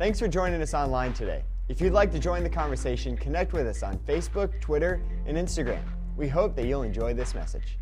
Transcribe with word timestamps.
Thanks 0.00 0.18
for 0.18 0.28
joining 0.28 0.62
us 0.62 0.72
online 0.72 1.12
today. 1.12 1.44
If 1.68 1.78
you'd 1.78 1.92
like 1.92 2.10
to 2.12 2.18
join 2.18 2.42
the 2.42 2.48
conversation, 2.48 3.18
connect 3.18 3.52
with 3.52 3.66
us 3.66 3.82
on 3.82 3.98
Facebook, 3.98 4.58
Twitter, 4.58 5.02
and 5.26 5.36
Instagram. 5.36 5.82
We 6.16 6.26
hope 6.26 6.56
that 6.56 6.64
you'll 6.64 6.84
enjoy 6.84 7.12
this 7.12 7.34
message. 7.34 7.76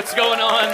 What's 0.00 0.14
going 0.14 0.40
on? 0.40 0.64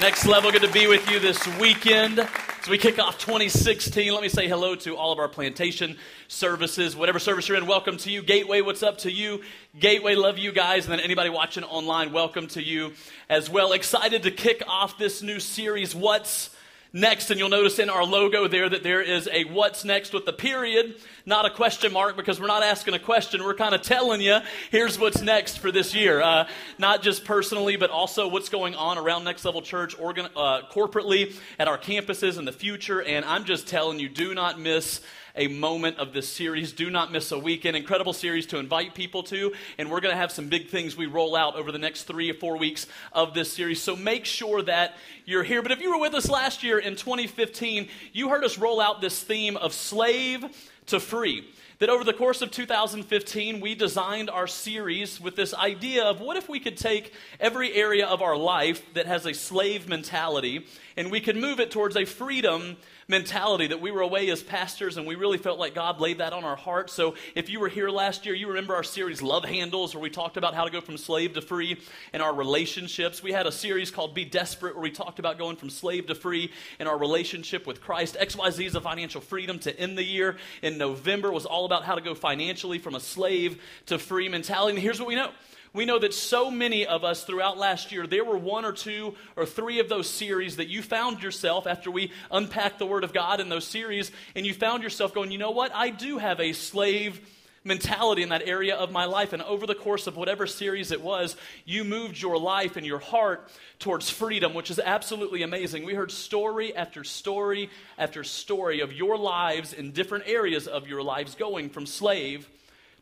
Next 0.00 0.24
level, 0.24 0.52
good 0.52 0.62
to 0.62 0.70
be 0.70 0.86
with 0.86 1.10
you 1.10 1.18
this 1.18 1.44
weekend. 1.58 2.20
As 2.20 2.68
we 2.68 2.78
kick 2.78 3.00
off 3.00 3.18
2016, 3.18 4.12
let 4.12 4.22
me 4.22 4.28
say 4.28 4.46
hello 4.46 4.76
to 4.76 4.96
all 4.96 5.10
of 5.10 5.18
our 5.18 5.26
plantation 5.26 5.98
services. 6.28 6.94
Whatever 6.94 7.18
service 7.18 7.48
you're 7.48 7.58
in, 7.58 7.66
welcome 7.66 7.96
to 7.96 8.08
you. 8.08 8.22
Gateway, 8.22 8.60
what's 8.60 8.84
up 8.84 8.98
to 8.98 9.10
you? 9.10 9.42
Gateway, 9.80 10.14
love 10.14 10.38
you 10.38 10.52
guys. 10.52 10.84
And 10.84 10.92
then 10.92 11.00
anybody 11.00 11.28
watching 11.28 11.64
online, 11.64 12.12
welcome 12.12 12.46
to 12.48 12.62
you 12.62 12.92
as 13.28 13.50
well. 13.50 13.72
Excited 13.72 14.22
to 14.22 14.30
kick 14.30 14.62
off 14.68 14.96
this 14.96 15.22
new 15.22 15.40
series, 15.40 15.92
What's 15.92 16.50
Next, 16.92 17.30
and 17.30 17.38
you'll 17.38 17.50
notice 17.50 17.78
in 17.78 17.88
our 17.88 18.04
logo 18.04 18.48
there 18.48 18.68
that 18.68 18.82
there 18.82 19.00
is 19.00 19.28
a 19.32 19.44
what's 19.44 19.84
next 19.84 20.12
with 20.12 20.26
the 20.26 20.32
period, 20.32 20.96
not 21.26 21.46
a 21.46 21.50
question 21.50 21.92
mark, 21.92 22.16
because 22.16 22.40
we're 22.40 22.46
not 22.46 22.62
asking 22.62 22.94
a 22.94 22.98
question. 22.98 23.42
We're 23.42 23.54
kind 23.54 23.74
of 23.74 23.82
telling 23.82 24.20
you, 24.20 24.38
here's 24.70 24.98
what's 24.98 25.22
next 25.22 25.58
for 25.58 25.70
this 25.70 25.94
year. 25.94 26.20
Uh, 26.20 26.46
not 26.78 27.02
just 27.02 27.24
personally, 27.24 27.76
but 27.76 27.90
also 27.90 28.28
what's 28.28 28.48
going 28.48 28.74
on 28.74 28.98
around 28.98 29.24
Next 29.24 29.44
Level 29.44 29.62
Church 29.62 29.98
organ- 29.98 30.28
uh, 30.36 30.62
corporately 30.70 31.34
at 31.58 31.68
our 31.68 31.78
campuses 31.78 32.38
in 32.38 32.44
the 32.44 32.52
future. 32.52 33.02
And 33.02 33.24
I'm 33.24 33.44
just 33.44 33.66
telling 33.66 33.98
you, 33.98 34.08
do 34.08 34.34
not 34.34 34.58
miss 34.58 35.00
a 35.36 35.48
moment 35.48 35.98
of 35.98 36.12
this 36.12 36.28
series. 36.28 36.72
Do 36.72 36.90
not 36.90 37.12
miss 37.12 37.32
a 37.32 37.38
weekend. 37.38 37.76
Incredible 37.76 38.12
series 38.12 38.46
to 38.46 38.58
invite 38.58 38.94
people 38.94 39.22
to. 39.24 39.52
And 39.78 39.90
we're 39.90 40.00
going 40.00 40.12
to 40.12 40.20
have 40.20 40.32
some 40.32 40.48
big 40.48 40.68
things 40.68 40.96
we 40.96 41.06
roll 41.06 41.36
out 41.36 41.56
over 41.56 41.72
the 41.72 41.78
next 41.78 42.04
three 42.04 42.30
or 42.30 42.34
four 42.34 42.56
weeks 42.56 42.86
of 43.12 43.34
this 43.34 43.52
series. 43.52 43.80
So 43.80 43.96
make 43.96 44.24
sure 44.24 44.62
that 44.62 44.96
you're 45.24 45.42
here. 45.42 45.62
But 45.62 45.72
if 45.72 45.80
you 45.80 45.90
were 45.90 46.00
with 46.00 46.14
us 46.14 46.28
last 46.28 46.62
year 46.62 46.78
in 46.78 46.96
2015, 46.96 47.88
you 48.12 48.28
heard 48.28 48.44
us 48.44 48.58
roll 48.58 48.80
out 48.80 49.00
this 49.00 49.22
theme 49.22 49.56
of 49.56 49.72
slave 49.72 50.44
to 50.86 51.00
free. 51.00 51.48
That 51.78 51.88
over 51.88 52.04
the 52.04 52.12
course 52.12 52.42
of 52.42 52.50
2015, 52.50 53.60
we 53.60 53.74
designed 53.74 54.28
our 54.28 54.46
series 54.46 55.18
with 55.18 55.34
this 55.34 55.54
idea 55.54 56.04
of 56.04 56.20
what 56.20 56.36
if 56.36 56.46
we 56.46 56.60
could 56.60 56.76
take 56.76 57.14
every 57.38 57.72
area 57.72 58.06
of 58.06 58.20
our 58.20 58.36
life 58.36 58.82
that 58.92 59.06
has 59.06 59.24
a 59.24 59.32
slave 59.32 59.88
mentality 59.88 60.66
and 60.98 61.10
we 61.10 61.20
could 61.20 61.36
move 61.36 61.58
it 61.58 61.70
towards 61.70 61.96
a 61.96 62.04
freedom 62.04 62.76
mentality 63.10 63.66
that 63.66 63.80
we 63.80 63.90
were 63.90 64.00
away 64.00 64.30
as 64.30 64.42
pastors 64.42 64.96
and 64.96 65.06
we 65.06 65.16
really 65.16 65.36
felt 65.36 65.58
like 65.58 65.74
God 65.74 66.00
laid 66.00 66.18
that 66.18 66.32
on 66.32 66.44
our 66.44 66.56
heart. 66.56 66.88
So 66.88 67.16
if 67.34 67.50
you 67.50 67.60
were 67.60 67.68
here 67.68 67.90
last 67.90 68.24
year, 68.24 68.34
you 68.34 68.48
remember 68.48 68.74
our 68.74 68.84
series 68.84 69.20
Love 69.20 69.44
Handles 69.44 69.94
where 69.94 70.00
we 70.00 70.08
talked 70.08 70.36
about 70.36 70.54
how 70.54 70.64
to 70.64 70.70
go 70.70 70.80
from 70.80 70.96
slave 70.96 71.34
to 71.34 71.42
free 71.42 71.78
in 72.14 72.20
our 72.20 72.32
relationships. 72.32 73.22
We 73.22 73.32
had 73.32 73.46
a 73.46 73.52
series 73.52 73.90
called 73.90 74.14
Be 74.14 74.24
Desperate 74.24 74.76
where 74.76 74.82
we 74.82 74.92
talked 74.92 75.18
about 75.18 75.36
going 75.36 75.56
from 75.56 75.68
slave 75.68 76.06
to 76.06 76.14
free 76.14 76.52
in 76.78 76.86
our 76.86 76.96
relationship 76.96 77.66
with 77.66 77.80
Christ. 77.80 78.16
XYZ 78.18 78.66
is 78.66 78.74
a 78.76 78.80
financial 78.80 79.20
freedom 79.20 79.58
to 79.60 79.78
end 79.78 79.98
the 79.98 80.04
year 80.04 80.36
in 80.62 80.78
November 80.78 81.32
was 81.32 81.46
all 81.46 81.64
about 81.66 81.84
how 81.84 81.96
to 81.96 82.00
go 82.00 82.14
financially 82.14 82.78
from 82.78 82.94
a 82.94 83.00
slave 83.00 83.60
to 83.86 83.98
free 83.98 84.28
mentality. 84.28 84.76
And 84.76 84.82
here's 84.82 85.00
what 85.00 85.08
we 85.08 85.16
know 85.16 85.32
we 85.72 85.84
know 85.84 85.98
that 85.98 86.14
so 86.14 86.50
many 86.50 86.86
of 86.86 87.04
us 87.04 87.24
throughout 87.24 87.58
last 87.58 87.92
year, 87.92 88.06
there 88.06 88.24
were 88.24 88.38
one 88.38 88.64
or 88.64 88.72
two 88.72 89.14
or 89.36 89.46
three 89.46 89.78
of 89.78 89.88
those 89.88 90.08
series 90.08 90.56
that 90.56 90.68
you 90.68 90.82
found 90.82 91.22
yourself 91.22 91.66
after 91.66 91.90
we 91.90 92.12
unpacked 92.30 92.78
the 92.78 92.86
Word 92.86 93.04
of 93.04 93.12
God 93.12 93.40
in 93.40 93.48
those 93.48 93.66
series, 93.66 94.10
and 94.34 94.44
you 94.44 94.54
found 94.54 94.82
yourself 94.82 95.14
going, 95.14 95.30
you 95.30 95.38
know 95.38 95.52
what? 95.52 95.72
I 95.74 95.90
do 95.90 96.18
have 96.18 96.40
a 96.40 96.52
slave 96.52 97.20
mentality 97.62 98.22
in 98.22 98.30
that 98.30 98.46
area 98.46 98.74
of 98.74 98.90
my 98.90 99.04
life. 99.04 99.32
And 99.32 99.42
over 99.42 99.66
the 99.66 99.74
course 99.74 100.06
of 100.06 100.16
whatever 100.16 100.46
series 100.46 100.90
it 100.92 101.02
was, 101.02 101.36
you 101.64 101.84
moved 101.84 102.20
your 102.20 102.38
life 102.38 102.76
and 102.76 102.86
your 102.86 102.98
heart 102.98 103.50
towards 103.78 104.08
freedom, 104.08 104.54
which 104.54 104.70
is 104.70 104.78
absolutely 104.78 105.42
amazing. 105.42 105.84
We 105.84 105.94
heard 105.94 106.10
story 106.10 106.74
after 106.74 107.04
story 107.04 107.68
after 107.98 108.24
story 108.24 108.80
of 108.80 108.92
your 108.92 109.18
lives 109.18 109.74
in 109.74 109.92
different 109.92 110.24
areas 110.26 110.66
of 110.66 110.88
your 110.88 111.02
lives 111.02 111.34
going 111.34 111.68
from 111.68 111.84
slave 111.84 112.48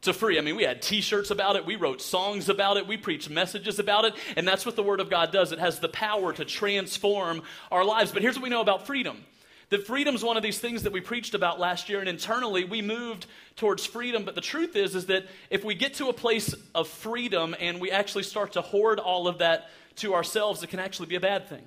to 0.02 0.12
free. 0.12 0.38
I 0.38 0.40
mean, 0.40 0.56
we 0.56 0.62
had 0.62 0.82
t 0.82 1.00
shirts 1.00 1.30
about 1.30 1.56
it, 1.56 1.66
we 1.66 1.76
wrote 1.76 2.00
songs 2.00 2.48
about 2.48 2.76
it, 2.76 2.86
we 2.86 2.96
preached 2.96 3.30
messages 3.30 3.78
about 3.78 4.04
it, 4.04 4.14
and 4.36 4.46
that's 4.46 4.64
what 4.64 4.76
the 4.76 4.82
Word 4.82 5.00
of 5.00 5.10
God 5.10 5.32
does. 5.32 5.52
It 5.52 5.58
has 5.58 5.80
the 5.80 5.88
power 5.88 6.32
to 6.32 6.44
transform 6.44 7.42
our 7.70 7.84
lives. 7.84 8.12
But 8.12 8.22
here's 8.22 8.36
what 8.36 8.44
we 8.44 8.50
know 8.50 8.60
about 8.60 8.86
freedom 8.86 9.24
that 9.70 9.86
freedom 9.86 10.14
is 10.14 10.24
one 10.24 10.38
of 10.38 10.42
these 10.42 10.58
things 10.58 10.84
that 10.84 10.92
we 10.92 11.00
preached 11.00 11.34
about 11.34 11.60
last 11.60 11.88
year, 11.88 12.00
and 12.00 12.08
internally 12.08 12.64
we 12.64 12.80
moved 12.80 13.26
towards 13.56 13.84
freedom. 13.84 14.24
But 14.24 14.34
the 14.34 14.40
truth 14.40 14.76
is, 14.76 14.94
is 14.94 15.06
that 15.06 15.26
if 15.50 15.62
we 15.62 15.74
get 15.74 15.94
to 15.94 16.08
a 16.08 16.12
place 16.12 16.54
of 16.74 16.88
freedom 16.88 17.54
and 17.60 17.80
we 17.80 17.90
actually 17.90 18.22
start 18.22 18.52
to 18.52 18.62
hoard 18.62 18.98
all 18.98 19.28
of 19.28 19.38
that 19.38 19.68
to 19.96 20.14
ourselves, 20.14 20.62
it 20.62 20.70
can 20.70 20.80
actually 20.80 21.08
be 21.08 21.16
a 21.16 21.20
bad 21.20 21.48
thing. 21.48 21.62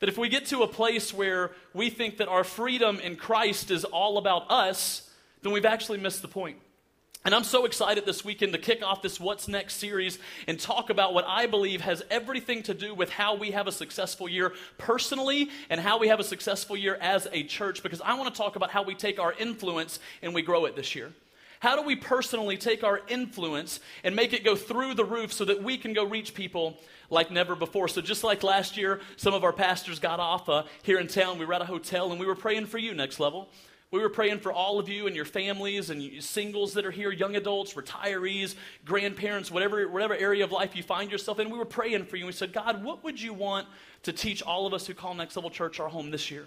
That 0.00 0.08
if 0.08 0.18
we 0.18 0.28
get 0.28 0.46
to 0.46 0.62
a 0.62 0.66
place 0.66 1.14
where 1.14 1.52
we 1.72 1.90
think 1.90 2.16
that 2.16 2.28
our 2.28 2.42
freedom 2.42 2.98
in 2.98 3.16
Christ 3.16 3.70
is 3.70 3.84
all 3.84 4.18
about 4.18 4.50
us, 4.50 5.08
then 5.42 5.52
we've 5.52 5.66
actually 5.66 5.98
missed 5.98 6.22
the 6.22 6.28
point. 6.28 6.56
And 7.22 7.34
I'm 7.34 7.44
so 7.44 7.66
excited 7.66 8.06
this 8.06 8.24
weekend 8.24 8.54
to 8.54 8.58
kick 8.58 8.82
off 8.82 9.02
this 9.02 9.20
What's 9.20 9.46
Next 9.46 9.74
series 9.74 10.18
and 10.46 10.58
talk 10.58 10.88
about 10.88 11.12
what 11.12 11.26
I 11.28 11.44
believe 11.44 11.82
has 11.82 12.02
everything 12.10 12.62
to 12.62 12.72
do 12.72 12.94
with 12.94 13.10
how 13.10 13.34
we 13.34 13.50
have 13.50 13.66
a 13.66 13.72
successful 13.72 14.26
year 14.26 14.54
personally 14.78 15.50
and 15.68 15.78
how 15.78 15.98
we 15.98 16.08
have 16.08 16.18
a 16.18 16.24
successful 16.24 16.78
year 16.78 16.96
as 16.98 17.28
a 17.30 17.42
church 17.42 17.82
because 17.82 18.00
I 18.00 18.14
want 18.14 18.34
to 18.34 18.38
talk 18.38 18.56
about 18.56 18.70
how 18.70 18.82
we 18.82 18.94
take 18.94 19.20
our 19.20 19.34
influence 19.34 20.00
and 20.22 20.34
we 20.34 20.40
grow 20.40 20.64
it 20.64 20.76
this 20.76 20.94
year. 20.94 21.12
How 21.58 21.76
do 21.76 21.82
we 21.82 21.94
personally 21.94 22.56
take 22.56 22.82
our 22.82 23.02
influence 23.08 23.80
and 24.02 24.16
make 24.16 24.32
it 24.32 24.42
go 24.42 24.56
through 24.56 24.94
the 24.94 25.04
roof 25.04 25.30
so 25.30 25.44
that 25.44 25.62
we 25.62 25.76
can 25.76 25.92
go 25.92 26.04
reach 26.04 26.32
people 26.32 26.78
like 27.10 27.30
never 27.30 27.54
before? 27.54 27.86
So, 27.88 28.00
just 28.00 28.24
like 28.24 28.42
last 28.42 28.78
year, 28.78 29.00
some 29.18 29.34
of 29.34 29.44
our 29.44 29.52
pastors 29.52 29.98
got 29.98 30.20
off 30.20 30.48
uh, 30.48 30.62
here 30.82 30.98
in 30.98 31.06
town. 31.06 31.38
We 31.38 31.44
were 31.44 31.52
at 31.52 31.60
a 31.60 31.66
hotel 31.66 32.12
and 32.12 32.18
we 32.18 32.24
were 32.24 32.34
praying 32.34 32.64
for 32.64 32.78
you, 32.78 32.94
next 32.94 33.20
level. 33.20 33.50
We 33.92 33.98
were 33.98 34.08
praying 34.08 34.38
for 34.38 34.52
all 34.52 34.78
of 34.78 34.88
you 34.88 35.08
and 35.08 35.16
your 35.16 35.24
families 35.24 35.90
and 35.90 36.22
singles 36.22 36.74
that 36.74 36.86
are 36.86 36.92
here, 36.92 37.10
young 37.10 37.34
adults, 37.34 37.74
retirees, 37.74 38.54
grandparents, 38.84 39.50
whatever, 39.50 39.88
whatever 39.88 40.14
area 40.14 40.44
of 40.44 40.52
life 40.52 40.76
you 40.76 40.82
find 40.84 41.10
yourself 41.10 41.40
in. 41.40 41.50
We 41.50 41.58
were 41.58 41.64
praying 41.64 42.04
for 42.04 42.16
you. 42.16 42.26
We 42.26 42.32
said, 42.32 42.52
God, 42.52 42.84
what 42.84 43.02
would 43.02 43.20
you 43.20 43.34
want 43.34 43.66
to 44.04 44.12
teach 44.12 44.42
all 44.42 44.64
of 44.64 44.74
us 44.74 44.86
who 44.86 44.94
call 44.94 45.14
Next 45.14 45.34
Level 45.34 45.50
Church 45.50 45.80
our 45.80 45.88
home 45.88 46.12
this 46.12 46.30
year? 46.30 46.46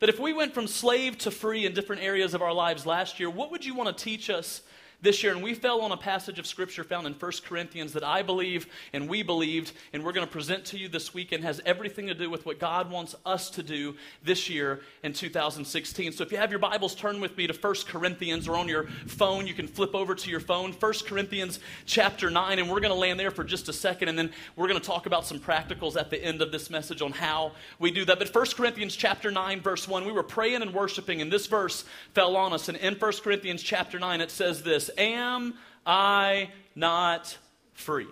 That 0.00 0.08
if 0.08 0.18
we 0.18 0.32
went 0.32 0.54
from 0.54 0.66
slave 0.66 1.18
to 1.18 1.30
free 1.30 1.66
in 1.66 1.74
different 1.74 2.02
areas 2.02 2.32
of 2.32 2.40
our 2.40 2.54
lives 2.54 2.86
last 2.86 3.20
year, 3.20 3.28
what 3.28 3.50
would 3.50 3.66
you 3.66 3.74
want 3.74 3.94
to 3.94 4.04
teach 4.04 4.30
us 4.30 4.62
this 5.00 5.22
year, 5.22 5.32
and 5.32 5.42
we 5.42 5.54
fell 5.54 5.80
on 5.82 5.92
a 5.92 5.96
passage 5.96 6.38
of 6.38 6.46
scripture 6.46 6.82
found 6.82 7.06
in 7.06 7.12
1 7.12 7.32
Corinthians 7.44 7.92
that 7.92 8.02
I 8.02 8.22
believe 8.22 8.66
and 8.92 9.08
we 9.08 9.22
believed, 9.22 9.72
and 9.92 10.02
we're 10.02 10.12
going 10.12 10.26
to 10.26 10.32
present 10.32 10.64
to 10.66 10.78
you 10.78 10.88
this 10.88 11.14
weekend, 11.14 11.44
has 11.44 11.60
everything 11.64 12.08
to 12.08 12.14
do 12.14 12.28
with 12.28 12.44
what 12.44 12.58
God 12.58 12.90
wants 12.90 13.14
us 13.24 13.48
to 13.50 13.62
do 13.62 13.94
this 14.24 14.50
year 14.50 14.80
in 15.04 15.12
2016. 15.12 16.12
So 16.12 16.24
if 16.24 16.32
you 16.32 16.38
have 16.38 16.50
your 16.50 16.58
Bibles, 16.58 16.96
turn 16.96 17.20
with 17.20 17.36
me 17.36 17.46
to 17.46 17.54
1 17.54 17.74
Corinthians 17.86 18.48
or 18.48 18.56
on 18.56 18.66
your 18.66 18.88
phone, 19.06 19.46
you 19.46 19.54
can 19.54 19.68
flip 19.68 19.94
over 19.94 20.14
to 20.16 20.30
your 20.30 20.40
phone, 20.40 20.72
1 20.72 20.92
Corinthians 21.06 21.60
chapter 21.86 22.28
9, 22.28 22.58
and 22.58 22.68
we're 22.68 22.80
going 22.80 22.92
to 22.92 22.98
land 22.98 23.20
there 23.20 23.30
for 23.30 23.44
just 23.44 23.68
a 23.68 23.72
second, 23.72 24.08
and 24.08 24.18
then 24.18 24.32
we're 24.56 24.68
going 24.68 24.80
to 24.80 24.86
talk 24.86 25.06
about 25.06 25.24
some 25.24 25.38
practicals 25.38 25.96
at 25.96 26.10
the 26.10 26.22
end 26.22 26.42
of 26.42 26.50
this 26.50 26.70
message 26.70 27.02
on 27.02 27.12
how 27.12 27.52
we 27.78 27.92
do 27.92 28.04
that. 28.04 28.18
But 28.18 28.34
1 28.34 28.46
Corinthians 28.56 28.96
chapter 28.96 29.30
9, 29.30 29.60
verse 29.60 29.86
1, 29.86 30.04
we 30.04 30.12
were 30.12 30.24
praying 30.24 30.62
and 30.62 30.74
worshiping, 30.74 31.22
and 31.22 31.32
this 31.32 31.46
verse 31.46 31.84
fell 32.14 32.36
on 32.36 32.52
us. 32.52 32.68
And 32.68 32.76
in 32.78 32.94
1 32.94 33.12
Corinthians 33.22 33.62
chapter 33.62 34.00
9, 34.00 34.20
it 34.20 34.32
says 34.32 34.62
this 34.62 34.87
Am 34.96 35.54
I 35.86 36.50
not 36.74 37.36
free? 37.74 38.06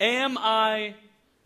Am 0.00 0.36
I 0.38 0.94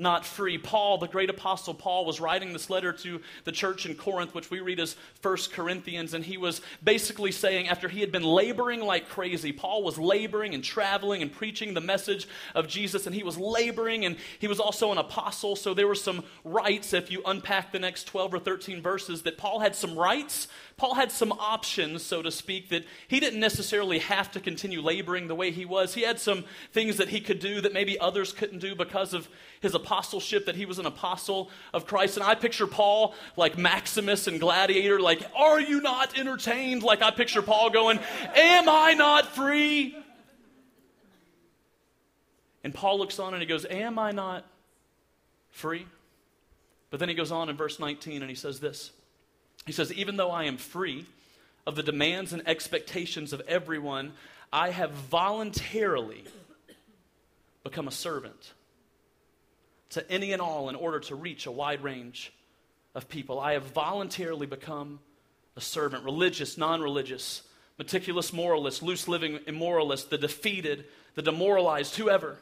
not 0.00 0.24
free. 0.24 0.58
Paul, 0.58 0.98
the 0.98 1.06
great 1.06 1.30
apostle 1.30 1.74
Paul, 1.74 2.04
was 2.04 2.20
writing 2.20 2.52
this 2.52 2.70
letter 2.70 2.92
to 2.92 3.20
the 3.44 3.52
church 3.52 3.86
in 3.86 3.94
Corinth, 3.94 4.34
which 4.34 4.50
we 4.50 4.60
read 4.60 4.80
as 4.80 4.96
First 5.20 5.52
Corinthians, 5.52 6.14
and 6.14 6.24
he 6.24 6.36
was 6.36 6.60
basically 6.82 7.30
saying, 7.30 7.68
after 7.68 7.88
he 7.88 8.00
had 8.00 8.10
been 8.10 8.22
laboring 8.22 8.80
like 8.80 9.08
crazy, 9.08 9.52
Paul 9.52 9.82
was 9.82 9.98
laboring 9.98 10.54
and 10.54 10.64
traveling 10.64 11.22
and 11.22 11.32
preaching 11.32 11.74
the 11.74 11.80
message 11.80 12.26
of 12.54 12.66
Jesus, 12.66 13.06
and 13.06 13.14
he 13.14 13.22
was 13.22 13.36
laboring, 13.38 14.04
and 14.04 14.16
he 14.38 14.48
was 14.48 14.58
also 14.58 14.90
an 14.90 14.98
apostle, 14.98 15.54
so 15.54 15.74
there 15.74 15.86
were 15.86 15.94
some 15.94 16.24
rights, 16.44 16.92
if 16.92 17.10
you 17.10 17.22
unpack 17.26 17.72
the 17.72 17.78
next 17.78 18.04
12 18.04 18.34
or 18.34 18.38
13 18.38 18.80
verses, 18.80 19.22
that 19.22 19.36
Paul 19.36 19.60
had 19.60 19.76
some 19.76 19.98
rights. 19.98 20.48
Paul 20.76 20.94
had 20.94 21.12
some 21.12 21.32
options, 21.32 22.02
so 22.02 22.22
to 22.22 22.30
speak, 22.30 22.70
that 22.70 22.84
he 23.06 23.20
didn't 23.20 23.40
necessarily 23.40 23.98
have 23.98 24.32
to 24.32 24.40
continue 24.40 24.80
laboring 24.80 25.28
the 25.28 25.34
way 25.34 25.50
he 25.50 25.66
was. 25.66 25.92
He 25.92 26.02
had 26.02 26.18
some 26.18 26.44
things 26.72 26.96
that 26.96 27.10
he 27.10 27.20
could 27.20 27.38
do 27.38 27.60
that 27.60 27.74
maybe 27.74 27.98
others 27.98 28.32
couldn't 28.32 28.60
do 28.60 28.74
because 28.74 29.12
of 29.12 29.28
his 29.60 29.74
apostleship, 29.74 29.89
that 29.90 30.56
he 30.56 30.66
was 30.66 30.78
an 30.78 30.86
apostle 30.86 31.50
of 31.72 31.86
Christ. 31.86 32.16
And 32.16 32.24
I 32.24 32.34
picture 32.34 32.66
Paul 32.66 33.14
like 33.36 33.58
Maximus 33.58 34.26
and 34.26 34.40
Gladiator, 34.40 35.00
like, 35.00 35.22
Are 35.36 35.60
you 35.60 35.80
not 35.80 36.18
entertained? 36.18 36.82
Like 36.82 37.02
I 37.02 37.10
picture 37.10 37.42
Paul 37.42 37.70
going, 37.70 37.98
Am 38.34 38.68
I 38.68 38.94
not 38.94 39.26
free? 39.26 39.96
And 42.62 42.74
Paul 42.74 42.98
looks 42.98 43.18
on 43.18 43.34
and 43.34 43.42
he 43.42 43.46
goes, 43.46 43.66
Am 43.68 43.98
I 43.98 44.12
not 44.12 44.44
free? 45.50 45.86
But 46.90 47.00
then 47.00 47.08
he 47.08 47.14
goes 47.14 47.32
on 47.32 47.48
in 47.48 47.56
verse 47.56 47.78
19 47.78 48.22
and 48.22 48.28
he 48.28 48.36
says 48.36 48.60
this 48.60 48.90
He 49.66 49.72
says, 49.72 49.92
Even 49.92 50.16
though 50.16 50.30
I 50.30 50.44
am 50.44 50.56
free 50.56 51.06
of 51.66 51.76
the 51.76 51.82
demands 51.82 52.32
and 52.32 52.46
expectations 52.46 53.32
of 53.32 53.40
everyone, 53.46 54.12
I 54.52 54.70
have 54.70 54.90
voluntarily 54.92 56.24
become 57.62 57.86
a 57.88 57.92
servant 57.92 58.52
to 59.90 60.10
any 60.10 60.32
and 60.32 60.40
all 60.40 60.68
in 60.68 60.74
order 60.74 61.00
to 61.00 61.14
reach 61.14 61.46
a 61.46 61.50
wide 61.50 61.82
range 61.82 62.32
of 62.94 63.08
people. 63.08 63.38
I 63.38 63.52
have 63.52 63.64
voluntarily 63.64 64.46
become 64.46 65.00
a 65.56 65.60
servant, 65.60 66.04
religious, 66.04 66.56
non 66.56 66.80
religious, 66.80 67.42
meticulous 67.78 68.32
moralist, 68.32 68.82
loose 68.82 69.08
living 69.08 69.38
immoralist, 69.46 70.08
the 70.08 70.18
defeated, 70.18 70.84
the 71.14 71.22
demoralized, 71.22 71.96
whoever. 71.96 72.38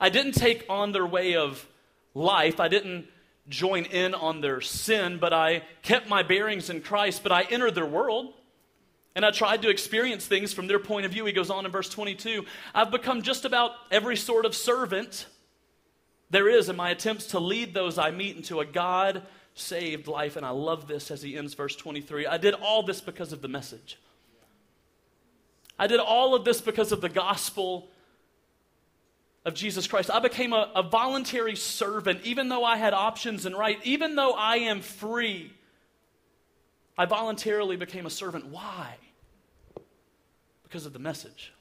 I 0.00 0.08
didn't 0.08 0.32
take 0.32 0.64
on 0.68 0.92
their 0.92 1.06
way 1.06 1.36
of 1.36 1.66
life. 2.14 2.58
I 2.58 2.68
didn't 2.68 3.06
join 3.48 3.84
in 3.84 4.14
on 4.14 4.40
their 4.40 4.60
sin, 4.60 5.18
but 5.18 5.32
I 5.32 5.62
kept 5.82 6.08
my 6.08 6.22
bearings 6.22 6.70
in 6.70 6.80
Christ, 6.80 7.22
but 7.22 7.32
I 7.32 7.42
entered 7.42 7.74
their 7.74 7.86
world. 7.86 8.32
And 9.14 9.26
I 9.26 9.32
tried 9.32 9.62
to 9.62 9.68
experience 9.68 10.26
things 10.26 10.52
from 10.52 10.68
their 10.68 10.78
point 10.78 11.04
of 11.04 11.12
view. 11.12 11.24
He 11.26 11.32
goes 11.32 11.50
on 11.50 11.66
in 11.66 11.72
verse 11.72 11.88
22 11.88 12.46
I've 12.74 12.90
become 12.90 13.22
just 13.22 13.44
about 13.44 13.72
every 13.90 14.16
sort 14.16 14.46
of 14.46 14.54
servant 14.54 15.26
there 16.30 16.48
is 16.48 16.68
in 16.68 16.76
my 16.76 16.90
attempts 16.90 17.26
to 17.28 17.40
lead 17.40 17.74
those 17.74 17.98
I 17.98 18.10
meet 18.10 18.36
into 18.36 18.60
a 18.60 18.64
God 18.64 19.22
saved 19.54 20.06
life. 20.06 20.36
And 20.36 20.46
I 20.46 20.50
love 20.50 20.86
this 20.86 21.10
as 21.10 21.22
he 21.22 21.36
ends 21.36 21.54
verse 21.54 21.76
23. 21.76 22.26
I 22.26 22.38
did 22.38 22.54
all 22.54 22.82
this 22.82 23.00
because 23.00 23.32
of 23.32 23.42
the 23.42 23.48
message. 23.48 23.98
I 25.78 25.86
did 25.86 26.00
all 26.00 26.34
of 26.34 26.44
this 26.44 26.60
because 26.60 26.92
of 26.92 27.00
the 27.00 27.08
gospel 27.08 27.88
of 29.44 29.54
Jesus 29.54 29.86
Christ. 29.86 30.10
I 30.10 30.20
became 30.20 30.52
a, 30.52 30.70
a, 30.74 30.82
voluntary 30.82 31.56
servant, 31.56 32.20
even 32.24 32.48
though 32.48 32.64
I 32.64 32.76
had 32.76 32.92
options 32.92 33.46
and 33.46 33.56
right, 33.56 33.78
even 33.84 34.14
though 34.14 34.32
I 34.32 34.56
am 34.56 34.82
free. 34.82 35.52
I 36.98 37.06
voluntarily 37.06 37.76
became 37.76 38.04
a 38.04 38.10
servant. 38.10 38.46
Why? 38.46 38.96
Because 40.64 40.84
of 40.84 40.92
the 40.92 40.98
message. 40.98 41.54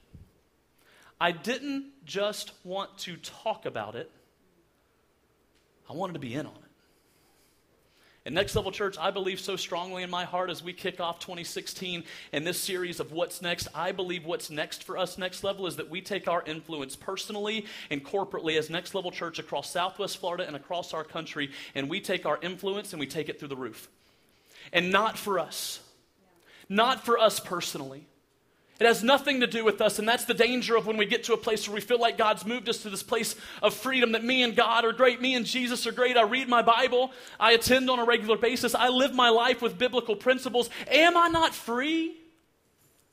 I 1.21 1.31
didn't 1.31 1.85
just 2.05 2.51
want 2.65 2.97
to 2.99 3.15
talk 3.17 3.65
about 3.65 3.95
it, 3.95 4.11
I 5.89 5.93
wanted 5.93 6.13
to 6.13 6.19
be 6.19 6.33
in 6.33 6.45
on 6.45 6.53
it. 6.53 6.69
And 8.25 8.35
Next 8.35 8.55
Level 8.55 8.71
Church, 8.71 8.97
I 8.99 9.11
believe 9.11 9.39
so 9.39 9.55
strongly 9.55 10.03
in 10.03 10.09
my 10.09 10.25
heart 10.25 10.49
as 10.49 10.61
we 10.61 10.71
kick 10.71 10.99
off 10.99 11.19
2016 11.19 12.03
and 12.31 12.45
this 12.45 12.59
series 12.59 12.99
of 12.99 13.11
What's 13.11 13.41
Next. 13.41 13.67
I 13.73 13.91
believe 13.91 14.25
what's 14.25 14.51
next 14.51 14.83
for 14.83 14.97
us, 14.97 15.17
Next 15.17 15.43
Level, 15.43 15.65
is 15.65 15.77
that 15.77 15.89
we 15.89 16.01
take 16.01 16.27
our 16.27 16.43
influence 16.45 16.95
personally 16.95 17.65
and 17.89 18.05
corporately 18.05 18.57
as 18.59 18.69
Next 18.69 18.93
Level 18.93 19.09
Church 19.09 19.39
across 19.39 19.71
Southwest 19.71 20.17
Florida 20.17 20.45
and 20.45 20.55
across 20.55 20.93
our 20.93 21.03
country, 21.03 21.49
and 21.73 21.89
we 21.89 22.01
take 22.01 22.25
our 22.25 22.37
influence 22.41 22.93
and 22.93 22.99
we 22.99 23.07
take 23.07 23.29
it 23.29 23.39
through 23.39 23.47
the 23.47 23.55
roof. 23.55 23.87
And 24.73 24.91
not 24.91 25.17
for 25.17 25.39
us, 25.39 25.79
not 26.67 27.05
for 27.05 27.17
us 27.17 27.39
personally. 27.39 28.05
It 28.79 28.85
has 28.85 29.03
nothing 29.03 29.41
to 29.41 29.47
do 29.47 29.65
with 29.65 29.81
us, 29.81 29.99
and 29.99 30.07
that's 30.07 30.23
the 30.23 30.33
danger 30.33 30.77
of 30.77 30.87
when 30.87 30.95
we 30.95 31.05
get 31.05 31.25
to 31.25 31.33
a 31.33 31.37
place 31.37 31.67
where 31.67 31.75
we 31.75 31.81
feel 31.81 31.99
like 31.99 32.17
God's 32.17 32.45
moved 32.45 32.69
us 32.69 32.77
to 32.83 32.89
this 32.89 33.03
place 33.03 33.35
of 33.61 33.73
freedom 33.73 34.13
that 34.13 34.23
me 34.23 34.41
and 34.41 34.55
God 34.55 34.85
are 34.85 34.93
great, 34.93 35.21
me 35.21 35.35
and 35.35 35.45
Jesus 35.45 35.85
are 35.85 35.91
great. 35.91 36.15
I 36.15 36.21
read 36.21 36.47
my 36.47 36.61
Bible, 36.61 37.11
I 37.37 37.51
attend 37.51 37.89
on 37.89 37.99
a 37.99 38.05
regular 38.05 38.37
basis, 38.37 38.73
I 38.73 38.87
live 38.87 39.13
my 39.13 39.27
life 39.27 39.61
with 39.61 39.77
biblical 39.77 40.15
principles. 40.15 40.69
Am 40.87 41.17
I 41.17 41.27
not 41.27 41.53
free 41.53 42.15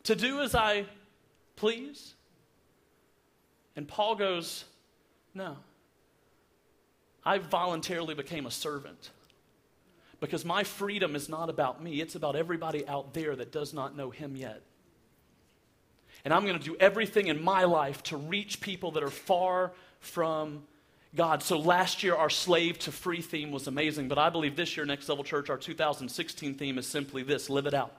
to 0.05 0.15
do 0.15 0.41
as 0.41 0.55
I 0.55 0.85
please? 1.57 2.15
And 3.75 3.89
Paul 3.89 4.15
goes, 4.15 4.65
No. 5.35 5.57
I 7.25 7.39
voluntarily 7.39 8.15
became 8.15 8.47
a 8.47 8.53
servant 8.53 9.11
because 10.21 10.45
my 10.45 10.63
freedom 10.63 11.17
is 11.17 11.29
not 11.29 11.51
about 11.51 11.83
me, 11.83 12.01
it's 12.01 12.15
about 12.15 12.37
everybody 12.37 12.87
out 12.87 13.15
there 13.15 13.35
that 13.35 13.51
does 13.51 13.75
not 13.75 13.97
know 13.97 14.11
him 14.11 14.37
yet 14.37 14.63
and 16.27 16.35
I'm 16.35 16.45
going 16.45 16.59
to 16.59 16.65
do 16.65 16.77
everything 16.81 17.29
in 17.29 17.41
my 17.41 17.63
life 17.63 18.03
to 18.03 18.17
reach 18.17 18.61
people 18.61 18.91
that 18.91 19.05
are 19.05 19.11
far 19.11 19.71
from 20.01 20.65
God. 21.15 21.41
So 21.41 21.57
last 21.57 22.03
year, 22.03 22.17
our 22.17 22.31
slave 22.31 22.81
to 22.81 22.91
free 22.91 23.21
theme 23.21 23.53
was 23.53 23.69
amazing, 23.69 24.09
but 24.09 24.19
I 24.19 24.29
believe 24.29 24.57
this 24.57 24.77
year, 24.77 24.85
Next 24.85 25.09
Level 25.09 25.23
Church, 25.23 25.51
our 25.51 25.57
2016 25.57 26.57
theme 26.57 26.79
is 26.79 26.87
simply 26.89 27.23
this 27.23 27.49
live 27.49 27.67
it 27.67 27.75
out. 27.75 27.95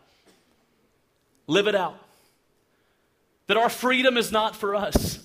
Live 1.48 1.68
it 1.68 1.76
out. 1.76 1.98
That 3.48 3.56
our 3.56 3.70
freedom 3.70 4.18
is 4.18 4.30
not 4.30 4.58
for 4.58 4.76
us. 4.76 5.24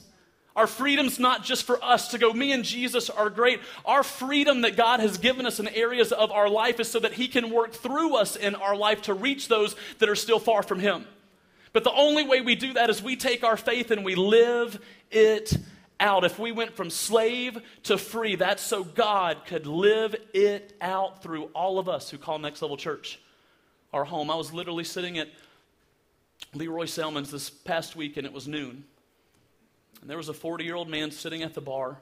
Our 0.54 0.68
freedom's 0.68 1.18
not 1.18 1.42
just 1.42 1.64
for 1.64 1.82
us 1.82 2.06
to 2.12 2.18
go, 2.18 2.32
me 2.32 2.52
and 2.52 2.62
Jesus 2.62 3.10
are 3.10 3.30
great. 3.30 3.58
Our 3.84 4.04
freedom 4.04 4.60
that 4.60 4.76
God 4.76 5.00
has 5.00 5.18
given 5.18 5.44
us 5.44 5.58
in 5.58 5.66
areas 5.66 6.12
of 6.12 6.30
our 6.30 6.48
life 6.48 6.78
is 6.78 6.86
so 6.86 7.00
that 7.00 7.14
He 7.14 7.26
can 7.26 7.50
work 7.50 7.72
through 7.72 8.14
us 8.14 8.36
in 8.36 8.54
our 8.54 8.76
life 8.76 9.02
to 9.02 9.14
reach 9.14 9.48
those 9.48 9.74
that 9.98 10.08
are 10.08 10.14
still 10.14 10.38
far 10.38 10.62
from 10.62 10.78
Him. 10.78 11.04
But 11.72 11.84
the 11.84 11.92
only 11.92 12.24
way 12.24 12.40
we 12.40 12.54
do 12.54 12.74
that 12.74 12.90
is 12.90 13.02
we 13.02 13.16
take 13.16 13.44
our 13.44 13.56
faith 13.56 13.90
and 13.90 14.04
we 14.04 14.14
live 14.14 14.80
it 15.10 15.56
out. 15.98 16.24
If 16.24 16.38
we 16.38 16.52
went 16.52 16.76
from 16.76 16.90
slave 16.90 17.58
to 17.84 17.96
free, 17.96 18.36
that's 18.36 18.62
so 18.62 18.84
God 18.84 19.46
could 19.46 19.66
live 19.66 20.14
it 20.34 20.74
out 20.80 21.22
through 21.22 21.44
all 21.54 21.78
of 21.78 21.88
us 21.88 22.10
who 22.10 22.18
call 22.18 22.38
Next 22.38 22.60
Level 22.60 22.76
Church 22.76 23.18
our 23.92 24.04
home. 24.04 24.30
I 24.30 24.34
was 24.34 24.52
literally 24.52 24.84
sitting 24.84 25.18
at 25.18 25.28
Lee 26.54 26.66
Roy 26.66 26.86
Selmon's 26.86 27.30
this 27.30 27.48
past 27.48 27.96
week 27.96 28.16
and 28.16 28.26
it 28.26 28.32
was 28.32 28.48
noon. 28.48 28.84
And 30.00 30.10
there 30.10 30.16
was 30.16 30.28
a 30.28 30.34
40 30.34 30.64
year 30.64 30.74
old 30.74 30.88
man 30.88 31.10
sitting 31.10 31.42
at 31.42 31.54
the 31.54 31.60
bar 31.60 31.98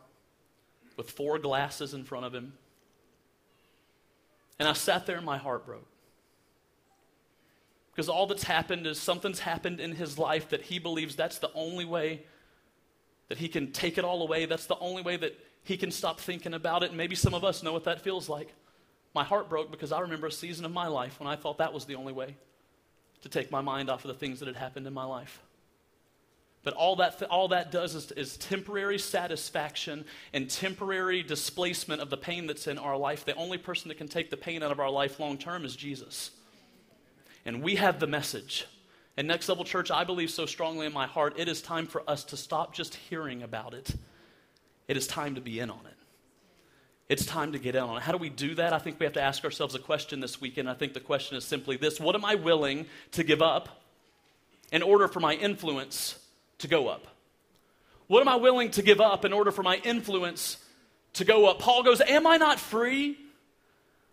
with 0.97 1.11
four 1.11 1.39
glasses 1.39 1.95
in 1.95 2.05
front 2.05 2.27
of 2.27 2.35
him. 2.35 2.55
And 4.59 4.69
I 4.69 4.73
sat 4.73 5.07
there 5.07 5.17
and 5.17 5.25
my 5.25 5.39
heart 5.39 5.65
broke. 5.65 5.87
Because 8.01 8.09
all 8.09 8.27
that's 8.27 8.45
happened 8.45 8.87
is 8.87 8.99
something's 8.99 9.41
happened 9.41 9.79
in 9.79 9.95
his 9.95 10.17
life 10.17 10.49
that 10.49 10.63
he 10.63 10.79
believes 10.79 11.17
that's 11.17 11.37
the 11.37 11.51
only 11.53 11.85
way 11.85 12.23
that 13.29 13.37
he 13.37 13.47
can 13.47 13.73
take 13.73 13.99
it 13.99 14.07
all 14.07 14.23
away. 14.23 14.47
That's 14.47 14.65
the 14.65 14.79
only 14.79 15.03
way 15.03 15.19
that 15.19 15.39
he 15.65 15.77
can 15.77 15.91
stop 15.91 16.19
thinking 16.19 16.55
about 16.55 16.83
it. 16.83 16.89
And 16.89 16.97
maybe 16.97 17.15
some 17.15 17.35
of 17.35 17.45
us 17.45 17.63
know 17.63 17.75
what 17.75 17.85
that 17.85 18.01
feels 18.01 18.27
like. 18.27 18.55
My 19.15 19.23
heart 19.23 19.51
broke 19.51 19.71
because 19.71 19.93
I 19.93 20.01
remember 20.01 20.29
a 20.29 20.33
season 20.33 20.65
of 20.65 20.73
my 20.73 20.87
life 20.87 21.21
when 21.21 21.29
I 21.29 21.37
thought 21.37 21.59
that 21.59 21.75
was 21.75 21.85
the 21.85 21.97
only 21.97 22.15
way 22.15 22.37
to 23.21 23.29
take 23.29 23.51
my 23.51 23.61
mind 23.61 23.91
off 23.91 24.03
of 24.03 24.09
the 24.09 24.19
things 24.19 24.39
that 24.39 24.47
had 24.47 24.57
happened 24.57 24.87
in 24.87 24.95
my 24.95 25.05
life. 25.05 25.43
But 26.63 26.73
all 26.73 26.97
that, 26.97 27.19
th- 27.19 27.31
all 27.31 27.49
that 27.49 27.71
does 27.71 27.95
is, 27.95 28.13
is 28.13 28.39
temporary 28.39 28.99
satisfaction 28.99 30.07
and 30.33 30.49
temporary 30.49 31.23
displacement 31.23 32.01
of 32.01 32.09
the 32.09 32.17
pain 32.17 32.47
that's 32.47 32.67
in 32.67 32.79
our 32.79 32.97
life. 32.97 33.27
The 33.27 33.35
only 33.35 33.59
person 33.59 33.91
that 33.91 33.99
can 33.99 34.09
take 34.09 34.31
the 34.31 34.39
pain 34.39 34.63
out 34.63 34.73
of 34.73 34.81
our 34.81 34.91
life 34.91 35.21
long 35.21 35.37
term 35.37 35.67
is 35.67 35.77
Jesus 35.77 36.31
and 37.51 37.65
we 37.65 37.75
have 37.75 37.99
the 37.99 38.07
message. 38.07 38.65
And 39.17 39.27
Next 39.27 39.49
Level 39.49 39.65
Church, 39.65 39.91
I 39.91 40.05
believe 40.05 40.31
so 40.31 40.47
strongly 40.47 40.87
in 40.87 40.93
my 40.93 41.09
heart, 41.09 41.35
it 41.37 41.49
is 41.49 41.61
time 41.61 41.89
for 41.89 42.09
us 42.09 42.23
to 42.27 42.37
stop 42.37 42.73
just 42.73 42.95
hearing 42.95 43.43
about 43.43 43.75
it. 43.75 43.91
It 44.87 44.97
is 44.97 45.09
time 45.09 45.35
to 45.35 45.41
be 45.41 45.59
in 45.59 45.69
on 45.69 45.81
it. 45.85 45.97
It's 47.09 47.27
time 47.27 47.51
to 47.51 47.59
get 47.59 47.75
in 47.75 47.83
on 47.83 47.97
it. 47.97 48.05
How 48.05 48.13
do 48.13 48.19
we 48.19 48.29
do 48.29 48.55
that? 48.55 48.73
I 48.73 48.79
think 48.79 49.01
we 49.01 49.05
have 49.05 49.15
to 49.15 49.21
ask 49.21 49.43
ourselves 49.43 49.75
a 49.75 49.81
question 49.81 50.21
this 50.21 50.41
weekend. 50.41 50.71
I 50.71 50.75
think 50.75 50.95
the 50.95 51.01
question 51.01 51.37
is 51.37 51.45
simply 51.45 51.77
this 51.77 51.99
What 51.99 52.15
am 52.15 52.25
I 52.25 52.37
willing 52.37 52.87
to 53.13 53.25
give 53.25 53.43
up 53.43 53.83
in 54.71 54.81
order 54.81 55.09
for 55.09 55.19
my 55.19 55.35
influence 55.35 56.25
to 56.59 56.69
go 56.69 56.87
up? 56.87 57.09
What 58.07 58.21
am 58.21 58.29
I 58.29 58.37
willing 58.37 58.71
to 58.73 58.83
give 58.83 59.01
up 59.01 59.25
in 59.25 59.33
order 59.33 59.51
for 59.51 59.65
my 59.65 59.79
influence 59.79 60.57
to 61.15 61.25
go 61.25 61.51
up? 61.51 61.59
Paul 61.59 61.83
goes, 61.83 62.01
Am 62.01 62.29
I 62.29 62.37
not 62.37 62.61
free? 62.61 63.19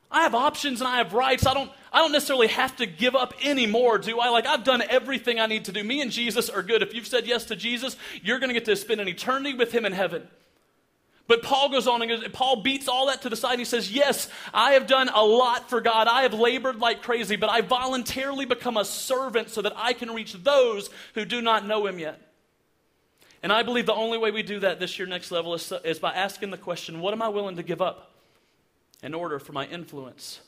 I 0.09 0.23
have 0.23 0.35
options 0.35 0.79
and 0.79 0.87
I 0.87 0.97
have 0.97 1.13
rights. 1.13 1.45
I 1.45 1.53
don't, 1.53 1.69
I 1.91 1.99
don't 1.99 2.11
necessarily 2.11 2.47
have 2.47 2.75
to 2.77 2.85
give 2.85 3.15
up 3.15 3.33
anymore, 3.43 3.97
do 3.97 4.19
I? 4.19 4.29
Like, 4.29 4.45
I've 4.45 4.63
done 4.63 4.81
everything 4.89 5.39
I 5.39 5.47
need 5.47 5.65
to 5.65 5.71
do. 5.71 5.83
Me 5.83 6.01
and 6.01 6.11
Jesus 6.11 6.49
are 6.49 6.63
good. 6.63 6.81
If 6.81 6.93
you've 6.93 7.07
said 7.07 7.27
yes 7.27 7.45
to 7.45 7.55
Jesus, 7.55 7.97
you're 8.23 8.39
going 8.39 8.49
to 8.49 8.53
get 8.53 8.65
to 8.65 8.75
spend 8.75 9.01
an 9.01 9.07
eternity 9.07 9.53
with 9.53 9.71
him 9.73 9.85
in 9.85 9.91
heaven. 9.91 10.27
But 11.27 11.43
Paul 11.43 11.69
goes 11.69 11.87
on 11.87 12.01
and 12.01 12.09
goes, 12.09 12.25
Paul 12.29 12.61
beats 12.63 12.87
all 12.87 13.07
that 13.07 13.23
to 13.23 13.29
the 13.29 13.35
side 13.35 13.51
and 13.51 13.59
he 13.59 13.65
says, 13.65 13.91
Yes, 13.91 14.29
I 14.53 14.71
have 14.71 14.87
done 14.87 15.09
a 15.13 15.21
lot 15.21 15.69
for 15.69 15.81
God. 15.81 16.07
I 16.07 16.21
have 16.21 16.33
labored 16.33 16.79
like 16.79 17.01
crazy, 17.01 17.35
but 17.35 17.49
I 17.49 17.59
voluntarily 17.59 18.45
become 18.45 18.77
a 18.77 18.85
servant 18.85 19.49
so 19.49 19.61
that 19.61 19.73
I 19.75 19.91
can 19.91 20.11
reach 20.11 20.33
those 20.41 20.89
who 21.15 21.25
do 21.25 21.41
not 21.41 21.67
know 21.67 21.85
him 21.85 21.99
yet. 21.99 22.21
And 23.43 23.51
I 23.51 23.63
believe 23.63 23.85
the 23.85 23.93
only 23.93 24.17
way 24.17 24.31
we 24.31 24.41
do 24.41 24.59
that 24.61 24.79
this 24.79 24.97
year, 24.97 25.07
next 25.07 25.29
level, 25.29 25.53
is, 25.53 25.71
is 25.83 25.99
by 25.99 26.13
asking 26.13 26.51
the 26.51 26.57
question, 26.57 27.01
What 27.01 27.13
am 27.13 27.21
I 27.21 27.27
willing 27.27 27.57
to 27.57 27.63
give 27.63 27.81
up? 27.81 28.16
In 29.03 29.13
order 29.13 29.39
for 29.39 29.53
my 29.53 29.65
influence 29.67 30.41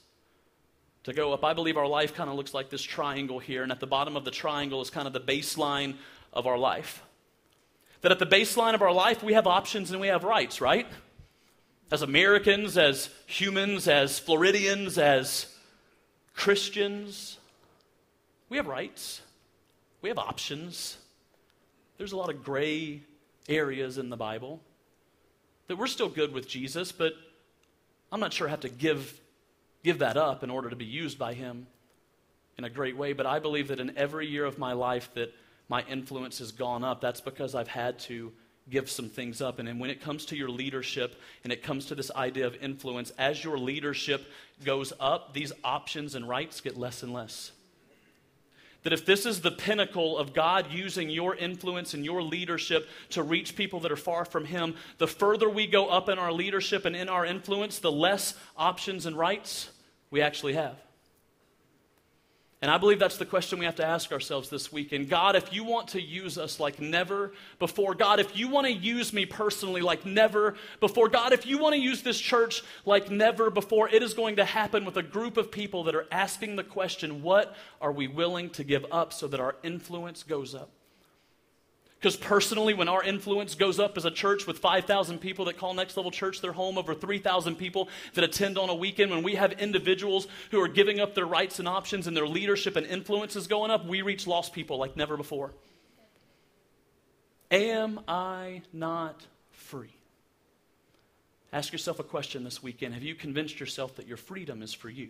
to 1.04 1.14
go 1.14 1.34
up. 1.34 1.44
I 1.44 1.54
believe 1.54 1.78
our 1.78 1.88
life 1.88 2.14
kind 2.14 2.30
of 2.30 2.36
looks 2.36 2.54
like 2.54 2.70
this 2.70 2.82
triangle 2.82 3.40
here, 3.40 3.64
and 3.64 3.72
at 3.72 3.80
the 3.80 3.88
bottom 3.88 4.16
of 4.18 4.26
the 4.26 4.32
triangle 4.32 4.82
is 4.82 4.90
kind 4.90 5.08
of 5.08 5.14
the 5.14 5.20
baseline 5.20 5.96
of 6.34 6.48
our 6.48 6.58
life. 6.58 7.04
That 8.02 8.12
at 8.12 8.20
the 8.20 8.26
baseline 8.26 8.74
of 8.74 8.82
our 8.82 8.94
life, 8.94 9.24
we 9.24 9.34
have 9.34 9.48
options 9.48 9.92
and 9.92 10.00
we 10.00 10.08
have 10.08 10.24
rights, 10.24 10.62
right? 10.62 10.88
As 11.92 12.02
Americans, 12.02 12.78
as 12.78 13.10
humans, 13.26 13.88
as 13.88 14.20
Floridians, 14.20 14.98
as 14.98 15.48
Christians, 16.36 17.38
we 18.48 18.58
have 18.58 18.68
rights. 18.68 19.22
We 20.02 20.10
have 20.10 20.18
options. 20.18 20.98
There's 21.98 22.14
a 22.14 22.18
lot 22.18 22.30
of 22.30 22.44
gray 22.44 23.02
areas 23.50 23.98
in 23.98 24.10
the 24.10 24.18
Bible 24.18 24.62
that 25.68 25.78
we're 25.78 25.88
still 25.88 26.10
good 26.10 26.34
with 26.34 26.48
Jesus, 26.48 26.92
but 26.92 27.14
I'm 28.12 28.20
not 28.20 28.34
sure 28.34 28.48
I 28.48 28.52
have 28.52 28.62
to 28.62 28.70
give, 28.70 29.20
give 29.84 30.00
that 30.00 30.18
up 30.18 30.44
in 30.44 30.50
order 30.50 30.70
to 30.70 30.76
be 30.76 30.86
used 30.86 31.18
by 31.20 31.34
Him 31.34 31.68
in 32.58 32.64
a 32.64 32.70
great 32.70 32.98
way. 32.98 33.14
But 33.14 33.26
I 33.26 33.40
believe 33.40 33.70
that 33.70 33.80
in 33.80 33.98
every 33.98 34.28
year 34.28 34.46
of 34.46 34.58
my 34.58 34.74
life 34.74 35.10
that 35.14 35.34
my 35.68 35.84
influence 35.84 36.40
has 36.40 36.52
gone 36.52 36.84
up, 36.84 37.02
that's 37.02 37.22
because 37.22 37.56
I've 37.56 37.68
had 37.68 38.00
to 38.00 38.32
give 38.70 38.90
some 38.90 39.10
things 39.10 39.42
up. 39.42 39.60
And 39.60 39.80
when 39.80 39.90
it 39.90 40.02
comes 40.02 40.26
to 40.28 40.36
your 40.36 40.50
leadership 40.50 41.20
and 41.44 41.54
it 41.54 41.64
comes 41.64 41.86
to 41.88 41.96
this 41.96 42.12
idea 42.12 42.48
of 42.48 42.56
influence, 42.62 43.12
as 43.18 43.44
your 43.44 43.58
leadership 43.58 44.28
goes 44.64 44.94
up, 45.00 45.34
these 45.34 45.52
options 45.64 46.16
and 46.16 46.28
rights 46.28 46.62
get 46.62 46.78
less 46.78 47.04
and 47.04 47.14
less. 47.14 47.52
That 48.84 48.94
if 48.94 49.06
this 49.06 49.26
is 49.26 49.42
the 49.42 49.52
pinnacle 49.52 50.18
of 50.18 50.34
God 50.34 50.72
using 50.72 51.10
your 51.10 51.36
influence 51.36 51.94
and 51.94 52.06
your 52.06 52.22
leadership 52.22 52.88
to 53.10 53.24
reach 53.24 53.56
people 53.56 53.82
that 53.82 53.92
are 53.92 53.98
far 53.98 54.26
from 54.26 54.46
Him, 54.46 54.76
the 54.98 55.08
further 55.08 55.50
we 55.50 55.68
go 55.68 55.88
up 55.88 56.08
in 56.08 56.18
our 56.18 56.32
leadership 56.32 56.86
and 56.86 56.96
in 56.96 57.10
our 57.10 57.26
influence, 57.26 57.80
the 57.80 57.92
less 57.92 58.36
options 58.56 59.06
and 59.06 59.18
rights 59.18 59.70
we 60.12 60.22
actually 60.22 60.54
have. 60.54 60.76
And 62.62 62.70
I 62.70 62.78
believe 62.78 63.00
that's 63.00 63.18
the 63.18 63.26
question 63.26 63.58
we 63.58 63.66
have 63.66 63.78
to 63.78 63.86
ask 63.86 64.12
ourselves 64.12 64.50
this 64.50 64.70
weekend. 64.70 65.08
God, 65.08 65.38
if 65.38 65.54
you 65.54 65.64
want 65.64 65.90
to 65.90 66.02
use 66.02 66.38
us 66.38 66.60
like 66.60 66.82
never 66.82 67.32
before, 67.58 67.96
God, 67.96 68.20
if 68.20 68.38
you 68.38 68.50
want 68.50 68.68
to 68.68 68.74
use 68.74 69.14
me 69.14 69.26
personally 69.26 69.80
like 69.80 70.06
never 70.06 70.56
before, 70.82 71.08
God, 71.08 71.32
if 71.32 71.46
you 71.46 71.58
want 71.58 71.76
to 71.76 71.82
use 71.82 72.02
this 72.02 72.20
church 72.20 72.62
like 72.86 73.10
never 73.10 73.50
before, 73.50 73.88
it 73.88 74.04
is 74.04 74.14
going 74.14 74.36
to 74.36 74.46
happen 74.46 74.84
with 74.84 74.98
a 74.98 75.04
group 75.04 75.38
of 75.38 75.52
people 75.52 75.86
that 75.86 75.96
are 75.96 76.08
asking 76.12 76.58
the 76.58 76.64
question, 76.66 77.24
what 77.24 77.56
are 77.80 77.94
we 77.94 78.10
willing 78.10 78.50
to 78.52 78.66
give 78.66 78.86
up 78.92 79.14
so 79.14 79.30
that 79.30 79.40
our 79.40 79.56
influence 79.64 80.24
goes 80.24 80.54
up? 80.54 80.70
Because 82.00 82.16
personally, 82.16 82.74
when 82.74 82.88
our 82.88 83.04
influence 83.04 83.56
goes 83.56 83.78
up 83.78 83.98
as 83.98 84.06
a 84.06 84.12
church 84.12 84.48
with 84.48 84.60
5,000 84.60 85.20
people 85.20 85.46
that 85.46 85.58
call 85.58 85.74
Next 85.74 85.98
Level 85.98 86.12
Church 86.12 86.40
their 86.40 86.54
home, 86.54 86.78
over 86.78 86.96
3,000 86.96 87.58
people 87.58 87.90
that 88.14 88.24
attend 88.24 88.58
on 88.58 88.70
a 88.70 88.76
weekend, 88.76 89.12
when 89.12 89.22
we 89.22 89.36
have 89.36 89.52
individuals 89.54 90.26
who 90.52 90.62
are 90.62 90.70
giving 90.70 91.02
up 91.02 91.14
their 91.14 91.26
rights 91.26 91.60
and 91.60 91.68
options 91.68 92.08
and 92.08 92.16
their 92.16 92.28
leadership 92.28 92.78
and 92.78 92.88
influence 92.88 93.36
is 93.36 93.48
going 93.48 93.70
up, 93.70 93.86
we 93.86 94.02
reach 94.02 94.28
lost 94.28 94.54
people 94.54 94.78
like 94.78 94.96
never 94.96 95.18
before. 95.18 95.52
Am 97.52 98.00
I 98.08 98.62
not 98.72 99.26
free? 99.52 99.94
Ask 101.52 101.74
yourself 101.74 102.00
a 102.00 102.04
question 102.04 102.46
this 102.46 102.64
weekend. 102.64 102.94
Have 102.94 103.04
you 103.04 103.14
convinced 103.14 103.60
yourself 103.60 103.98
that 103.98 104.08
your 104.08 104.18
freedom 104.18 104.62
is 104.62 104.74
for 104.74 104.90
you? 104.90 105.10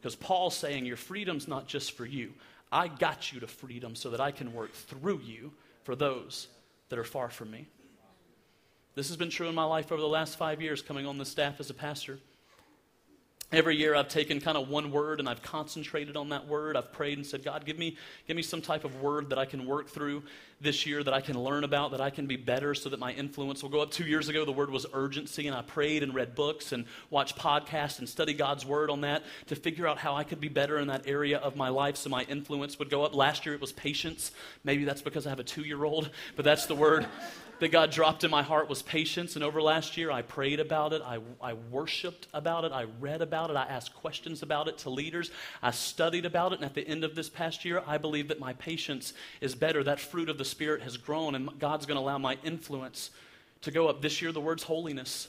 Because 0.00 0.16
Paul's 0.16 0.56
saying 0.56 0.86
your 0.86 0.96
freedom's 0.96 1.46
not 1.46 1.66
just 1.66 1.92
for 1.92 2.06
you. 2.06 2.32
I 2.72 2.88
got 2.88 3.30
you 3.30 3.40
to 3.40 3.46
freedom 3.46 3.94
so 3.94 4.10
that 4.10 4.20
I 4.22 4.30
can 4.30 4.54
work 4.54 4.72
through 4.72 5.20
you 5.24 5.52
for 5.86 5.94
those 5.94 6.48
that 6.88 6.98
are 6.98 7.04
far 7.04 7.30
from 7.30 7.48
me. 7.52 7.68
This 8.96 9.06
has 9.06 9.16
been 9.16 9.30
true 9.30 9.48
in 9.48 9.54
my 9.54 9.64
life 9.64 9.92
over 9.92 10.00
the 10.00 10.08
last 10.08 10.36
five 10.36 10.60
years 10.60 10.82
coming 10.82 11.06
on 11.06 11.16
the 11.16 11.24
staff 11.24 11.60
as 11.60 11.70
a 11.70 11.74
pastor. 11.74 12.18
Every 13.56 13.74
year 13.74 13.94
I've 13.94 14.08
taken 14.08 14.38
kind 14.38 14.58
of 14.58 14.68
one 14.68 14.90
word 14.92 15.18
and 15.18 15.26
I've 15.26 15.40
concentrated 15.40 16.14
on 16.14 16.28
that 16.28 16.46
word. 16.46 16.76
I've 16.76 16.92
prayed 16.92 17.16
and 17.16 17.26
said, 17.26 17.42
God, 17.42 17.64
give 17.64 17.78
me, 17.78 17.96
give 18.28 18.36
me 18.36 18.42
some 18.42 18.60
type 18.60 18.84
of 18.84 19.00
word 19.00 19.30
that 19.30 19.38
I 19.38 19.46
can 19.46 19.64
work 19.64 19.88
through 19.88 20.24
this 20.60 20.84
year, 20.84 21.02
that 21.02 21.14
I 21.14 21.22
can 21.22 21.42
learn 21.42 21.64
about, 21.64 21.92
that 21.92 22.00
I 22.02 22.10
can 22.10 22.26
be 22.26 22.36
better 22.36 22.74
so 22.74 22.90
that 22.90 23.00
my 23.00 23.12
influence 23.12 23.62
will 23.62 23.70
go 23.70 23.80
up. 23.80 23.90
Two 23.90 24.04
years 24.04 24.28
ago, 24.28 24.44
the 24.44 24.52
word 24.52 24.68
was 24.68 24.84
urgency, 24.92 25.46
and 25.46 25.56
I 25.56 25.62
prayed 25.62 26.02
and 26.02 26.14
read 26.14 26.34
books 26.34 26.72
and 26.72 26.84
watched 27.08 27.38
podcasts 27.38 27.98
and 27.98 28.06
studied 28.06 28.36
God's 28.36 28.66
word 28.66 28.90
on 28.90 29.00
that 29.00 29.22
to 29.46 29.56
figure 29.56 29.88
out 29.88 29.96
how 29.96 30.14
I 30.14 30.24
could 30.24 30.40
be 30.40 30.48
better 30.48 30.78
in 30.78 30.88
that 30.88 31.06
area 31.06 31.38
of 31.38 31.56
my 31.56 31.70
life 31.70 31.96
so 31.96 32.10
my 32.10 32.24
influence 32.24 32.78
would 32.78 32.90
go 32.90 33.04
up. 33.04 33.14
Last 33.14 33.46
year 33.46 33.54
it 33.54 33.60
was 33.62 33.72
patience. 33.72 34.32
Maybe 34.64 34.84
that's 34.84 35.00
because 35.00 35.26
I 35.26 35.30
have 35.30 35.40
a 35.40 35.44
two 35.44 35.62
year 35.62 35.82
old, 35.82 36.10
but 36.36 36.44
that's 36.44 36.66
the 36.66 36.74
word 36.74 37.06
that 37.58 37.72
God 37.72 37.90
dropped 37.90 38.24
in 38.24 38.30
my 38.30 38.42
heart 38.42 38.68
was 38.68 38.82
patience. 38.82 39.34
And 39.34 39.44
over 39.44 39.62
last 39.62 39.96
year, 39.96 40.10
I 40.10 40.22
prayed 40.22 40.60
about 40.60 40.92
it. 40.92 41.02
I, 41.02 41.18
I 41.42 41.54
worshiped 41.54 42.28
about 42.34 42.64
it. 42.64 42.72
I 42.72 42.84
read 43.00 43.22
about 43.22 43.45
it. 43.45 43.45
I 43.54 43.64
asked 43.64 43.94
questions 43.94 44.42
about 44.42 44.66
it 44.66 44.78
to 44.78 44.90
leaders. 44.90 45.30
I 45.62 45.70
studied 45.70 46.24
about 46.24 46.52
it. 46.52 46.56
And 46.56 46.64
at 46.64 46.74
the 46.74 46.86
end 46.88 47.04
of 47.04 47.14
this 47.14 47.28
past 47.28 47.64
year, 47.64 47.82
I 47.86 47.98
believe 47.98 48.28
that 48.28 48.40
my 48.40 48.54
patience 48.54 49.12
is 49.42 49.54
better. 49.54 49.84
That 49.84 50.00
fruit 50.00 50.30
of 50.30 50.38
the 50.38 50.44
Spirit 50.44 50.82
has 50.82 50.96
grown, 50.96 51.34
and 51.34 51.58
God's 51.58 51.84
going 51.84 51.96
to 51.96 52.02
allow 52.02 52.18
my 52.18 52.38
influence 52.42 53.10
to 53.60 53.70
go 53.70 53.88
up. 53.88 54.00
This 54.00 54.22
year, 54.22 54.32
the 54.32 54.40
word's 54.40 54.62
holiness. 54.62 55.28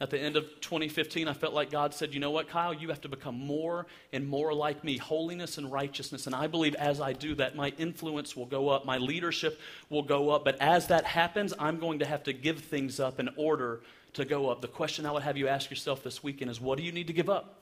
At 0.00 0.10
the 0.10 0.18
end 0.18 0.36
of 0.36 0.44
2015, 0.60 1.28
I 1.28 1.32
felt 1.32 1.54
like 1.54 1.70
God 1.70 1.94
said, 1.94 2.12
You 2.12 2.20
know 2.20 2.32
what, 2.32 2.48
Kyle? 2.48 2.74
You 2.74 2.88
have 2.88 3.00
to 3.02 3.08
become 3.08 3.38
more 3.38 3.86
and 4.12 4.26
more 4.26 4.52
like 4.52 4.82
me, 4.82 4.98
holiness 4.98 5.56
and 5.56 5.70
righteousness. 5.70 6.26
And 6.26 6.34
I 6.34 6.46
believe 6.48 6.74
as 6.74 7.00
I 7.00 7.12
do 7.12 7.34
that, 7.36 7.54
my 7.54 7.72
influence 7.78 8.36
will 8.36 8.46
go 8.46 8.68
up, 8.68 8.84
my 8.84 8.98
leadership 8.98 9.60
will 9.90 10.02
go 10.02 10.30
up. 10.30 10.44
But 10.44 10.60
as 10.60 10.88
that 10.88 11.04
happens, 11.04 11.54
I'm 11.58 11.78
going 11.78 12.00
to 12.00 12.06
have 12.06 12.24
to 12.24 12.32
give 12.32 12.58
things 12.58 12.98
up 12.98 13.20
in 13.20 13.30
order 13.36 13.80
to 14.14 14.24
go 14.24 14.48
up. 14.48 14.60
The 14.60 14.68
question 14.68 15.06
I 15.06 15.12
would 15.12 15.22
have 15.22 15.36
you 15.36 15.48
ask 15.48 15.70
yourself 15.70 16.02
this 16.02 16.22
weekend 16.22 16.50
is 16.50 16.60
what 16.60 16.78
do 16.78 16.84
you 16.84 16.92
need 16.92 17.08
to 17.08 17.12
give 17.12 17.28
up 17.28 17.60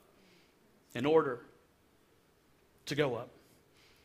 in 0.95 1.05
order 1.05 1.41
to 2.85 2.95
go 2.95 3.15
up? 3.15 3.29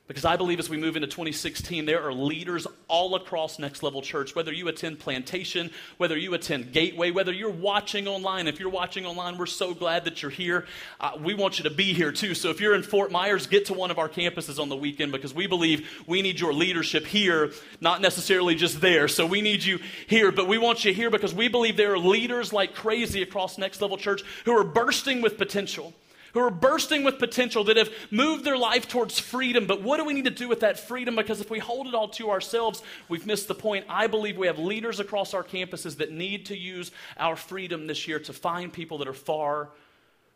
Because 0.09 0.25
I 0.25 0.37
believe 0.37 0.59
as 0.59 0.71
we 0.71 0.79
move 0.79 0.97
into 0.97 1.07
2016, 1.07 1.85
there 1.85 2.03
are 2.03 2.15
leaders 2.15 2.67
all 2.88 3.15
across 3.15 3.59
Next 3.59 3.83
Level 3.83 4.00
Church, 4.00 4.35
whether 4.35 4.50
you 4.50 4.69
attend 4.69 4.99
Plantation, 4.99 5.71
whether 5.99 6.17
you 6.17 6.33
attend 6.33 6.73
Gateway, 6.73 7.11
whether 7.11 7.31
you're 7.31 7.50
watching 7.50 8.09
online. 8.09 8.49
If 8.49 8.59
you're 8.59 8.71
watching 8.71 9.05
online, 9.05 9.37
we're 9.37 9.45
so 9.45 9.75
glad 9.75 10.07
that 10.07 10.23
you're 10.23 10.31
here. 10.31 10.65
Uh, 10.99 11.19
we 11.23 11.35
want 11.35 11.59
you 11.59 11.65
to 11.65 11.71
be 11.71 11.93
here 11.93 12.11
too. 12.11 12.35
So 12.35 12.49
if 12.49 12.59
you're 12.59 12.75
in 12.75 12.83
Fort 12.83 13.12
Myers, 13.12 13.47
get 13.47 13.67
to 13.67 13.75
one 13.75 13.91
of 13.91 13.99
our 13.99 14.09
campuses 14.09 14.59
on 14.59 14.71
the 14.71 14.77
weekend 14.77 15.12
because 15.12 15.35
we 15.35 15.47
believe 15.47 15.87
we 16.07 16.23
need 16.23 16.41
your 16.41 16.55
leadership 16.55 17.07
here, 17.07 17.53
not 17.83 18.00
necessarily 18.00 18.55
just 18.55 18.81
there. 18.81 19.09
So 19.09 19.27
we 19.27 19.43
need 19.43 19.62
you 19.62 19.79
here, 20.07 20.33
but 20.33 20.49
we 20.49 20.57
want 20.57 20.87
you 20.87 20.95
here 20.95 21.11
because 21.11 21.35
we 21.35 21.49
believe 21.49 21.77
there 21.77 21.93
are 21.93 21.99
leaders 21.99 22.50
like 22.50 22.75
crazy 22.75 23.21
across 23.21 23.59
Next 23.59 23.83
Level 23.83 23.99
Church 23.99 24.23
who 24.47 24.57
are 24.57 24.65
bursting 24.65 25.21
with 25.21 25.37
potential 25.37 25.93
who 26.35 26.40
are 26.40 26.50
bursting 26.50 27.04
with 27.04 27.18
potential, 27.18 27.64
that 27.64 27.76
have 27.76 27.90
moved 28.11 28.44
their 28.44 28.56
life 28.56 28.88
towards 28.88 29.18
freedom. 29.18 29.66
But 29.66 29.82
what 29.82 29.97
do 29.97 30.04
we 30.04 30.12
need 30.12 30.25
to 30.25 30.30
do 30.30 30.49
with 30.49 30.61
that 30.61 30.78
freedom? 30.78 31.16
Because 31.16 31.40
if 31.40 31.50
we 31.50 31.58
hold 31.58 31.87
it 31.87 31.94
all 31.94 32.08
to 32.08 32.30
ourselves, 32.30 32.82
we've 33.08 33.26
missed 33.26 33.49
the 33.49 33.54
point. 33.54 33.87
I 33.88 34.06
believe 34.06 34.37
we 34.37 34.47
have 34.47 34.58
leaders 34.58 35.00
across 35.00 35.35
our 35.35 35.44
campuses 35.44 35.97
that 35.99 36.12
need 36.12 36.47
to 36.47 36.56
use 36.56 36.90
our 37.18 37.37
freedom 37.37 37.87
this 37.87 38.06
year 38.08 38.18
to 38.20 38.32
find 38.32 38.73
people 38.73 38.99
that 38.99 39.08
are 39.08 39.14
far 39.14 39.70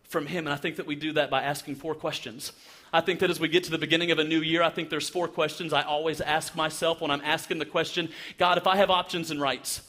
from 0.08 0.26
Him. 0.26 0.46
And 0.46 0.54
I 0.54 0.56
think 0.56 0.76
that 0.76 0.87
we 0.87 0.94
do 0.94 1.12
that 1.12 1.30
by 1.30 1.42
asking 1.42 1.76
four 1.76 1.94
questions. 1.94 2.52
I 2.92 3.00
think 3.00 3.20
that 3.20 3.30
as 3.30 3.40
we 3.40 3.49
get 3.49 3.64
to 3.64 3.70
the 3.70 3.78
beginning 3.78 4.11
of 4.11 4.18
a 4.18 4.25
new 4.25 4.40
year, 4.40 4.62
I 4.62 4.68
think 4.68 4.90
there's 4.90 5.08
four 5.08 5.26
questions 5.26 5.72
I 5.72 5.82
always 5.82 6.20
ask 6.20 6.54
myself 6.54 7.00
when 7.00 7.11
I'm 7.11 7.22
asking 7.25 7.58
the 7.58 7.64
question 7.64 8.11
God, 8.38 8.58
if 8.58 8.66
I 8.66 8.76
have 8.76 8.90
options 8.90 9.30
and 9.30 9.40
rights, 9.40 9.80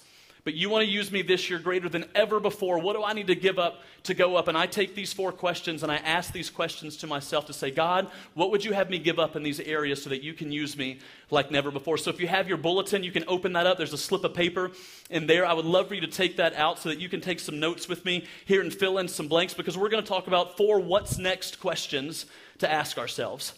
but 0.44 0.54
you 0.54 0.70
want 0.70 0.86
to 0.86 0.92
use 0.92 1.10
me 1.10 1.22
this 1.22 1.50
year 1.50 1.58
greater 1.58 1.88
than 1.88 2.06
ever 2.14 2.40
before. 2.40 2.80
What 2.80 2.96
do 2.96 3.04
I 3.04 3.14
need 3.14 3.28
to 3.28 3.36
give 3.36 3.58
up 3.58 3.82
to 4.04 4.14
go 4.14 4.36
up? 4.36 4.50
And 4.50 4.58
I 4.58 4.66
take 4.66 4.94
these 4.94 5.14
four 5.14 5.32
questions 5.32 5.84
and 5.84 5.92
I 5.92 5.98
ask 5.98 6.34
these 6.34 6.50
questions 6.50 6.98
to 6.98 7.08
myself 7.08 7.46
to 7.46 7.54
say, 7.54 7.72
God, 7.72 8.10
what 8.34 8.52
would 8.52 8.66
you 8.66 8.74
have 8.74 8.90
me 8.90 9.00
give 9.00 9.20
up 9.20 9.38
in 9.38 9.44
these 9.44 9.62
areas 9.62 10.04
so 10.04 10.10
that 10.10 10.22
you 10.22 10.34
can 10.34 10.52
use 10.52 10.78
me 10.78 11.00
like 11.32 11.50
never 11.50 11.72
before? 11.72 11.98
So 11.98 12.10
if 12.10 12.20
you 12.20 12.28
have 12.28 12.50
your 12.50 12.58
bulletin, 12.58 13.04
you 13.04 13.12
can 13.12 13.24
open 13.28 13.54
that 13.54 13.66
up. 13.66 13.78
There's 13.78 13.94
a 13.94 13.98
slip 13.98 14.26
of 14.26 14.34
paper 14.34 14.72
in 15.10 15.28
there. 15.28 15.46
I 15.46 15.54
would 15.54 15.66
love 15.66 15.88
for 15.88 15.96
you 15.96 16.02
to 16.02 16.08
take 16.08 16.36
that 16.38 16.54
out 16.56 16.80
so 16.80 16.90
that 16.90 17.00
you 17.00 17.08
can 17.08 17.22
take 17.22 17.40
some 17.40 17.62
notes 17.62 17.88
with 17.88 18.04
me 18.04 18.26
here 18.46 18.60
and 18.60 18.74
fill 18.74 18.98
in 18.98 19.08
some 19.08 19.30
blanks 19.30 19.54
because 19.54 19.78
we're 19.78 19.90
going 19.90 20.04
to 20.04 20.10
talk 20.10 20.28
about 20.28 20.58
four 20.58 20.80
what's 20.80 21.18
next 21.18 21.62
questions 21.62 22.26
to 22.60 22.70
ask 22.70 22.98
ourselves 22.98 23.54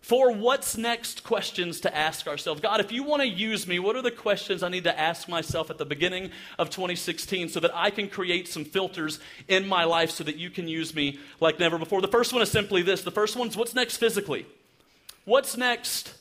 for 0.00 0.32
what's 0.32 0.76
next 0.76 1.24
questions 1.24 1.80
to 1.80 1.94
ask 1.94 2.26
ourselves. 2.26 2.60
God, 2.60 2.80
if 2.80 2.90
you 2.90 3.02
want 3.02 3.22
to 3.22 3.28
use 3.28 3.66
me, 3.66 3.78
what 3.78 3.96
are 3.96 4.02
the 4.02 4.10
questions 4.10 4.62
I 4.62 4.68
need 4.68 4.84
to 4.84 4.98
ask 4.98 5.28
myself 5.28 5.70
at 5.70 5.78
the 5.78 5.84
beginning 5.84 6.30
of 6.58 6.70
2016 6.70 7.50
so 7.50 7.60
that 7.60 7.70
I 7.74 7.90
can 7.90 8.08
create 8.08 8.48
some 8.48 8.64
filters 8.64 9.20
in 9.46 9.68
my 9.68 9.84
life 9.84 10.10
so 10.10 10.24
that 10.24 10.36
you 10.36 10.48
can 10.48 10.68
use 10.68 10.94
me 10.94 11.20
like 11.38 11.58
never 11.58 11.78
before? 11.78 12.00
The 12.00 12.08
first 12.08 12.32
one 12.32 12.40
is 12.40 12.50
simply 12.50 12.82
this 12.82 13.02
the 13.02 13.10
first 13.10 13.36
one 13.36 13.48
is 13.48 13.56
what's 13.56 13.74
next 13.74 13.98
physically? 13.98 14.46
What's 15.26 15.56
next 15.56 16.14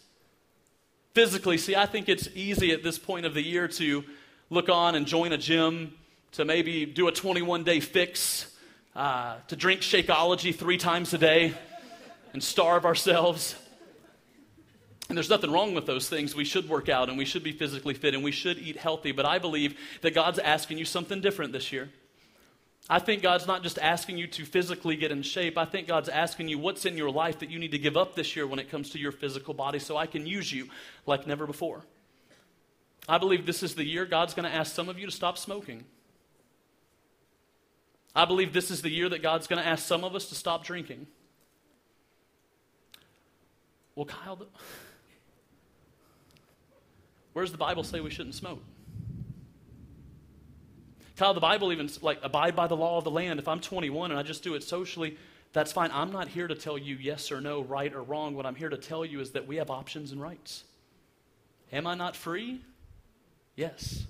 physically? 1.14 1.58
See, 1.58 1.76
I 1.76 1.86
think 1.86 2.10
it's 2.10 2.28
easy 2.36 2.72
at 2.72 2.84
this 2.84 3.00
point 3.00 3.26
of 3.26 3.34
the 3.34 3.42
year 3.42 3.68
to 3.70 4.04
look 4.50 4.68
on 4.68 4.96
and 4.96 5.06
join 5.06 5.32
a 5.32 5.38
gym, 5.38 5.94
to 6.34 6.44
maybe 6.44 6.86
do 6.86 7.08
a 7.08 7.12
21 7.14 7.64
day 7.64 7.80
fix, 7.80 8.54
uh, 8.94 9.38
to 9.48 9.56
drink 9.56 9.82
Shakeology 9.82 10.54
three 10.54 10.78
times 10.78 11.14
a 11.14 11.18
day 11.18 11.54
and 12.34 12.44
starve 12.44 12.86
ourselves. 12.86 13.56
And 15.10 15.18
there's 15.18 15.30
nothing 15.30 15.52
wrong 15.52 15.74
with 15.74 15.88
those 15.88 16.08
things. 16.08 16.36
We 16.36 16.46
should 16.46 16.70
work 16.70 16.88
out 16.88 17.10
and 17.10 17.18
we 17.18 17.26
should 17.26 17.44
be 17.44 17.52
physically 17.52 17.96
fit 17.96 18.14
and 18.14 18.24
we 18.24 18.32
should 18.32 18.60
eat 18.60 18.78
healthy. 18.78 19.12
But 19.12 19.26
I 19.26 19.40
believe 19.40 19.78
that 20.02 20.14
God's 20.14 20.38
asking 20.38 20.78
you 20.78 20.86
something 20.86 21.20
different 21.20 21.52
this 21.52 21.72
year. 21.72 21.90
I 22.88 23.00
think 23.00 23.22
God's 23.22 23.48
not 23.48 23.64
just 23.64 23.78
asking 23.80 24.18
you 24.18 24.28
to 24.28 24.46
physically 24.46 24.96
get 24.96 25.12
in 25.12 25.24
shape. 25.24 25.58
I 25.58 25.66
think 25.66 25.88
God's 25.88 26.10
asking 26.10 26.48
you 26.48 26.58
what's 26.58 26.86
in 26.86 26.96
your 26.96 27.12
life 27.12 27.40
that 27.40 27.50
you 27.50 27.60
need 27.60 27.72
to 27.72 27.78
give 27.80 27.98
up 27.98 28.16
this 28.16 28.36
year 28.36 28.48
when 28.48 28.60
it 28.60 28.70
comes 28.70 28.92
to 28.92 29.00
your 29.00 29.12
physical 29.12 29.54
body 29.54 29.80
so 29.80 29.98
I 29.98 30.06
can 30.06 30.26
use 30.26 30.52
you 30.52 30.70
like 31.06 31.28
never 31.28 31.46
before. 31.46 31.84
I 33.08 33.18
believe 33.18 33.46
this 33.46 33.64
is 33.64 33.76
the 33.76 33.84
year 33.84 34.06
God's 34.06 34.36
going 34.36 34.50
to 34.50 34.56
ask 34.56 34.74
some 34.74 34.90
of 34.90 35.00
you 35.00 35.08
to 35.08 35.12
stop 35.12 35.38
smoking. 35.38 35.86
I 38.16 38.26
believe 38.26 38.54
this 38.54 38.72
is 38.72 38.82
the 38.82 38.90
year 38.90 39.10
that 39.10 39.22
God's 39.22 39.48
going 39.48 39.62
to 39.62 39.68
ask 39.68 39.86
some 39.86 40.04
of 40.04 40.16
us 40.16 40.28
to 40.30 40.36
stop 40.36 40.64
drinking. 40.64 41.08
Well, 43.96 44.06
Kyle, 44.06 44.48
where 47.34 47.44
does 47.44 47.52
the 47.52 47.58
Bible 47.58 47.84
say 47.84 48.00
we 48.00 48.10
shouldn't 48.10 48.36
smoke? 48.36 48.62
Kyle, 51.16 51.34
the 51.34 51.42
Bible 51.42 51.74
even, 51.74 51.90
like, 52.02 52.20
abide 52.24 52.56
by 52.56 52.68
the 52.68 52.78
law 52.78 52.98
of 52.98 53.04
the 53.04 53.12
land. 53.12 53.40
If 53.40 53.48
I'm 53.48 53.60
21 53.60 54.12
and 54.12 54.20
I 54.20 54.24
just 54.24 54.42
do 54.42 54.56
it 54.56 54.64
socially, 54.64 55.18
that's 55.52 55.72
fine. 55.72 55.92
I'm 55.94 56.12
not 56.12 56.30
here 56.30 56.48
to 56.48 56.56
tell 56.56 56.78
you 56.78 56.96
yes 56.96 57.32
or 57.32 57.42
no, 57.42 57.62
right 57.62 57.94
or 57.94 58.02
wrong. 58.02 58.36
What 58.36 58.46
I'm 58.46 58.56
here 58.56 58.70
to 58.70 58.78
tell 58.78 59.04
you 59.04 59.20
is 59.20 59.32
that 59.32 59.46
we 59.46 59.58
have 59.58 59.70
options 59.70 60.14
and 60.14 60.22
rights. 60.22 60.64
Am 61.74 61.86
I 61.88 61.96
not 61.96 62.16
free? 62.16 62.62
Yes. 63.56 64.06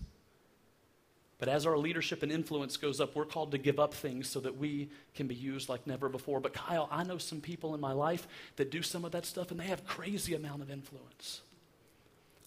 But 1.39 1.47
as 1.47 1.65
our 1.65 1.77
leadership 1.77 2.21
and 2.21 2.31
influence 2.31 2.77
goes 2.77 2.99
up, 2.99 3.15
we're 3.15 3.25
called 3.25 3.51
to 3.51 3.57
give 3.57 3.79
up 3.79 3.93
things 3.93 4.29
so 4.29 4.41
that 4.41 4.57
we 4.57 4.89
can 5.15 5.25
be 5.25 5.35
used 5.35 5.69
like 5.69 5.87
never 5.87 6.09
before. 6.09 6.39
But 6.41 6.53
Kyle, 6.53 6.87
I 6.91 7.03
know 7.03 7.17
some 7.17 7.39
people 7.39 7.73
in 7.73 7.79
my 7.79 7.93
life 7.93 8.27
that 8.57 8.69
do 8.69 8.81
some 8.81 9.05
of 9.05 9.13
that 9.13 9.25
stuff 9.25 9.49
and 9.49 9.59
they 9.59 9.65
have 9.65 9.85
crazy 9.85 10.35
amount 10.35 10.61
of 10.61 10.69
influence. 10.69 11.41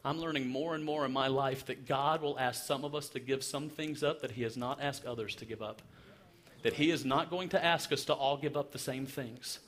I'm 0.04 0.18
learning 0.18 0.48
more 0.48 0.74
and 0.74 0.84
more 0.84 1.04
in 1.04 1.12
my 1.12 1.28
life 1.28 1.66
that 1.66 1.86
God 1.86 2.22
will 2.22 2.38
ask 2.38 2.64
some 2.64 2.84
of 2.84 2.94
us 2.94 3.08
to 3.10 3.20
give 3.20 3.44
some 3.44 3.68
things 3.68 4.02
up 4.02 4.20
that 4.22 4.32
He 4.32 4.42
has 4.42 4.56
not 4.56 4.80
asked 4.80 5.04
others 5.04 5.34
to 5.36 5.44
give 5.44 5.62
up. 5.62 5.80
That 6.62 6.74
He 6.74 6.90
is 6.90 7.04
not 7.04 7.30
going 7.30 7.50
to 7.50 7.64
ask 7.64 7.92
us 7.92 8.04
to 8.06 8.12
all 8.14 8.36
give 8.36 8.56
up 8.56 8.72
the 8.72 8.78
same 8.78 9.06
things. 9.06 9.60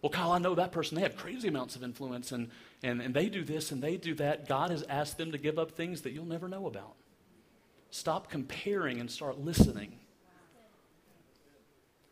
Well, 0.00 0.10
Kyle, 0.10 0.32
I 0.32 0.38
know 0.38 0.54
that 0.56 0.72
person. 0.72 0.96
They 0.96 1.02
have 1.02 1.16
crazy 1.16 1.48
amounts 1.48 1.76
of 1.76 1.82
influence 1.82 2.32
and, 2.32 2.50
and, 2.82 3.00
and 3.00 3.14
they 3.14 3.28
do 3.28 3.44
this 3.44 3.70
and 3.70 3.82
they 3.82 3.96
do 3.96 4.14
that. 4.14 4.48
God 4.48 4.70
has 4.70 4.82
asked 4.84 5.18
them 5.18 5.32
to 5.32 5.38
give 5.38 5.58
up 5.58 5.72
things 5.72 6.02
that 6.02 6.12
you'll 6.12 6.24
never 6.24 6.48
know 6.48 6.66
about. 6.66 6.94
Stop 7.90 8.30
comparing 8.30 9.00
and 9.00 9.10
start 9.10 9.38
listening. 9.38 9.98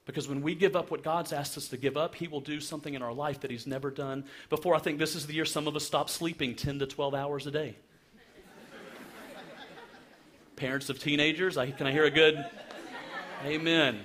Because 0.07 0.29
when 0.29 0.43
we 0.43 0.55
give 0.55 0.77
up 0.77 0.91
what 0.91 1.03
God's 1.03 1.33
asked 1.33 1.57
us 1.57 1.69
to 1.69 1.77
give 1.77 1.97
up, 1.97 2.15
He 2.15 2.27
will 2.27 2.41
do 2.41 2.61
something 2.61 2.95
in 2.95 3.03
our 3.03 3.13
life 3.13 3.41
that 3.41 3.51
He's 3.51 3.67
never 3.67 3.91
done 3.91 4.25
before. 4.49 4.75
I 4.75 4.79
think 4.79 4.99
this 4.99 5.15
is 5.15 5.27
the 5.27 5.35
year 5.35 5.45
some 5.45 5.69
of 5.69 5.77
us 5.77 5.85
stop 5.85 6.09
sleeping 6.09 6.55
10 6.55 6.81
to 6.81 6.87
12 6.87 7.15
hours 7.15 7.47
a 7.47 7.51
day. 7.51 7.77
Parents 10.57 10.91
of 10.91 10.99
teenagers, 10.99 11.57
I, 11.57 11.71
can 11.71 11.87
I 11.87 11.93
hear 11.93 12.05
a 12.05 12.11
good 12.11 12.45
amen? 13.45 14.01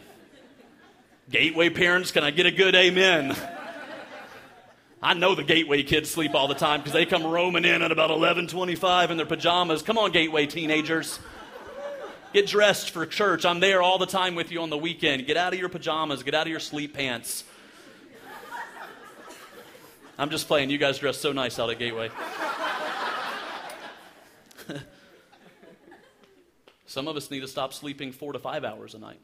Gateway 1.30 1.70
parents, 1.70 2.12
can 2.12 2.24
I 2.24 2.32
get 2.32 2.46
a 2.46 2.52
good 2.52 2.76
amen? 2.76 3.36
I 5.02 5.14
know 5.14 5.36
the 5.36 5.44
Gateway 5.44 5.84
kids 5.84 6.10
sleep 6.10 6.34
all 6.34 6.48
the 6.48 6.56
time 6.56 6.80
because 6.80 6.94
they 6.94 7.06
come 7.06 7.26
roaming 7.26 7.66
in 7.66 7.82
at 7.82 7.92
about 7.92 8.10
11:25 8.10 9.12
in 9.12 9.18
their 9.18 9.26
pajamas. 9.26 9.82
Come 9.82 9.98
on, 9.98 10.12
Gateway 10.12 10.48
teenagers. 10.48 11.20
Get 12.36 12.48
dressed 12.48 12.90
for 12.90 13.06
church. 13.06 13.46
I'm 13.46 13.62
there 13.62 13.82
all 13.82 13.98
the 13.98 14.06
time 14.06 14.36
with 14.36 14.52
you 14.52 14.62
on 14.62 14.70
the 14.70 14.78
weekend. 14.78 15.26
Get 15.26 15.38
out 15.38 15.54
of 15.54 15.60
your 15.60 15.70
pajamas, 15.70 16.22
get 16.22 16.36
out 16.36 16.42
of 16.46 16.52
your 16.52 16.60
sleep 16.60 16.94
pants. 16.94 17.46
I'm 20.18 20.30
just 20.30 20.46
playing. 20.46 20.70
You 20.70 20.78
guys 20.78 21.00
dress 21.00 21.18
so 21.18 21.32
nice 21.32 21.60
out 21.60 21.70
at 21.70 21.80
Gateway. 21.80 22.10
Some 26.86 27.08
of 27.08 27.16
us 27.16 27.32
need 27.32 27.40
to 27.40 27.48
stop 27.48 27.74
sleeping 27.74 28.12
four 28.12 28.34
to 28.34 28.40
five 28.40 28.66
hours 28.66 28.96
a 28.96 29.00
night 29.00 29.22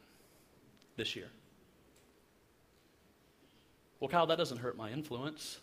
this 0.96 1.14
year. 1.14 1.28
Well, 4.00 4.08
Kyle, 4.08 4.28
that 4.28 4.38
doesn't 4.38 4.60
hurt 4.60 4.78
my 4.78 4.90
influence. 4.90 5.60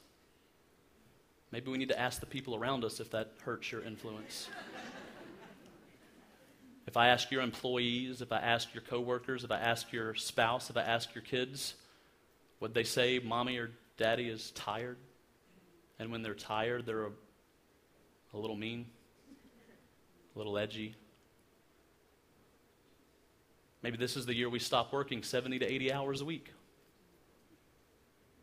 Maybe 1.51 1.71
we 1.71 1.79
need 1.79 1.89
to 1.89 1.99
ask 1.99 2.21
the 2.21 2.27
people 2.27 2.55
around 2.55 2.85
us 2.85 3.01
if 3.01 3.11
that 3.13 3.33
hurts 3.43 3.73
your 3.73 3.83
influence. 3.83 4.51
If 6.89 6.97
I 6.97 7.09
ask 7.09 7.31
your 7.31 7.43
employees, 7.43 8.23
if 8.23 8.33
I 8.33 8.39
ask 8.39 8.73
your 8.73 8.81
coworkers, 8.81 9.45
if 9.45 9.51
I 9.51 9.59
ask 9.59 9.93
your 9.93 10.15
spouse, 10.15 10.71
if 10.71 10.77
I 10.79 10.81
ask 10.81 11.15
your 11.15 11.21
kids, 11.21 11.75
would 12.61 12.73
they 12.73 12.83
say 12.83 13.19
mommy 13.19 13.59
or 13.59 13.73
daddy 13.99 14.31
is 14.31 14.53
tired? 14.53 14.97
And 15.99 16.11
when 16.11 16.23
they're 16.23 16.33
tired, 16.33 16.87
they're 16.87 17.05
a, 17.05 17.11
a 18.33 18.39
little 18.39 18.57
mean, 18.57 18.87
a 20.35 20.39
little 20.39 20.57
edgy. 20.57 20.95
Maybe 23.83 23.99
this 23.99 24.17
is 24.17 24.25
the 24.25 24.35
year 24.35 24.49
we 24.49 24.59
stop 24.59 24.91
working 24.91 25.23
70 25.23 25.59
to 25.59 25.71
80 25.71 25.93
hours 25.93 26.23
a 26.23 26.25
week. 26.25 26.55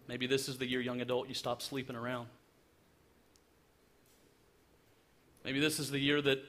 Maybe 0.07 0.27
this 0.27 0.47
is 0.47 0.59
the 0.59 0.67
year, 0.67 0.81
young 0.81 1.01
adult, 1.01 1.27
you 1.27 1.33
stop 1.33 1.63
sleeping 1.63 1.95
around. 1.95 2.27
Maybe 5.43 5.59
this 5.59 5.79
is 5.79 5.89
the 5.89 5.99
year 5.99 6.21
that 6.21 6.43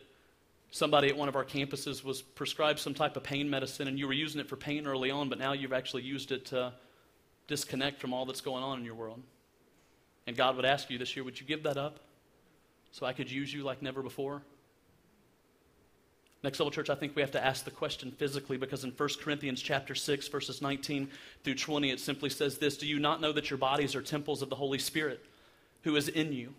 somebody 0.76 1.08
at 1.08 1.16
one 1.16 1.28
of 1.28 1.36
our 1.36 1.44
campuses 1.44 2.04
was 2.04 2.20
prescribed 2.20 2.78
some 2.78 2.92
type 2.92 3.16
of 3.16 3.22
pain 3.22 3.48
medicine 3.48 3.88
and 3.88 3.98
you 3.98 4.06
were 4.06 4.12
using 4.12 4.40
it 4.40 4.48
for 4.48 4.56
pain 4.56 4.86
early 4.86 5.10
on, 5.10 5.30
but 5.30 5.38
now 5.38 5.54
you've 5.54 5.72
actually 5.72 6.02
used 6.02 6.32
it 6.32 6.44
to 6.44 6.72
disconnect 7.48 7.98
from 7.98 8.12
all 8.12 8.26
that's 8.26 8.42
going 8.42 8.62
on 8.62 8.78
in 8.78 8.84
your 8.84 8.94
world. 8.94 9.22
And 10.26 10.36
God 10.36 10.54
would 10.56 10.66
ask 10.66 10.90
you 10.90 10.98
this 10.98 11.16
year, 11.16 11.24
would 11.24 11.40
you 11.40 11.46
give 11.46 11.62
that 11.62 11.78
up 11.78 12.00
so 12.92 13.06
I 13.06 13.14
could 13.14 13.30
use 13.30 13.52
you 13.54 13.62
like 13.62 13.80
never 13.80 14.02
before? 14.02 14.42
Next 16.42 16.60
level 16.60 16.70
church, 16.70 16.90
I 16.90 16.94
think 16.94 17.16
we 17.16 17.22
have 17.22 17.30
to 17.30 17.44
ask 17.44 17.64
the 17.64 17.70
question 17.70 18.10
physically 18.10 18.58
because 18.58 18.84
in 18.84 18.90
1 18.90 19.08
Corinthians 19.22 19.62
chapter 19.62 19.94
6, 19.94 20.28
verses 20.28 20.60
19 20.60 21.08
through 21.42 21.54
20, 21.54 21.90
it 21.90 22.00
simply 22.00 22.28
says 22.28 22.58
this 22.58 22.76
Do 22.76 22.86
you 22.86 22.98
not 22.98 23.22
know 23.22 23.32
that 23.32 23.48
your 23.48 23.58
bodies 23.58 23.94
are 23.94 24.02
temples 24.02 24.42
of 24.42 24.50
the 24.50 24.56
Holy 24.56 24.78
Spirit 24.78 25.24
who 25.84 25.96
is 25.96 26.08
in 26.08 26.34
you? 26.34 26.52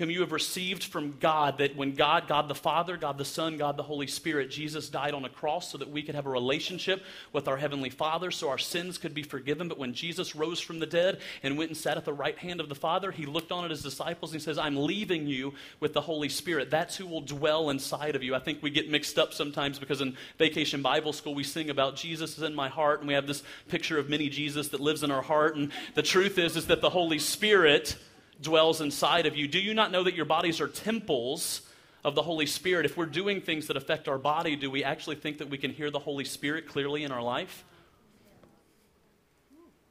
Whom 0.00 0.10
you 0.10 0.22
have 0.22 0.32
received 0.32 0.82
from 0.82 1.14
God, 1.20 1.58
that 1.58 1.76
when 1.76 1.94
God, 1.94 2.26
God 2.26 2.48
the 2.48 2.54
Father, 2.54 2.96
God 2.96 3.18
the 3.18 3.24
Son, 3.26 3.58
God 3.58 3.76
the 3.76 3.82
Holy 3.82 4.06
Spirit, 4.06 4.50
Jesus 4.50 4.88
died 4.88 5.12
on 5.12 5.26
a 5.26 5.28
cross 5.28 5.70
so 5.70 5.76
that 5.76 5.90
we 5.90 6.02
could 6.02 6.14
have 6.14 6.24
a 6.24 6.30
relationship 6.30 7.02
with 7.34 7.46
our 7.46 7.58
Heavenly 7.58 7.90
Father, 7.90 8.30
so 8.30 8.48
our 8.48 8.56
sins 8.56 8.96
could 8.96 9.12
be 9.12 9.22
forgiven. 9.22 9.68
But 9.68 9.76
when 9.76 9.92
Jesus 9.92 10.34
rose 10.34 10.58
from 10.58 10.78
the 10.78 10.86
dead 10.86 11.20
and 11.42 11.58
went 11.58 11.68
and 11.68 11.76
sat 11.76 11.98
at 11.98 12.06
the 12.06 12.14
right 12.14 12.38
hand 12.38 12.60
of 12.60 12.70
the 12.70 12.74
Father, 12.74 13.10
he 13.10 13.26
looked 13.26 13.52
on 13.52 13.62
at 13.62 13.70
his 13.70 13.82
disciples 13.82 14.32
and 14.32 14.40
he 14.40 14.42
says, 14.42 14.56
I'm 14.56 14.74
leaving 14.74 15.26
you 15.26 15.52
with 15.80 15.92
the 15.92 16.00
Holy 16.00 16.30
Spirit. 16.30 16.70
That's 16.70 16.96
who 16.96 17.06
will 17.06 17.20
dwell 17.20 17.68
inside 17.68 18.16
of 18.16 18.22
you. 18.22 18.34
I 18.34 18.38
think 18.38 18.62
we 18.62 18.70
get 18.70 18.90
mixed 18.90 19.18
up 19.18 19.34
sometimes 19.34 19.78
because 19.78 20.00
in 20.00 20.16
Vacation 20.38 20.80
Bible 20.80 21.12
School 21.12 21.34
we 21.34 21.44
sing 21.44 21.68
about 21.68 21.96
Jesus 21.96 22.38
is 22.38 22.42
in 22.42 22.54
my 22.54 22.70
heart, 22.70 23.00
and 23.00 23.08
we 23.08 23.12
have 23.12 23.26
this 23.26 23.42
picture 23.68 23.98
of 23.98 24.08
mini 24.08 24.30
Jesus 24.30 24.68
that 24.68 24.80
lives 24.80 25.02
in 25.02 25.10
our 25.10 25.20
heart. 25.20 25.56
And 25.56 25.70
the 25.94 26.02
truth 26.02 26.38
is, 26.38 26.56
is 26.56 26.68
that 26.68 26.80
the 26.80 26.88
Holy 26.88 27.18
Spirit 27.18 27.98
dwells 28.40 28.80
inside 28.80 29.26
of 29.26 29.36
you. 29.36 29.46
Do 29.46 29.58
you 29.58 29.74
not 29.74 29.90
know 29.90 30.04
that 30.04 30.14
your 30.14 30.24
bodies 30.24 30.60
are 30.60 30.68
temples 30.68 31.62
of 32.04 32.14
the 32.14 32.22
Holy 32.22 32.46
Spirit? 32.46 32.86
If 32.86 32.96
we're 32.96 33.06
doing 33.06 33.40
things 33.40 33.66
that 33.66 33.76
affect 33.76 34.08
our 34.08 34.18
body, 34.18 34.56
do 34.56 34.70
we 34.70 34.82
actually 34.82 35.16
think 35.16 35.38
that 35.38 35.50
we 35.50 35.58
can 35.58 35.72
hear 35.72 35.90
the 35.90 35.98
Holy 35.98 36.24
Spirit 36.24 36.66
clearly 36.66 37.04
in 37.04 37.12
our 37.12 37.22
life? 37.22 37.64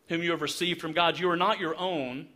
Whom 0.07 0.23
you 0.23 0.31
have 0.31 0.41
received 0.41 0.81
from 0.81 0.93
God, 0.93 1.19
you 1.19 1.29
are 1.29 1.37
not 1.37 1.59
your 1.59 1.77
own. 1.77 2.27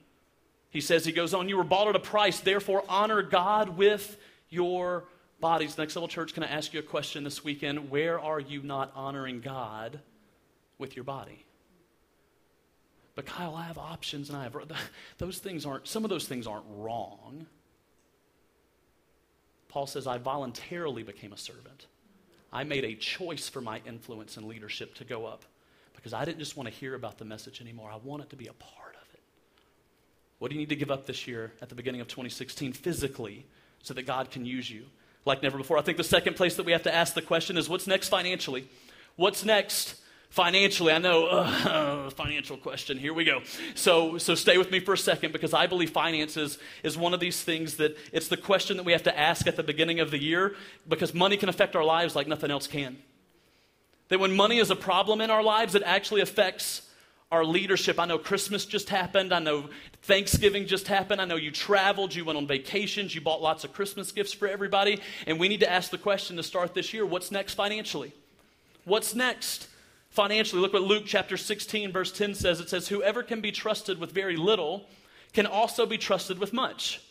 He 0.69 0.81
says, 0.81 1.05
he 1.05 1.11
goes 1.11 1.33
on, 1.33 1.49
you 1.49 1.57
were 1.57 1.63
bought 1.63 1.87
at 1.87 1.95
a 1.95 1.99
price, 1.99 2.39
therefore 2.39 2.83
honor 2.87 3.21
God 3.21 3.77
with 3.77 4.17
your 4.49 5.05
bodies. 5.39 5.77
Next 5.77 5.95
level 5.95 6.07
church, 6.07 6.33
can 6.33 6.43
I 6.43 6.47
ask 6.47 6.73
you 6.73 6.79
a 6.79 6.83
question 6.83 7.23
this 7.23 7.43
weekend? 7.43 7.89
Where 7.89 8.19
are 8.19 8.39
you 8.39 8.61
not 8.61 8.91
honoring 8.95 9.41
God 9.41 9.99
with 10.77 10.95
your 10.95 11.03
body? 11.03 11.45
But 13.15 13.25
Kyle, 13.25 13.55
I 13.55 13.63
have 13.63 13.77
options 13.77 14.29
and 14.29 14.37
I 14.37 14.43
have 14.43 14.55
those 15.17 15.37
things 15.37 15.65
aren't 15.65 15.87
some 15.87 16.03
of 16.03 16.09
those 16.09 16.27
things 16.27 16.47
aren't 16.47 16.65
wrong. 16.69 17.45
Paul 19.69 19.87
says 19.87 20.07
I 20.07 20.17
voluntarily 20.17 21.03
became 21.03 21.33
a 21.33 21.37
servant. 21.37 21.87
I 22.51 22.63
made 22.63 22.85
a 22.85 22.95
choice 22.95 23.49
for 23.49 23.61
my 23.61 23.81
influence 23.87 24.37
and 24.37 24.47
leadership 24.47 24.93
to 24.95 25.03
go 25.03 25.25
up 25.25 25.43
because 25.95 26.13
I 26.13 26.25
didn't 26.25 26.39
just 26.39 26.55
want 26.55 26.69
to 26.69 26.75
hear 26.75 26.93
about 26.95 27.17
the 27.17 27.25
message 27.25 27.61
anymore. 27.61 27.89
I 27.91 27.97
wanted 27.97 28.29
to 28.29 28.35
be 28.35 28.47
a 28.47 28.53
part 28.53 28.95
of 28.95 29.13
it. 29.13 29.21
What 30.37 30.49
do 30.49 30.55
you 30.55 30.59
need 30.59 30.69
to 30.69 30.75
give 30.75 30.91
up 30.91 31.07
this 31.07 31.27
year 31.27 31.53
at 31.61 31.69
the 31.69 31.75
beginning 31.75 32.01
of 32.01 32.07
2016 32.07 32.73
physically 32.73 33.45
so 33.81 33.93
that 33.93 34.03
God 34.03 34.29
can 34.29 34.45
use 34.45 34.69
you 34.69 34.85
like 35.25 35.41
never 35.41 35.57
before? 35.57 35.77
I 35.77 35.81
think 35.81 35.97
the 35.97 36.03
second 36.03 36.35
place 36.35 36.55
that 36.55 36.65
we 36.65 36.71
have 36.71 36.83
to 36.83 36.93
ask 36.93 37.13
the 37.13 37.21
question 37.21 37.57
is 37.57 37.69
what's 37.69 37.87
next 37.87 38.09
financially? 38.09 38.67
What's 39.15 39.45
next 39.45 39.95
financially 40.33 40.91
i 40.91 40.97
know 40.97 41.27
uh, 41.27 42.09
financial 42.09 42.57
question. 42.57 42.97
Here 42.97 43.13
we 43.13 43.23
go. 43.23 43.43
So 43.75 44.17
so 44.17 44.33
stay 44.33 44.57
with 44.57 44.71
me 44.71 44.79
for 44.79 44.93
a 44.93 44.97
second 44.97 45.31
because 45.31 45.53
i 45.53 45.67
believe 45.67 45.91
finances 45.91 46.57
is 46.81 46.97
one 46.97 47.13
of 47.13 47.19
these 47.19 47.43
things 47.43 47.77
that 47.77 47.95
it's 48.11 48.29
the 48.29 48.37
question 48.37 48.77
that 48.77 48.83
we 48.83 48.93
have 48.93 49.03
to 49.03 49.17
ask 49.17 49.45
at 49.45 49.55
the 49.57 49.63
beginning 49.63 49.99
of 49.99 50.09
the 50.09 50.17
year 50.17 50.55
because 50.89 51.13
money 51.13 51.37
can 51.37 51.49
affect 51.49 51.75
our 51.75 51.83
lives 51.83 52.15
like 52.15 52.27
nothing 52.27 52.49
else 52.49 52.65
can. 52.65 52.97
That 54.09 54.19
when 54.19 54.35
money 54.35 54.57
is 54.57 54.71
a 54.71 54.75
problem 54.75 55.21
in 55.21 55.29
our 55.29 55.43
lives 55.43 55.75
it 55.75 55.83
actually 55.85 56.21
affects 56.21 56.89
our 57.31 57.45
leadership. 57.45 57.99
I 57.99 58.05
know 58.05 58.17
christmas 58.17 58.65
just 58.65 58.89
happened. 58.89 59.33
I 59.33 59.39
know 59.39 59.69
thanksgiving 60.01 60.65
just 60.65 60.87
happened. 60.87 61.21
I 61.21 61.25
know 61.25 61.35
you 61.35 61.51
traveled. 61.51 62.15
You 62.15 62.25
went 62.25 62.37
on 62.37 62.47
vacations. 62.47 63.13
You 63.13 63.21
bought 63.21 63.43
lots 63.43 63.63
of 63.63 63.71
christmas 63.71 64.11
gifts 64.11 64.33
for 64.33 64.47
everybody. 64.47 64.99
And 65.27 65.39
we 65.39 65.47
need 65.47 65.59
to 65.59 65.71
ask 65.71 65.91
the 65.91 65.99
question 65.99 66.37
to 66.37 66.43
start 66.43 66.73
this 66.73 66.91
year. 66.91 67.05
What's 67.05 67.29
next 67.29 67.53
financially? 67.53 68.13
What's 68.83 69.13
next 69.13 69.67
financially. 70.13 70.61
Look 70.61 70.73
what 70.73 70.83
Luke 70.83 71.03
chapter 71.05 71.37
16, 71.37 71.91
verse 71.91 72.11
10 72.11 72.35
says. 72.35 72.59
It 72.59 72.69
says, 72.69 72.87
Whoever 72.87 73.23
can 73.23 73.41
be 73.41 73.51
trusted 73.51 73.99
with 73.99 74.11
very 74.11 74.37
little 74.37 74.85
can 75.33 75.47
also 75.47 75.85
be 75.85 75.97
trusted 75.97 76.37
with 76.37 76.53
much. 76.53 77.01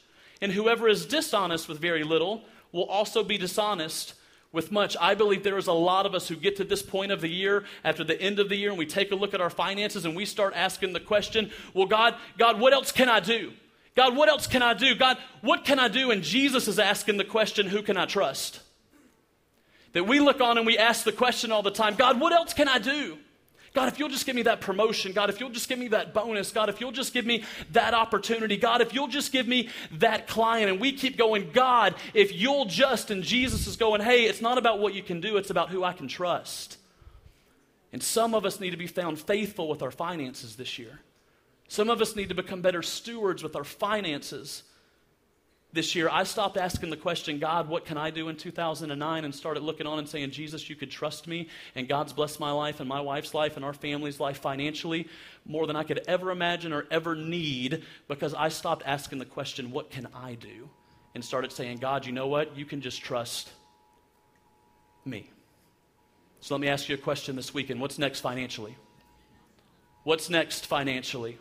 And 0.41 0.53
whoever 0.53 0.89
is 0.89 1.05
dishonest 1.05 1.69
with 1.69 1.79
very 1.79 2.05
little 2.05 2.43
will 2.71 2.85
also 2.85 3.25
be 3.25 3.37
dishonest 3.37 4.15
with 4.53 4.71
much. 4.71 4.97
I 5.01 5.15
believe 5.15 5.43
there 5.43 5.59
is 5.59 5.67
a 5.67 5.73
lot 5.73 6.07
of 6.07 6.15
us 6.15 6.29
who 6.29 6.37
get 6.37 6.57
to 6.57 6.65
this 6.65 6.83
point 6.83 7.11
of 7.11 7.21
the 7.21 7.29
year, 7.29 7.65
after 7.85 8.05
the 8.05 8.21
end 8.21 8.39
of 8.39 8.49
the 8.49 8.57
year, 8.57 8.71
and 8.71 8.79
we 8.79 8.87
take 8.87 9.11
a 9.11 9.17
look 9.17 9.35
at 9.35 9.41
our 9.41 9.51
finances 9.51 10.05
and 10.05 10.15
we 10.15 10.25
start 10.25 10.53
asking 10.55 10.93
the 10.93 11.01
question, 11.01 11.51
Well, 11.75 11.87
God, 11.87 12.15
God, 12.39 12.61
what 12.61 12.73
else 12.73 12.93
can 12.93 13.09
I 13.09 13.21
do? 13.21 13.53
God, 13.97 14.17
what 14.17 14.29
else 14.29 14.47
can 14.47 14.63
I 14.63 14.75
do? 14.75 14.95
God, 14.95 15.19
what 15.41 15.65
can 15.65 15.79
I 15.79 15.89
do? 15.89 16.11
And 16.11 16.23
Jesus 16.23 16.69
is 16.69 16.79
asking 16.79 17.17
the 17.17 17.25
question, 17.25 17.67
Who 17.67 17.83
can 17.83 17.97
I 17.97 18.07
trust? 18.07 18.61
That 19.93 20.05
we 20.05 20.21
look 20.21 20.41
on 20.41 20.57
and 20.57 20.67
we 20.67 20.79
ask 20.79 21.05
the 21.05 21.13
question 21.13 21.53
all 21.53 21.63
the 21.63 21.71
time 21.71 21.95
God, 21.95 22.21
what 22.21 22.33
else 22.33 22.55
can 22.55 22.69
I 22.69 22.79
do? 22.79 23.19
God, 23.75 23.89
if 23.89 23.99
you'll 23.99 24.11
just 24.11 24.27
give 24.27 24.37
me 24.37 24.43
that 24.43 24.61
promotion, 24.61 25.13
God, 25.13 25.31
if 25.31 25.41
you'll 25.41 25.51
just 25.51 25.69
give 25.69 25.79
me 25.79 25.89
that 25.89 26.13
bonus, 26.13 26.53
God, 26.53 26.69
if 26.69 26.79
you'll 26.79 26.93
just 26.93 27.15
give 27.15 27.25
me 27.25 27.43
that 27.71 27.95
opportunity, 27.95 28.59
God, 28.59 28.83
if 28.83 28.93
you'll 28.93 29.09
just 29.09 29.33
give 29.33 29.49
me 29.49 29.71
that 29.93 30.27
client, 30.29 30.71
and 30.71 30.79
we 30.79 30.93
keep 30.93 31.17
going, 31.17 31.51
God, 31.55 31.95
if 32.13 32.35
you'll 32.35 32.67
just, 32.67 33.11
and 33.11 33.23
Jesus 33.23 33.67
is 33.67 33.77
going, 33.77 34.03
hey, 34.03 34.25
it's 34.25 34.43
not 34.43 34.59
about 34.59 34.79
what 34.79 34.93
you 34.93 35.03
can 35.03 35.23
do, 35.23 35.39
it's 35.39 35.49
about 35.49 35.71
who 35.71 35.85
I 35.85 35.95
can 35.95 36.07
trust. 36.07 36.77
And 37.95 38.03
some 38.03 38.35
of 38.35 38.45
us 38.45 38.61
need 38.61 38.71
to 38.71 38.77
be 38.77 38.87
found 38.87 39.19
faithful 39.19 39.69
with 39.69 39.83
our 39.83 39.91
finances 39.91 40.57
this 40.57 40.79
year. 40.79 41.01
Some 41.69 41.89
of 41.89 42.03
us 42.03 42.15
need 42.15 42.29
to 42.29 42.35
become 42.35 42.61
better 42.61 42.83
stewards 42.83 43.43
with 43.43 43.57
our 43.57 43.65
finances 43.65 44.65
this 45.73 45.95
year, 45.95 46.09
I 46.11 46.25
stopped 46.25 46.59
asking 46.59 46.91
the 46.91 46.99
question, 46.99 47.39
God, 47.39 47.67
what 47.69 47.87
can 47.87 47.97
I 47.97 48.11
do 48.11 48.29
in 48.29 48.37
2009? 48.37 49.25
And 49.25 49.35
started 49.35 49.63
looking 49.63 49.87
on 49.87 49.99
and 49.99 50.09
saying, 50.09 50.31
Jesus, 50.31 50.69
you 50.69 50.77
could 50.77 50.91
trust 50.91 51.27
me. 51.27 51.49
And 51.75 51.89
God's 51.89 52.13
blessed 52.13 52.41
my 52.41 52.51
life 52.51 52.81
and 52.81 52.89
my 52.89 53.01
wife's 53.01 53.33
life 53.33 53.57
and 53.57 53.65
our 53.65 53.73
family's 53.73 54.21
life 54.21 54.39
financially 54.39 55.09
more 55.47 55.67
than 55.67 55.75
I 55.75 55.83
could 55.83 56.03
ever 56.07 56.31
imagine 56.31 56.73
or 56.75 56.87
ever 56.91 57.17
need 57.17 57.85
because 58.07 58.35
I 58.35 58.51
stopped 58.51 58.83
asking 58.85 59.19
the 59.19 59.25
question, 59.25 59.71
what 59.71 59.91
can 59.91 60.09
I 60.15 60.35
do? 60.35 60.69
And 61.15 61.25
started 61.25 61.53
saying, 61.53 61.79
God, 61.79 62.05
you 62.05 62.13
know 62.13 62.27
what? 62.27 62.57
You 62.57 62.67
can 62.67 62.83
just 62.83 63.03
trust 63.03 63.51
me. 65.05 65.31
So 66.41 66.55
let 66.55 66.61
me 66.61 66.69
ask 66.69 66.89
you 66.89 66.97
a 66.97 66.99
question 66.99 67.35
this 67.35 67.55
weekend. 67.55 67.81
What's 67.81 67.99
next 67.99 68.21
financially? 68.21 68.77
What's 70.05 70.29
next 70.29 70.67
financially? 70.67 71.39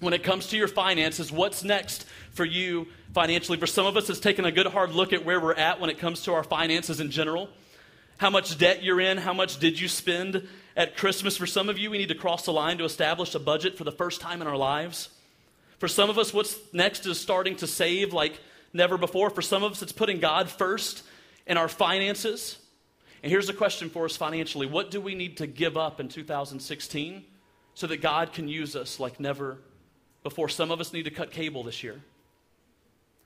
When 0.00 0.12
it 0.12 0.22
comes 0.22 0.48
to 0.48 0.56
your 0.56 0.68
finances, 0.68 1.32
what's 1.32 1.64
next 1.64 2.06
for 2.30 2.44
you 2.44 2.86
financially? 3.14 3.58
For 3.58 3.66
some 3.66 3.86
of 3.86 3.96
us, 3.96 4.08
it's 4.08 4.20
taken 4.20 4.44
a 4.44 4.52
good 4.52 4.66
hard 4.66 4.92
look 4.92 5.12
at 5.12 5.24
where 5.24 5.40
we're 5.40 5.54
at 5.54 5.80
when 5.80 5.90
it 5.90 5.98
comes 5.98 6.22
to 6.24 6.34
our 6.34 6.44
finances 6.44 7.00
in 7.00 7.10
general. 7.10 7.48
How 8.18 8.30
much 8.30 8.58
debt 8.58 8.82
you're 8.82 9.00
in, 9.00 9.18
how 9.18 9.32
much 9.32 9.58
did 9.58 9.78
you 9.78 9.88
spend 9.88 10.46
at 10.76 10.96
Christmas? 10.96 11.36
For 11.36 11.46
some 11.46 11.68
of 11.68 11.78
you, 11.78 11.90
we 11.90 11.98
need 11.98 12.08
to 12.08 12.14
cross 12.14 12.44
the 12.44 12.52
line 12.52 12.78
to 12.78 12.84
establish 12.84 13.34
a 13.34 13.38
budget 13.38 13.76
for 13.76 13.84
the 13.84 13.92
first 13.92 14.20
time 14.20 14.40
in 14.42 14.48
our 14.48 14.56
lives. 14.56 15.08
For 15.78 15.88
some 15.88 16.10
of 16.10 16.18
us, 16.18 16.34
what's 16.34 16.58
next 16.72 17.06
is 17.06 17.20
starting 17.20 17.56
to 17.56 17.66
save 17.66 18.12
like 18.12 18.38
never 18.72 18.98
before. 18.98 19.30
For 19.30 19.42
some 19.42 19.62
of 19.62 19.72
us, 19.72 19.82
it's 19.82 19.92
putting 19.92 20.18
God 20.18 20.48
first 20.48 21.04
in 21.46 21.56
our 21.56 21.68
finances. 21.68 22.58
And 23.22 23.30
here's 23.30 23.48
a 23.48 23.54
question 23.54 23.88
for 23.90 24.04
us 24.04 24.16
financially 24.16 24.66
What 24.66 24.90
do 24.90 25.00
we 25.00 25.14
need 25.14 25.38
to 25.38 25.46
give 25.46 25.76
up 25.76 26.00
in 26.00 26.08
2016 26.08 27.24
so 27.74 27.86
that 27.86 27.98
God 27.98 28.32
can 28.32 28.48
use 28.48 28.74
us 28.74 28.98
like 28.98 29.20
never 29.20 29.58
before 30.22 30.48
some 30.48 30.70
of 30.70 30.80
us 30.80 30.92
need 30.92 31.04
to 31.04 31.10
cut 31.10 31.30
cable 31.30 31.62
this 31.62 31.82
year. 31.82 32.00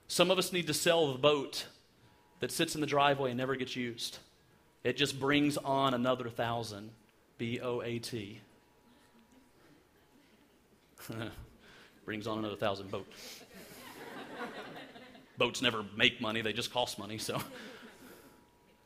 Some 0.08 0.30
of 0.30 0.38
us 0.38 0.52
need 0.52 0.66
to 0.66 0.74
sell 0.74 1.12
the 1.12 1.18
boat 1.18 1.66
that 2.40 2.52
sits 2.52 2.74
in 2.74 2.80
the 2.80 2.86
driveway 2.86 3.30
and 3.30 3.38
never 3.38 3.56
gets 3.56 3.76
used. 3.76 4.18
It 4.84 4.96
just 4.96 5.18
brings 5.18 5.56
on 5.56 5.94
another 5.94 6.28
thousand. 6.28 6.90
B 7.38 7.60
O 7.60 7.80
A 7.82 7.98
T. 7.98 8.40
brings 12.04 12.26
on 12.26 12.38
another 12.38 12.56
thousand 12.56 12.90
boat. 12.90 13.06
Boats 15.38 15.62
never 15.62 15.84
make 15.96 16.20
money, 16.20 16.42
they 16.42 16.52
just 16.52 16.72
cost 16.72 16.98
money, 16.98 17.18
so. 17.18 17.40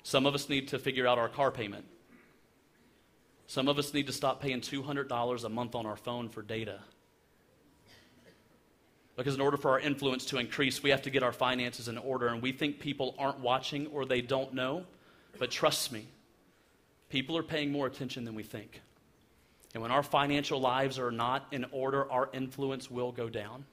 Some 0.02 0.24
of 0.24 0.34
us 0.34 0.48
need 0.48 0.68
to 0.68 0.78
figure 0.78 1.06
out 1.06 1.18
our 1.18 1.28
car 1.28 1.50
payment. 1.50 1.84
Some 3.48 3.68
of 3.68 3.78
us 3.78 3.92
need 3.92 4.06
to 4.06 4.12
stop 4.12 4.40
paying 4.40 4.60
$200 4.60 5.44
a 5.44 5.48
month 5.48 5.74
on 5.74 5.84
our 5.84 5.96
phone 5.96 6.28
for 6.28 6.42
data. 6.42 6.80
Because 9.16 9.34
in 9.34 9.40
order 9.40 9.56
for 9.56 9.70
our 9.70 9.80
influence 9.80 10.26
to 10.26 10.38
increase, 10.38 10.82
we 10.82 10.90
have 10.90 11.02
to 11.02 11.10
get 11.10 11.22
our 11.22 11.32
finances 11.32 11.88
in 11.88 11.96
order. 11.96 12.28
And 12.28 12.42
we 12.42 12.52
think 12.52 12.80
people 12.80 13.14
aren't 13.18 13.40
watching 13.40 13.86
or 13.88 14.04
they 14.04 14.20
don't 14.20 14.52
know. 14.52 14.84
But 15.38 15.50
trust 15.50 15.90
me, 15.90 16.06
people 17.08 17.36
are 17.36 17.42
paying 17.42 17.72
more 17.72 17.86
attention 17.86 18.24
than 18.24 18.34
we 18.34 18.42
think. 18.42 18.82
And 19.74 19.82
when 19.82 19.90
our 19.90 20.02
financial 20.02 20.60
lives 20.60 20.98
are 20.98 21.10
not 21.10 21.46
in 21.50 21.66
order, 21.72 22.10
our 22.10 22.28
influence 22.32 22.90
will 22.90 23.12
go 23.12 23.28
down. 23.28 23.64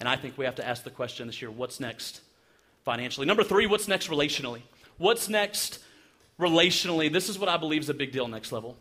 And 0.00 0.08
I 0.08 0.16
think 0.16 0.36
we 0.36 0.44
have 0.44 0.56
to 0.56 0.66
ask 0.66 0.84
the 0.84 0.90
question 0.90 1.26
this 1.26 1.40
year 1.40 1.50
what's 1.50 1.80
next 1.80 2.22
financially? 2.84 3.26
Number 3.26 3.44
three, 3.44 3.66
what's 3.66 3.88
next 3.88 4.08
relationally? 4.08 4.62
What's 4.98 5.28
next 5.28 5.78
relationally? 6.38 7.12
This 7.12 7.28
is 7.28 7.38
what 7.38 7.48
I 7.48 7.56
believe 7.56 7.82
is 7.82 7.88
a 7.88 7.94
big 7.94 8.12
deal 8.12 8.28
next 8.28 8.52
level. 8.52 8.76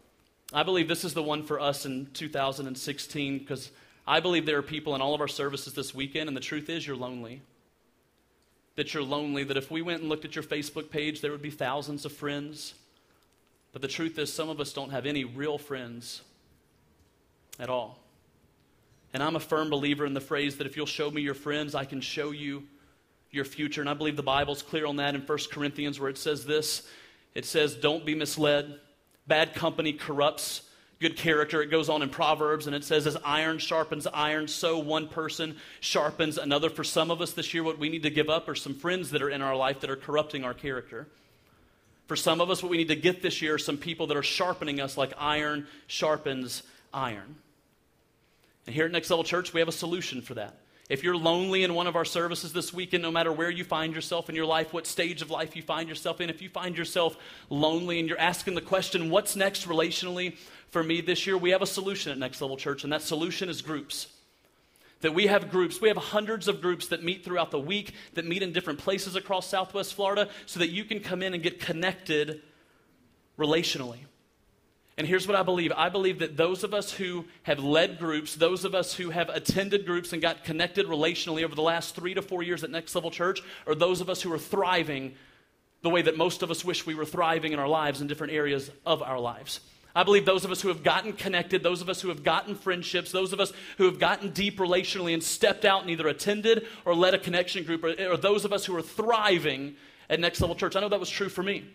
I 0.53 0.63
believe 0.63 0.87
this 0.87 1.03
is 1.03 1.13
the 1.13 1.23
one 1.23 1.43
for 1.43 1.59
us 1.59 1.85
in 1.85 2.07
2016 2.13 3.39
because 3.39 3.71
I 4.11 4.19
believe 4.19 4.45
there 4.45 4.57
are 4.57 4.61
people 4.61 4.93
in 4.93 4.99
all 4.99 5.15
of 5.15 5.21
our 5.21 5.27
services 5.29 5.71
this 5.71 5.95
weekend, 5.95 6.27
and 6.27 6.35
the 6.35 6.41
truth 6.41 6.69
is, 6.69 6.85
you're 6.85 6.97
lonely. 6.97 7.41
That 8.75 8.93
you're 8.93 9.03
lonely, 9.03 9.45
that 9.45 9.55
if 9.55 9.71
we 9.71 9.81
went 9.81 10.01
and 10.01 10.09
looked 10.09 10.25
at 10.25 10.35
your 10.35 10.43
Facebook 10.43 10.89
page, 10.89 11.21
there 11.21 11.31
would 11.31 11.41
be 11.41 11.49
thousands 11.49 12.03
of 12.03 12.11
friends. 12.11 12.73
But 13.71 13.81
the 13.81 13.87
truth 13.87 14.19
is, 14.19 14.31
some 14.31 14.49
of 14.49 14.59
us 14.59 14.73
don't 14.73 14.89
have 14.89 15.05
any 15.05 15.23
real 15.23 15.57
friends 15.57 16.23
at 17.57 17.69
all. 17.69 17.99
And 19.13 19.23
I'm 19.23 19.37
a 19.37 19.39
firm 19.39 19.69
believer 19.69 20.05
in 20.05 20.13
the 20.13 20.19
phrase 20.19 20.57
that 20.57 20.67
if 20.67 20.75
you'll 20.75 20.85
show 20.85 21.09
me 21.09 21.21
your 21.21 21.33
friends, 21.33 21.73
I 21.73 21.85
can 21.85 22.01
show 22.01 22.31
you 22.31 22.63
your 23.31 23.45
future. 23.45 23.79
And 23.79 23.89
I 23.89 23.93
believe 23.93 24.17
the 24.17 24.23
Bible's 24.23 24.61
clear 24.61 24.87
on 24.87 24.97
that 24.97 25.15
in 25.15 25.21
1 25.21 25.37
Corinthians, 25.53 26.01
where 26.01 26.09
it 26.09 26.17
says 26.17 26.45
this 26.45 26.85
it 27.33 27.45
says, 27.45 27.75
Don't 27.75 28.05
be 28.05 28.15
misled. 28.15 28.77
Bad 29.25 29.53
company 29.53 29.93
corrupts 29.93 30.63
good 31.01 31.17
character. 31.17 31.61
It 31.61 31.71
goes 31.71 31.89
on 31.89 32.01
in 32.01 32.09
Proverbs 32.09 32.67
and 32.67 32.75
it 32.75 32.83
says, 32.83 33.07
as 33.07 33.17
iron 33.25 33.57
sharpens 33.57 34.07
iron, 34.07 34.47
so 34.47 34.77
one 34.77 35.07
person 35.07 35.57
sharpens 35.81 36.37
another. 36.37 36.69
For 36.69 36.83
some 36.83 37.11
of 37.11 37.21
us 37.21 37.33
this 37.33 37.53
year, 37.53 37.63
what 37.63 37.79
we 37.79 37.89
need 37.89 38.03
to 38.03 38.09
give 38.09 38.29
up 38.29 38.47
are 38.47 38.55
some 38.55 38.75
friends 38.75 39.09
that 39.11 39.21
are 39.21 39.29
in 39.29 39.41
our 39.41 39.55
life 39.55 39.81
that 39.81 39.89
are 39.89 39.95
corrupting 39.97 40.45
our 40.45 40.53
character. 40.53 41.07
For 42.07 42.15
some 42.15 42.39
of 42.39 42.49
us, 42.49 42.61
what 42.61 42.69
we 42.69 42.77
need 42.77 42.89
to 42.89 42.95
get 42.95 43.21
this 43.21 43.41
year 43.41 43.55
are 43.55 43.59
some 43.59 43.77
people 43.77 44.07
that 44.07 44.17
are 44.17 44.23
sharpening 44.23 44.79
us 44.79 44.97
like 44.97 45.13
iron 45.17 45.67
sharpens 45.87 46.63
iron. 46.93 47.35
And 48.67 48.75
here 48.75 48.85
at 48.85 48.91
Next 48.91 49.09
Level 49.09 49.23
Church, 49.23 49.53
we 49.53 49.59
have 49.59 49.69
a 49.69 49.73
solution 49.73 50.21
for 50.21 50.35
that. 50.35 50.57
If 50.91 51.05
you're 51.05 51.15
lonely 51.15 51.63
in 51.63 51.73
one 51.73 51.87
of 51.87 51.95
our 51.95 52.03
services 52.03 52.51
this 52.51 52.73
weekend, 52.73 53.01
no 53.01 53.11
matter 53.11 53.31
where 53.31 53.49
you 53.49 53.63
find 53.63 53.95
yourself 53.95 54.27
in 54.27 54.35
your 54.35 54.45
life, 54.45 54.73
what 54.73 54.85
stage 54.85 55.21
of 55.21 55.31
life 55.31 55.55
you 55.55 55.61
find 55.61 55.87
yourself 55.87 56.19
in, 56.19 56.29
if 56.29 56.41
you 56.41 56.49
find 56.49 56.77
yourself 56.77 57.15
lonely 57.49 57.97
and 57.97 58.09
you're 58.09 58.19
asking 58.19 58.55
the 58.55 58.61
question, 58.61 59.09
what's 59.09 59.37
next 59.37 59.69
relationally 59.69 60.35
for 60.69 60.83
me 60.83 60.99
this 60.99 61.25
year, 61.25 61.37
we 61.37 61.51
have 61.51 61.61
a 61.61 61.65
solution 61.65 62.11
at 62.11 62.17
Next 62.17 62.41
Level 62.41 62.57
Church, 62.57 62.83
and 62.83 62.91
that 62.91 63.03
solution 63.03 63.47
is 63.47 63.61
groups. 63.61 64.07
That 64.99 65.13
we 65.13 65.27
have 65.27 65.49
groups, 65.49 65.79
we 65.79 65.87
have 65.87 65.95
hundreds 65.95 66.49
of 66.49 66.59
groups 66.59 66.87
that 66.87 67.01
meet 67.01 67.23
throughout 67.23 67.51
the 67.51 67.59
week, 67.59 67.93
that 68.15 68.25
meet 68.25 68.43
in 68.43 68.51
different 68.51 68.79
places 68.79 69.15
across 69.15 69.47
Southwest 69.47 69.93
Florida, 69.93 70.27
so 70.45 70.59
that 70.59 70.71
you 70.71 70.83
can 70.83 70.99
come 70.99 71.23
in 71.23 71.33
and 71.33 71.41
get 71.41 71.61
connected 71.61 72.41
relationally. 73.39 73.99
And 74.97 75.07
here's 75.07 75.27
what 75.27 75.37
I 75.37 75.43
believe 75.43 75.71
I 75.75 75.89
believe 75.89 76.19
that 76.19 76.37
those 76.37 76.63
of 76.63 76.73
us 76.73 76.91
who 76.91 77.25
have 77.43 77.59
led 77.59 77.97
groups, 77.97 78.35
those 78.35 78.65
of 78.65 78.75
us 78.75 78.93
who 78.93 79.09
have 79.09 79.29
attended 79.29 79.85
groups 79.85 80.13
and 80.13 80.21
got 80.21 80.43
connected 80.43 80.87
relationally 80.87 81.43
over 81.43 81.55
the 81.55 81.61
last 81.61 81.95
three 81.95 82.13
to 82.13 82.21
four 82.21 82.43
years 82.43 82.63
at 82.63 82.69
Next 82.69 82.93
Level 82.93 83.11
Church, 83.11 83.41
are 83.65 83.75
those 83.75 84.01
of 84.01 84.09
us 84.09 84.21
who 84.21 84.31
are 84.33 84.39
thriving 84.39 85.15
the 85.81 85.89
way 85.89 86.01
that 86.01 86.17
most 86.17 86.43
of 86.43 86.51
us 86.51 86.63
wish 86.63 86.85
we 86.85 86.93
were 86.93 87.05
thriving 87.05 87.53
in 87.53 87.59
our 87.59 87.67
lives 87.67 88.01
in 88.01 88.07
different 88.07 88.33
areas 88.33 88.69
of 88.85 89.01
our 89.01 89.19
lives. 89.19 89.61
I 89.95 90.03
believe 90.03 90.25
those 90.25 90.45
of 90.45 90.51
us 90.51 90.61
who 90.61 90.69
have 90.69 90.83
gotten 90.83 91.13
connected, 91.13 91.63
those 91.63 91.81
of 91.81 91.89
us 91.89 92.01
who 92.01 92.09
have 92.09 92.23
gotten 92.23 92.55
friendships, 92.55 93.11
those 93.11 93.33
of 93.33 93.39
us 93.39 93.51
who 93.77 93.85
have 93.85 93.99
gotten 93.99 94.29
deep 94.31 94.57
relationally 94.57 95.13
and 95.13 95.23
stepped 95.23 95.65
out 95.65 95.81
and 95.81 95.89
either 95.89 96.07
attended 96.07 96.67
or 96.85 96.95
led 96.95 97.13
a 97.13 97.17
connection 97.17 97.63
group, 97.63 97.83
or, 97.83 97.95
or 98.09 98.17
those 98.17 98.45
of 98.45 98.53
us 98.53 98.65
who 98.65 98.75
are 98.75 98.81
thriving 98.81 99.75
at 100.09 100.19
Next 100.19 100.39
Level 100.39 100.55
Church. 100.55 100.75
I 100.75 100.79
know 100.79 100.89
that 100.89 100.99
was 100.99 101.09
true 101.09 101.29
for 101.29 101.43
me 101.43 101.65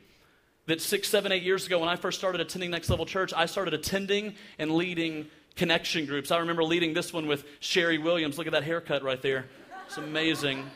that 0.66 0.80
six, 0.80 1.08
seven, 1.08 1.32
eight 1.32 1.42
years 1.42 1.66
ago 1.66 1.78
when 1.78 1.88
I 1.88 1.96
first 1.96 2.18
started 2.18 2.40
attending 2.40 2.70
Next 2.70 2.90
Level 2.90 3.06
Church, 3.06 3.32
I 3.34 3.46
started 3.46 3.74
attending 3.74 4.34
and 4.58 4.72
leading 4.72 5.26
connection 5.54 6.06
groups. 6.06 6.30
I 6.30 6.38
remember 6.38 6.64
leading 6.64 6.92
this 6.92 7.12
one 7.12 7.26
with 7.26 7.44
Sherry 7.60 7.98
Williams. 7.98 8.36
Look 8.36 8.46
at 8.46 8.52
that 8.52 8.64
haircut 8.64 9.02
right 9.02 9.20
there. 9.22 9.46
It's 9.86 9.96
amazing. 9.96 10.68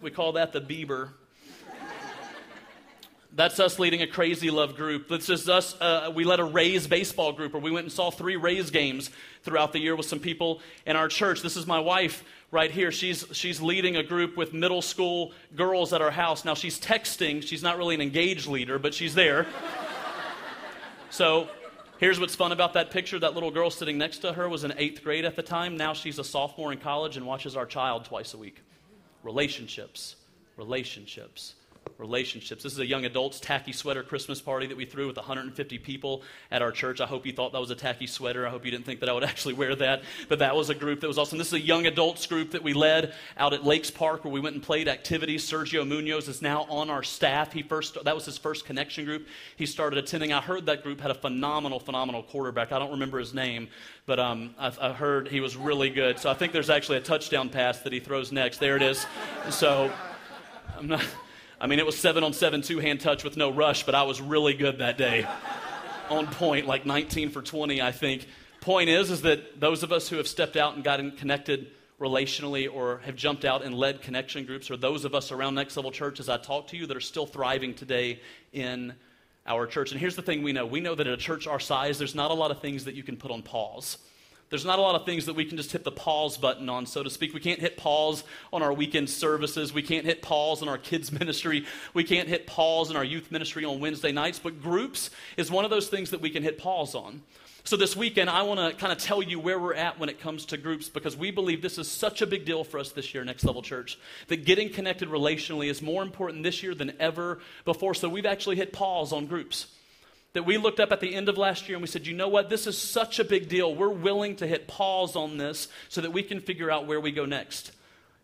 We 0.00 0.10
call 0.10 0.32
that 0.32 0.52
the 0.52 0.60
Bieber. 0.60 1.10
That's 3.36 3.60
us 3.60 3.78
leading 3.78 4.00
a 4.00 4.06
crazy 4.06 4.50
love 4.50 4.76
group. 4.76 5.08
This 5.08 5.28
is 5.28 5.46
us. 5.46 5.78
Uh, 5.78 6.10
we 6.14 6.24
led 6.24 6.40
a 6.40 6.44
Rays 6.44 6.86
baseball 6.86 7.32
group, 7.32 7.54
or 7.54 7.58
we 7.58 7.70
went 7.70 7.84
and 7.84 7.92
saw 7.92 8.10
three 8.10 8.36
Rays 8.36 8.70
games 8.70 9.10
throughout 9.42 9.74
the 9.74 9.78
year 9.78 9.94
with 9.94 10.06
some 10.06 10.20
people 10.20 10.62
in 10.86 10.96
our 10.96 11.06
church. 11.06 11.42
This 11.42 11.54
is 11.54 11.66
my 11.66 11.78
wife 11.78 12.24
right 12.50 12.70
here. 12.70 12.90
She's, 12.90 13.26
she's 13.32 13.60
leading 13.60 13.94
a 13.96 14.02
group 14.02 14.38
with 14.38 14.54
middle 14.54 14.80
school 14.80 15.32
girls 15.54 15.92
at 15.92 16.00
our 16.00 16.10
house. 16.10 16.46
Now, 16.46 16.54
she's 16.54 16.80
texting. 16.80 17.42
She's 17.42 17.62
not 17.62 17.76
really 17.76 17.94
an 17.94 18.00
engaged 18.00 18.46
leader, 18.46 18.78
but 18.78 18.94
she's 18.94 19.14
there. 19.14 19.46
so, 21.10 21.46
here's 21.98 22.18
what's 22.18 22.34
fun 22.34 22.52
about 22.52 22.72
that 22.72 22.90
picture. 22.90 23.18
That 23.18 23.34
little 23.34 23.50
girl 23.50 23.68
sitting 23.68 23.98
next 23.98 24.20
to 24.20 24.32
her 24.32 24.48
was 24.48 24.64
in 24.64 24.72
eighth 24.78 25.04
grade 25.04 25.26
at 25.26 25.36
the 25.36 25.42
time. 25.42 25.76
Now 25.76 25.92
she's 25.92 26.18
a 26.18 26.24
sophomore 26.24 26.72
in 26.72 26.78
college 26.78 27.18
and 27.18 27.26
watches 27.26 27.54
our 27.54 27.66
child 27.66 28.06
twice 28.06 28.32
a 28.32 28.38
week. 28.38 28.62
Relationships, 29.22 30.16
relationships, 30.56 31.52
relationships. 31.98 32.62
This 32.62 32.72
is 32.72 32.78
a 32.78 32.86
young 32.86 33.04
adults 33.04 33.40
tacky 33.40 33.72
sweater 33.72 34.02
Christmas 34.02 34.40
party 34.40 34.66
that 34.66 34.76
we 34.76 34.84
threw 34.84 35.06
with 35.06 35.16
150 35.16 35.78
people 35.78 36.22
at 36.50 36.62
our 36.62 36.70
church. 36.70 37.00
I 37.00 37.06
hope 37.06 37.26
you 37.26 37.32
thought 37.32 37.52
that 37.52 37.60
was 37.60 37.70
a 37.70 37.74
tacky 37.74 38.06
sweater. 38.06 38.46
I 38.46 38.50
hope 38.50 38.64
you 38.64 38.70
didn't 38.70 38.86
think 38.86 39.00
that 39.00 39.08
I 39.08 39.12
would 39.12 39.24
actually 39.24 39.54
wear 39.54 39.74
that. 39.76 40.02
But 40.28 40.40
that 40.40 40.54
was 40.54 40.70
a 40.70 40.74
group 40.74 41.00
that 41.00 41.08
was 41.08 41.18
awesome. 41.18 41.38
This 41.38 41.48
is 41.48 41.54
a 41.54 41.60
young 41.60 41.86
adults 41.86 42.26
group 42.26 42.50
that 42.52 42.62
we 42.62 42.72
led 42.74 43.14
out 43.36 43.52
at 43.52 43.64
Lakes 43.64 43.90
Park 43.90 44.24
where 44.24 44.32
we 44.32 44.40
went 44.40 44.54
and 44.54 44.62
played 44.62 44.88
activities. 44.88 45.48
Sergio 45.48 45.86
Munoz 45.86 46.28
is 46.28 46.42
now 46.42 46.62
on 46.68 46.90
our 46.90 47.02
staff. 47.02 47.52
He 47.52 47.62
first 47.62 48.02
that 48.04 48.14
was 48.14 48.24
his 48.24 48.38
first 48.38 48.66
connection 48.66 49.04
group. 49.04 49.26
He 49.56 49.66
started 49.66 49.98
attending. 49.98 50.32
I 50.32 50.40
heard 50.40 50.66
that 50.66 50.82
group 50.82 51.00
had 51.00 51.10
a 51.10 51.14
phenomenal, 51.14 51.80
phenomenal 51.80 52.22
quarterback. 52.22 52.72
I 52.72 52.78
don't 52.78 52.92
remember 52.92 53.18
his 53.18 53.34
name, 53.34 53.68
but 54.04 54.18
um, 54.18 54.54
I, 54.58 54.72
I 54.80 54.92
heard 54.92 55.28
he 55.28 55.40
was 55.40 55.56
really 55.56 55.90
good. 55.90 56.18
So 56.18 56.30
I 56.30 56.34
think 56.34 56.52
there's 56.52 56.70
actually 56.70 56.98
a 56.98 57.02
touchdown 57.02 57.48
pass 57.48 57.80
that 57.80 57.92
he 57.92 58.00
throws 58.00 58.32
next. 58.32 58.58
There 58.58 58.76
it 58.76 58.82
is. 58.82 59.06
So 59.50 59.90
I'm 60.76 60.88
not. 60.88 61.04
I 61.58 61.66
mean, 61.66 61.78
it 61.78 61.86
was 61.86 61.98
seven 61.98 62.22
on 62.22 62.34
seven, 62.34 62.60
two 62.60 62.80
hand 62.80 63.00
touch 63.00 63.24
with 63.24 63.36
no 63.36 63.50
rush, 63.50 63.84
but 63.84 63.94
I 63.94 64.02
was 64.02 64.20
really 64.20 64.52
good 64.52 64.78
that 64.78 64.98
day. 64.98 65.26
on 66.10 66.26
point, 66.26 66.66
like 66.66 66.84
19 66.84 67.30
for 67.30 67.40
20, 67.40 67.80
I 67.80 67.92
think. 67.92 68.26
Point 68.60 68.90
is, 68.90 69.10
is 69.10 69.22
that 69.22 69.58
those 69.58 69.82
of 69.82 69.90
us 69.90 70.08
who 70.08 70.16
have 70.16 70.28
stepped 70.28 70.56
out 70.56 70.74
and 70.74 70.84
gotten 70.84 71.12
connected 71.12 71.68
relationally 71.98 72.72
or 72.72 72.98
have 73.06 73.16
jumped 73.16 73.44
out 73.46 73.64
and 73.64 73.74
led 73.74 74.02
connection 74.02 74.44
groups, 74.44 74.70
or 74.70 74.76
those 74.76 75.06
of 75.06 75.14
us 75.14 75.32
around 75.32 75.54
Next 75.54 75.76
Level 75.76 75.90
Church, 75.90 76.20
as 76.20 76.28
I 76.28 76.36
talk 76.36 76.66
to 76.68 76.76
you, 76.76 76.86
that 76.86 76.96
are 76.96 77.00
still 77.00 77.26
thriving 77.26 77.72
today 77.72 78.20
in 78.52 78.92
our 79.46 79.66
church. 79.66 79.92
And 79.92 80.00
here's 80.00 80.16
the 80.16 80.22
thing 80.22 80.42
we 80.42 80.52
know 80.52 80.66
we 80.66 80.80
know 80.80 80.94
that 80.94 81.06
at 81.06 81.12
a 81.12 81.16
church 81.16 81.46
our 81.46 81.60
size, 81.60 81.98
there's 81.98 82.14
not 82.14 82.30
a 82.30 82.34
lot 82.34 82.50
of 82.50 82.60
things 82.60 82.84
that 82.84 82.94
you 82.94 83.02
can 83.02 83.16
put 83.16 83.30
on 83.30 83.42
pause. 83.42 83.96
There's 84.48 84.64
not 84.64 84.78
a 84.78 84.82
lot 84.82 84.94
of 84.94 85.04
things 85.04 85.26
that 85.26 85.34
we 85.34 85.44
can 85.44 85.56
just 85.56 85.72
hit 85.72 85.82
the 85.82 85.90
pause 85.90 86.38
button 86.38 86.68
on, 86.68 86.86
so 86.86 87.02
to 87.02 87.10
speak. 87.10 87.34
We 87.34 87.40
can't 87.40 87.58
hit 87.58 87.76
pause 87.76 88.22
on 88.52 88.62
our 88.62 88.72
weekend 88.72 89.10
services. 89.10 89.72
We 89.72 89.82
can't 89.82 90.06
hit 90.06 90.22
pause 90.22 90.62
on 90.62 90.68
our 90.68 90.78
kids' 90.78 91.10
ministry. 91.20 91.66
We 91.94 92.04
can't 92.04 92.28
hit 92.28 92.46
pause 92.46 92.90
in 92.90 92.96
our 92.96 93.04
youth 93.04 93.32
ministry 93.32 93.64
on 93.64 93.80
Wednesday 93.80 94.12
nights. 94.12 94.38
But 94.38 94.62
groups 94.62 95.10
is 95.36 95.50
one 95.50 95.64
of 95.64 95.70
those 95.70 95.88
things 95.88 96.10
that 96.10 96.20
we 96.20 96.30
can 96.30 96.44
hit 96.44 96.58
pause 96.58 96.94
on. 96.94 97.22
So 97.64 97.76
this 97.76 97.96
weekend, 97.96 98.30
I 98.30 98.42
want 98.42 98.60
to 98.60 98.76
kind 98.76 98.92
of 98.92 98.98
tell 98.98 99.20
you 99.20 99.40
where 99.40 99.58
we're 99.58 99.74
at 99.74 99.98
when 99.98 100.08
it 100.08 100.20
comes 100.20 100.46
to 100.46 100.56
groups 100.56 100.88
because 100.88 101.16
we 101.16 101.32
believe 101.32 101.60
this 101.60 101.78
is 101.78 101.90
such 101.90 102.22
a 102.22 102.26
big 102.26 102.44
deal 102.44 102.62
for 102.62 102.78
us 102.78 102.92
this 102.92 103.12
year, 103.12 103.24
Next 103.24 103.44
Level 103.44 103.60
Church, 103.60 103.98
that 104.28 104.44
getting 104.44 104.70
connected 104.70 105.08
relationally 105.08 105.68
is 105.68 105.82
more 105.82 106.04
important 106.04 106.44
this 106.44 106.62
year 106.62 106.76
than 106.76 106.92
ever 107.00 107.40
before. 107.64 107.94
So 107.94 108.08
we've 108.08 108.24
actually 108.24 108.54
hit 108.54 108.72
pause 108.72 109.12
on 109.12 109.26
groups 109.26 109.66
that 110.32 110.44
we 110.44 110.58
looked 110.58 110.80
up 110.80 110.92
at 110.92 111.00
the 111.00 111.14
end 111.14 111.28
of 111.28 111.38
last 111.38 111.68
year 111.68 111.76
and 111.76 111.82
we 111.82 111.88
said, 111.88 112.06
you 112.06 112.14
know 112.14 112.28
what, 112.28 112.50
this 112.50 112.66
is 112.66 112.76
such 112.76 113.18
a 113.18 113.24
big 113.24 113.48
deal. 113.48 113.74
We're 113.74 113.88
willing 113.88 114.36
to 114.36 114.46
hit 114.46 114.68
pause 114.68 115.16
on 115.16 115.38
this 115.38 115.68
so 115.88 116.00
that 116.02 116.12
we 116.12 116.22
can 116.22 116.40
figure 116.40 116.70
out 116.70 116.86
where 116.86 117.00
we 117.00 117.10
go 117.10 117.24
next. 117.24 117.72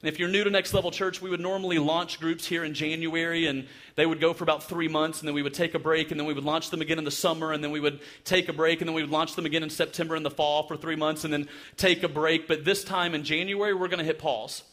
And 0.03 0.09
if 0.09 0.19
you're 0.19 0.29
new 0.29 0.43
to 0.43 0.51
Next 0.51 0.75
Level 0.75 0.91
Church, 0.91 1.23
we 1.23 1.31
would 1.31 1.41
normally 1.41 1.79
launch 1.79 2.19
groups 2.19 2.45
here 2.45 2.65
in 2.65 2.75
January, 2.75 3.47
and 3.47 3.69
they 3.95 4.05
would 4.05 4.21
go 4.21 4.33
for 4.33 4.43
about 4.43 4.65
three 4.65 4.88
months, 4.88 5.21
and 5.21 5.29
then 5.29 5.35
we 5.35 5.45
would 5.45 5.55
take 5.55 5.75
a 5.75 5.79
break, 5.79 6.11
and 6.11 6.19
then 6.19 6.27
we 6.27 6.35
would 6.35 6.43
launch 6.43 6.71
them 6.71 6.81
again 6.81 6.99
in 6.99 7.05
the 7.05 7.11
summer, 7.12 7.53
and 7.53 7.62
then 7.62 7.71
we 7.71 7.79
would 7.79 8.01
take 8.25 8.49
a 8.49 8.53
break, 8.53 8.81
and 8.81 8.88
then 8.88 8.97
we 8.97 9.03
would 9.03 9.12
launch 9.12 9.37
them 9.37 9.47
again 9.47 9.62
in 9.62 9.71
September 9.71 10.17
in 10.17 10.25
the 10.25 10.31
fall 10.31 10.67
for 10.67 10.77
three 10.77 10.97
months, 10.97 11.23
and 11.23 11.33
then 11.33 11.49
take 11.77 12.03
a 12.03 12.09
break. 12.09 12.49
But 12.49 12.65
this 12.65 12.83
time 12.83 13.15
in 13.15 13.23
January, 13.23 13.75
we're 13.75 13.87
going 13.87 14.01
to 14.01 14.05
hit 14.05 14.19
pause 14.19 14.65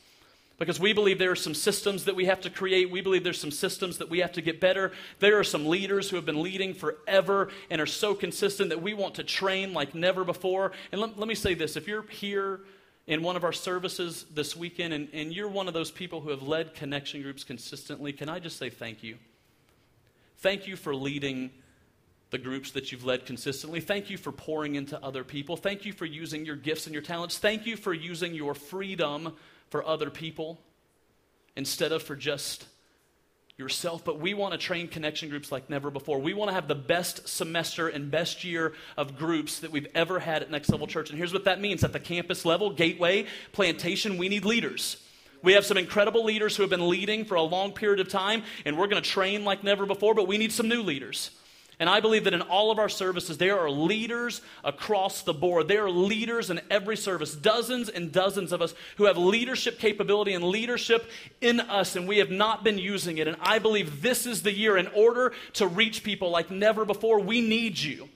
because 0.59 0.79
we 0.79 0.91
believe 0.91 1.17
there 1.17 1.31
are 1.31 1.35
some 1.37 1.55
systems 1.55 2.05
that 2.05 2.15
we 2.15 2.25
have 2.25 2.41
to 2.41 2.49
create. 2.49 2.91
We 2.91 3.01
believe 3.01 3.23
there's 3.23 3.39
some 3.39 3.51
systems 3.51 3.97
that 3.97 4.09
we 4.09 4.19
have 4.19 4.33
to 4.33 4.41
get 4.41 4.59
better. 4.59 4.91
There 5.19 5.39
are 5.39 5.43
some 5.43 5.65
leaders 5.65 6.09
who 6.09 6.17
have 6.17 6.25
been 6.25 6.41
leading 6.41 6.73
forever 6.73 7.49
and 7.69 7.79
are 7.79 7.85
so 7.85 8.13
consistent 8.13 8.69
that 8.69 8.81
we 8.81 8.93
want 8.93 9.15
to 9.15 9.23
train 9.23 9.73
like 9.73 9.95
never 9.95 10.25
before. 10.25 10.73
And 10.91 10.99
let, 10.99 11.17
let 11.17 11.27
me 11.27 11.35
say 11.35 11.53
this 11.53 11.77
if 11.77 11.87
you're 11.87 12.03
here 12.03 12.59
in 13.07 13.23
one 13.23 13.37
of 13.37 13.43
our 13.43 13.53
services 13.53 14.25
this 14.33 14.55
weekend 14.55 14.93
and, 14.93 15.07
and 15.13 15.33
you're 15.33 15.47
one 15.47 15.67
of 15.67 15.73
those 15.73 15.89
people 15.89 16.21
who 16.21 16.29
have 16.29 16.43
led 16.43 16.75
connection 16.75 17.21
groups 17.21 17.43
consistently, 17.43 18.11
can 18.11 18.27
I 18.29 18.39
just 18.39 18.57
say 18.57 18.69
thank 18.69 19.01
you? 19.01 19.17
Thank 20.39 20.67
you 20.67 20.75
for 20.75 20.93
leading 20.93 21.51
the 22.31 22.37
groups 22.37 22.71
that 22.71 22.91
you've 22.91 23.05
led 23.05 23.25
consistently. 23.25 23.79
Thank 23.79 24.09
you 24.09 24.17
for 24.17 24.31
pouring 24.31 24.75
into 24.75 25.03
other 25.03 25.23
people. 25.23 25.57
Thank 25.57 25.85
you 25.85 25.93
for 25.93 26.05
using 26.05 26.45
your 26.45 26.55
gifts 26.55 26.85
and 26.85 26.93
your 26.93 27.01
talents. 27.01 27.37
Thank 27.37 27.65
you 27.65 27.75
for 27.75 27.93
using 27.93 28.35
your 28.35 28.53
freedom 28.53 29.35
for 29.69 29.85
other 29.85 30.09
people 30.09 30.59
instead 31.55 31.91
of 31.91 32.03
for 32.03 32.15
just 32.15 32.65
yourself. 33.57 34.03
But 34.05 34.19
we 34.19 34.33
want 34.33 34.53
to 34.53 34.57
train 34.57 34.87
connection 34.87 35.29
groups 35.29 35.51
like 35.51 35.69
never 35.69 35.91
before. 35.91 36.19
We 36.19 36.33
want 36.33 36.49
to 36.49 36.55
have 36.55 36.67
the 36.67 36.75
best 36.75 37.27
semester 37.27 37.87
and 37.87 38.09
best 38.09 38.43
year 38.43 38.73
of 38.97 39.17
groups 39.17 39.59
that 39.59 39.71
we've 39.71 39.87
ever 39.93 40.19
had 40.19 40.41
at 40.41 40.49
Next 40.49 40.69
Level 40.69 40.87
Church. 40.87 41.09
And 41.09 41.17
here's 41.17 41.33
what 41.33 41.43
that 41.45 41.59
means 41.59 41.83
at 41.83 41.93
the 41.93 41.99
campus 41.99 42.45
level, 42.45 42.71
Gateway, 42.71 43.25
Plantation, 43.51 44.17
we 44.17 44.29
need 44.29 44.45
leaders. 44.45 45.03
We 45.41 45.53
have 45.53 45.65
some 45.65 45.77
incredible 45.77 46.25
leaders 46.25 46.55
who 46.55 46.63
have 46.63 46.69
been 46.69 46.89
leading 46.89 47.23
for 47.25 47.35
a 47.35 47.41
long 47.41 47.71
period 47.71 47.99
of 47.99 48.09
time, 48.09 48.43
and 48.65 48.77
we're 48.77 48.87
going 48.87 49.01
to 49.01 49.09
train 49.09 49.45
like 49.45 49.63
never 49.63 49.85
before, 49.85 50.13
but 50.13 50.27
we 50.27 50.37
need 50.37 50.51
some 50.51 50.67
new 50.67 50.81
leaders. 50.81 51.31
And 51.79 51.89
I 51.89 52.01
believe 52.01 52.25
that 52.25 52.33
in 52.33 52.41
all 52.41 52.71
of 52.71 52.79
our 52.79 52.89
services, 52.89 53.37
there 53.37 53.57
are 53.57 53.71
leaders 53.71 54.41
across 54.65 55.21
the 55.21 55.33
board. 55.33 55.69
There 55.69 55.85
are 55.85 55.89
leaders 55.89 56.49
in 56.49 56.59
every 56.69 56.97
service, 56.97 57.33
dozens 57.33 57.87
and 57.87 58.11
dozens 58.11 58.51
of 58.51 58.61
us 58.61 58.75
who 58.97 59.05
have 59.05 59.17
leadership 59.17 59.79
capability 59.79 60.33
and 60.33 60.43
leadership 60.43 61.09
in 61.39 61.61
us, 61.61 61.95
and 61.95 62.05
we 62.05 62.17
have 62.17 62.29
not 62.29 62.65
been 62.65 62.77
using 62.77 63.17
it. 63.17 63.29
And 63.29 63.37
I 63.39 63.59
believe 63.59 64.01
this 64.01 64.25
is 64.25 64.41
the 64.41 64.51
year 64.51 64.75
in 64.75 64.87
order 64.87 65.31
to 65.53 65.67
reach 65.67 66.03
people 66.03 66.31
like 66.31 66.51
never 66.51 66.83
before. 66.83 67.21
We 67.21 67.39
need 67.39 67.79
you. 67.79 68.09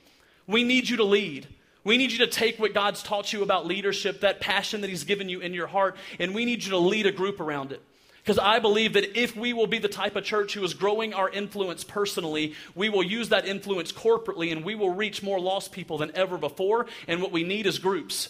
We 0.45 0.65
need 0.65 0.89
you 0.89 0.97
to 0.97 1.05
lead. 1.05 1.47
We 1.85 1.97
need 1.97 2.11
you 2.11 2.17
to 2.19 2.27
take 2.27 2.59
what 2.59 2.73
God's 2.73 3.01
taught 3.01 3.31
you 3.31 3.43
about 3.43 3.65
leadership, 3.65 4.21
that 4.21 4.41
passion 4.41 4.81
that 4.81 4.89
He's 4.89 5.05
given 5.05 5.29
you 5.29 5.39
in 5.39 5.53
your 5.53 5.67
heart, 5.67 5.95
and 6.19 6.35
we 6.35 6.43
need 6.43 6.65
you 6.65 6.71
to 6.71 6.77
lead 6.77 7.05
a 7.05 7.11
group 7.13 7.39
around 7.39 7.71
it. 7.71 7.81
Because 8.23 8.39
I 8.39 8.59
believe 8.59 8.93
that 8.93 9.19
if 9.19 9.35
we 9.35 9.51
will 9.51 9.67
be 9.67 9.79
the 9.79 9.89
type 9.89 10.15
of 10.15 10.23
church 10.23 10.53
who 10.53 10.63
is 10.63 10.73
growing 10.73 11.13
our 11.13 11.29
influence 11.29 11.83
personally, 11.83 12.53
we 12.73 12.87
will 12.87 13.03
use 13.03 13.29
that 13.29 13.45
influence 13.45 13.91
corporately 13.91 14.53
and 14.53 14.63
we 14.63 14.75
will 14.75 14.91
reach 14.91 15.21
more 15.21 15.41
lost 15.41 15.73
people 15.73 15.97
than 15.97 16.15
ever 16.15 16.37
before. 16.37 16.85
And 17.07 17.21
what 17.21 17.33
we 17.33 17.43
need 17.43 17.67
is 17.67 17.79
groups. 17.79 18.29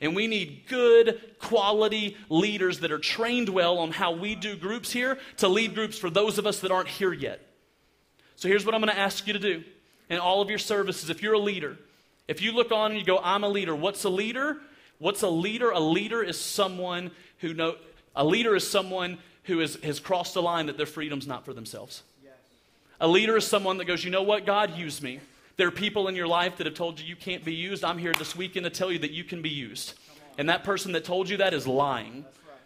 And 0.00 0.16
we 0.16 0.28
need 0.28 0.62
good, 0.66 1.20
quality 1.38 2.16
leaders 2.30 2.80
that 2.80 2.90
are 2.90 2.98
trained 2.98 3.50
well 3.50 3.78
on 3.78 3.90
how 3.90 4.12
we 4.12 4.34
do 4.34 4.56
groups 4.56 4.90
here 4.90 5.18
to 5.38 5.48
lead 5.48 5.74
groups 5.74 5.98
for 5.98 6.08
those 6.08 6.38
of 6.38 6.46
us 6.46 6.60
that 6.60 6.70
aren't 6.70 6.88
here 6.88 7.12
yet. 7.12 7.40
So 8.36 8.48
here's 8.48 8.64
what 8.64 8.74
I'm 8.74 8.80
going 8.80 8.92
to 8.92 8.98
ask 8.98 9.26
you 9.26 9.34
to 9.34 9.38
do 9.38 9.62
in 10.08 10.18
all 10.18 10.40
of 10.40 10.48
your 10.48 10.58
services. 10.58 11.10
If 11.10 11.22
you're 11.22 11.34
a 11.34 11.38
leader, 11.38 11.76
if 12.28 12.40
you 12.40 12.52
look 12.52 12.72
on 12.72 12.92
and 12.92 13.00
you 13.00 13.06
go, 13.06 13.18
I'm 13.22 13.44
a 13.44 13.48
leader, 13.48 13.76
what's 13.76 14.04
a 14.04 14.08
leader? 14.08 14.56
What's 14.98 15.22
a 15.22 15.28
leader? 15.28 15.70
A 15.70 15.80
leader 15.80 16.22
is 16.22 16.40
someone 16.40 17.10
who 17.38 17.52
know 17.52 17.76
a 18.16 18.24
leader 18.24 18.54
is 18.54 18.68
someone 18.68 19.18
who 19.44 19.60
is, 19.60 19.76
has 19.82 20.00
crossed 20.00 20.36
a 20.36 20.40
line 20.40 20.66
that 20.66 20.76
their 20.76 20.86
freedom's 20.86 21.26
not 21.26 21.44
for 21.44 21.52
themselves. 21.52 22.02
Yes. 22.22 22.32
A 23.00 23.08
leader 23.08 23.36
is 23.36 23.46
someone 23.46 23.78
that 23.78 23.86
goes, 23.86 24.04
you 24.04 24.10
know 24.10 24.22
what, 24.22 24.46
God 24.46 24.76
used 24.76 25.02
me. 25.02 25.20
There 25.56 25.68
are 25.68 25.72
people 25.72 26.08
in 26.08 26.16
your 26.16 26.26
life 26.26 26.56
that 26.56 26.66
have 26.66 26.74
told 26.74 26.98
you 26.98 27.06
you 27.06 27.16
can't 27.16 27.44
be 27.44 27.54
used. 27.54 27.84
I'm 27.84 27.98
here 27.98 28.12
this 28.12 28.34
weekend 28.34 28.64
to 28.64 28.70
tell 28.70 28.90
you 28.90 28.98
that 29.00 29.12
you 29.12 29.22
can 29.22 29.40
be 29.40 29.50
used. 29.50 29.94
And 30.36 30.48
that 30.48 30.64
person 30.64 30.92
that 30.92 31.04
told 31.04 31.28
you 31.28 31.36
that 31.36 31.54
is 31.54 31.66
lying. 31.66 32.24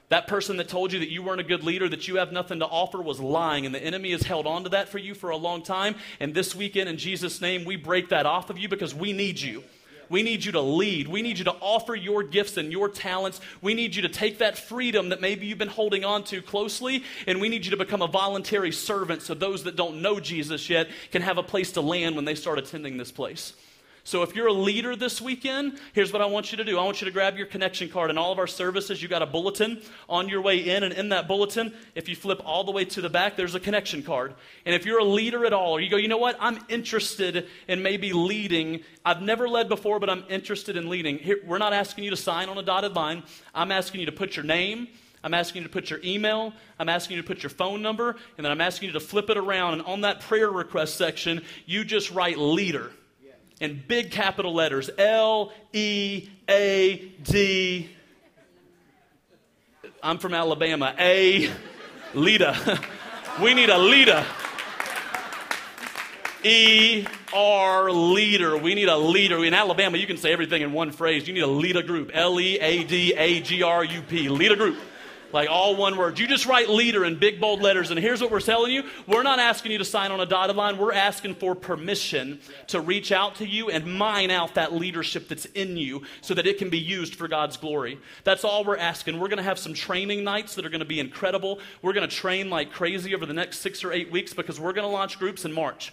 That 0.09 0.27
person 0.27 0.57
that 0.57 0.69
told 0.69 0.93
you 0.93 1.01
that 1.01 1.11
you 1.11 1.23
weren't 1.23 1.41
a 1.41 1.45
good 1.45 1.63
leader, 1.63 1.87
that 1.87 2.09
you 2.09 2.17
have 2.17 2.33
nothing 2.33 2.61
to 2.61 2.67
offer, 2.67 3.03
was 3.03 3.21
lying. 3.21 3.67
And 3.67 3.75
the 3.75 3.83
enemy 3.83 4.13
has 4.13 4.23
held 4.23 4.47
on 4.47 4.65
to 4.65 4.71
that 4.71 4.89
for 4.89 4.97
you 4.97 5.15
for 5.15 5.29
a 5.29 5.37
long 5.37 5.63
time. 5.63 5.97
And 6.19 6.35
this 6.35 6.55
weekend, 6.55 6.89
in 6.89 6.97
Jesus' 6.97 7.43
name, 7.43 7.67
we 7.67 7.77
break 7.77 8.09
that 8.09 8.25
off 8.25 8.49
of 8.49 8.57
you 8.57 8.69
because 8.69 8.95
we 8.95 9.13
need 9.13 9.39
you. 9.39 9.63
We 10.09 10.23
need 10.23 10.45
you 10.45 10.53
to 10.53 10.61
lead. 10.61 11.09
We 11.09 11.23
need 11.23 11.39
you 11.39 11.45
to 11.45 11.55
offer 11.61 11.95
your 11.95 12.23
gifts 12.23 12.57
and 12.57 12.73
your 12.73 12.89
talents. 12.89 13.41
We 13.61 13.75
need 13.75 13.95
you 13.95 14.03
to 14.03 14.09
take 14.09 14.39
that 14.39 14.59
freedom 14.59 15.11
that 15.11 15.21
maybe 15.21 15.47
you've 15.47 15.59
been 15.59 15.69
holding 15.69 16.05
on 16.05 16.25
to 16.25 16.43
closely, 16.43 17.05
and 17.27 17.41
we 17.41 17.49
need 17.49 17.65
you 17.65 17.71
to 17.73 17.77
become 17.77 18.03
a 18.03 18.07
voluntary 18.07 18.73
servant 18.73 19.23
so 19.23 19.35
those 19.35 19.65
that 19.65 19.77
don't 19.77 20.03
know 20.03 20.21
Jesus 20.21 20.71
yet 20.71 20.89
can 21.11 21.23
have 21.23 21.39
a 21.39 21.43
place 21.43 21.73
to 21.73 21.81
land 21.81 22.17
when 22.17 22.25
they 22.25 22.35
start 22.35 22.59
attending 22.59 22.97
this 22.97 23.13
place. 23.13 23.53
So 24.09 24.23
if 24.23 24.35
you're 24.35 24.47
a 24.47 24.53
leader 24.55 24.97
this 24.97 25.21
weekend, 25.21 25.79
here's 25.93 26.15
what 26.15 26.23
I 26.23 26.25
want 26.25 26.51
you 26.51 26.57
to 26.57 26.65
do. 26.65 26.79
I 26.79 26.83
want 26.83 27.03
you 27.03 27.05
to 27.05 27.11
grab 27.11 27.37
your 27.37 27.47
connection 27.47 27.91
card. 27.91 28.09
In 28.09 28.17
all 28.17 28.33
of 28.33 28.39
our 28.39 28.47
services, 28.47 29.03
you 29.03 29.07
got 29.07 29.21
a 29.21 29.27
bulletin 29.27 29.83
on 30.09 30.31
your 30.31 30.41
way 30.41 30.61
in, 30.61 30.83
and 30.83 30.95
in 30.95 31.11
that 31.11 31.29
bulletin, 31.29 31.75
if 31.95 32.09
you 32.09 32.17
flip 32.17 32.41
all 32.43 32.65
the 32.65 32.73
way 32.73 32.87
to 32.87 33.03
the 33.03 33.11
back, 33.11 33.37
there's 33.37 33.55
a 33.55 33.61
connection 33.61 34.03
card. 34.03 34.33
And 34.65 34.75
if 34.75 34.87
you're 34.87 35.01
a 35.01 35.05
leader 35.05 35.45
at 35.45 35.53
all, 35.53 35.73
or 35.73 35.83
you 35.83 35.91
go, 35.91 35.99
you 35.99 36.09
know 36.09 36.17
what, 36.17 36.39
I'm 36.41 36.59
interested 36.71 37.49
in 37.69 37.83
maybe 37.83 38.15
leading. 38.15 38.83
I've 39.05 39.21
never 39.21 39.47
led 39.47 39.69
before, 39.69 40.01
but 40.01 40.09
I'm 40.09 40.25
interested 40.31 40.79
in 40.79 40.89
leading. 40.89 41.19
Here, 41.19 41.41
we're 41.47 41.59
not 41.59 41.75
asking 41.75 42.05
you 42.05 42.11
to 42.11 42.17
sign 42.17 42.49
on 42.49 42.57
a 42.57 42.63
dotted 42.63 42.95
line. 42.97 43.25
I'm 43.55 43.71
asking 43.71 44.01
you 44.01 44.07
to 44.07 44.13
put 44.13 44.37
your 44.37 44.45
name. 44.47 44.89
I'm 45.23 45.35
asking 45.35 45.61
you 45.61 45.69
to 45.69 45.73
put 45.73 45.91
your 45.91 46.01
email. 46.03 46.55
I'm 46.79 46.89
asking 46.89 47.17
you 47.17 47.23
to 47.23 47.29
put 47.29 47.43
your 47.43 47.51
phone 47.51 47.83
number. 47.83 48.17
And 48.39 48.47
then 48.47 48.53
I'm 48.53 48.63
asking 48.63 48.87
you 48.87 48.93
to 48.95 49.01
flip 49.01 49.29
it 49.29 49.37
around. 49.37 49.75
And 49.75 49.83
on 49.83 50.01
that 50.01 50.21
prayer 50.21 50.51
request 50.51 50.97
section, 50.97 51.43
you 51.67 51.85
just 51.85 52.11
write 52.11 52.39
leader 52.39 52.91
in 53.61 53.83
big 53.87 54.11
capital 54.11 54.55
letters 54.55 54.91
L 54.99 55.53
E 55.73 56.29
A 56.49 56.97
D. 57.23 57.91
I'm 60.03 60.19
from 60.19 60.35
Alabama. 60.35 60.95
A 60.99 61.51
Lita. 62.15 62.81
we 63.43 63.55
need 63.55 63.71
a 63.71 63.79
Lita. 63.79 64.25
E 66.45 67.05
R 67.33 67.91
leader. 67.91 68.57
We 68.57 68.75
need 68.75 68.89
a 68.89 68.97
leader. 68.97 69.45
In 69.45 69.55
Alabama, 69.55 69.99
you 69.99 70.07
can 70.07 70.17
say 70.17 70.33
everything 70.33 70.63
in 70.63 70.73
one 70.73 70.93
phrase. 70.93 71.27
You 71.27 71.35
need 71.35 71.43
a 71.43 71.49
Lita 71.49 71.83
group. 71.83 72.11
L 72.15 72.41
E 72.41 72.59
A 72.59 72.85
D 72.85 73.13
A 73.17 73.41
G 73.41 73.63
R 73.63 73.85
U 73.85 74.03
P. 74.03 74.29
Leader 74.29 74.57
group. 74.57 74.79
Like 75.33 75.51
all 75.51 75.77
one 75.77 75.97
word. 75.97 76.19
You 76.19 76.27
just 76.27 76.47
write 76.47 76.69
leader 76.69 77.05
in 77.05 77.19
big 77.19 77.41
bold 77.41 77.61
letters. 77.61 77.91
And 77.91 78.01
here's 78.01 78.21
what 78.21 78.31
we're 78.31 78.41
telling 78.41 78.73
you 78.73 78.85
we're 79.07 79.23
not 79.23 79.39
asking 79.39 79.73
you 79.73 79.79
to 79.79 79.85
sign 79.85 80.11
on 80.11 80.21
a 80.21 80.27
dotted 80.27 80.57
line. 80.57 80.79
We're 80.79 80.93
asking 80.93 81.35
for 81.37 81.55
permission 81.55 82.41
to 82.69 82.81
reach 82.81 83.13
out 83.13 83.37
to 83.37 83.47
you 83.47 83.69
and 83.71 83.99
mine 83.99 84.31
out 84.31 84.55
that 84.55 84.73
leadership 84.73 85.29
that's 85.29 85.45
in 85.47 85.77
you 85.77 86.03
so 86.21 86.35
that 86.35 86.47
it 86.47 86.59
can 86.59 86.71
be 86.71 86.79
used 86.79 87.15
for 87.15 87.29
God's 87.29 87.57
glory. 87.57 87.99
That's 88.25 88.45
all 88.45 88.65
we're 88.65 88.79
asking. 88.79 89.19
We're 89.19 89.29
going 89.29 89.39
to 89.39 89.43
have 89.43 89.59
some 89.59 89.75
training 89.75 90.25
nights 90.25 90.55
that 90.55 90.65
are 90.65 90.71
going 90.71 90.81
to 90.81 90.87
be 90.87 91.01
incredible. 91.01 91.61
We're 91.83 91.93
going 91.93 92.09
to 92.09 92.15
train 92.15 92.51
like 92.51 92.73
crazy 92.73 93.15
over 93.15 93.27
the 93.27 93.35
next 93.35 93.59
six 93.59 93.85
or 93.85 93.93
eight 93.93 94.11
weeks 94.11 94.33
because 94.33 94.59
we're 94.59 94.73
going 94.73 94.89
to 94.89 94.93
launch 94.93 95.19
groups 95.19 95.45
in 95.45 95.53
March. 95.53 95.93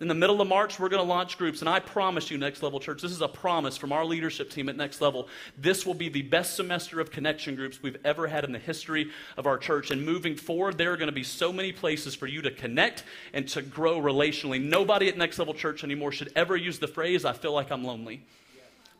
In 0.00 0.06
the 0.06 0.14
middle 0.14 0.40
of 0.40 0.46
March, 0.46 0.78
we're 0.78 0.88
going 0.88 1.02
to 1.02 1.08
launch 1.08 1.38
groups. 1.38 1.60
And 1.60 1.68
I 1.68 1.80
promise 1.80 2.30
you, 2.30 2.38
Next 2.38 2.62
Level 2.62 2.78
Church, 2.78 3.02
this 3.02 3.10
is 3.10 3.20
a 3.20 3.26
promise 3.26 3.76
from 3.76 3.90
our 3.90 4.04
leadership 4.04 4.48
team 4.48 4.68
at 4.68 4.76
Next 4.76 5.00
Level. 5.00 5.28
This 5.56 5.84
will 5.84 5.94
be 5.94 6.08
the 6.08 6.22
best 6.22 6.54
semester 6.54 7.00
of 7.00 7.10
connection 7.10 7.56
groups 7.56 7.82
we've 7.82 7.96
ever 8.04 8.28
had 8.28 8.44
in 8.44 8.52
the 8.52 8.60
history 8.60 9.10
of 9.36 9.46
our 9.46 9.58
church. 9.58 9.90
And 9.90 10.06
moving 10.06 10.36
forward, 10.36 10.78
there 10.78 10.92
are 10.92 10.96
going 10.96 11.08
to 11.08 11.12
be 11.12 11.24
so 11.24 11.52
many 11.52 11.72
places 11.72 12.14
for 12.14 12.28
you 12.28 12.42
to 12.42 12.50
connect 12.52 13.02
and 13.32 13.48
to 13.48 13.60
grow 13.60 14.00
relationally. 14.00 14.62
Nobody 14.62 15.08
at 15.08 15.16
Next 15.16 15.36
Level 15.36 15.54
Church 15.54 15.82
anymore 15.82 16.12
should 16.12 16.32
ever 16.36 16.56
use 16.56 16.78
the 16.78 16.86
phrase, 16.86 17.24
I 17.24 17.32
feel 17.32 17.52
like 17.52 17.72
I'm 17.72 17.82
lonely. 17.82 18.22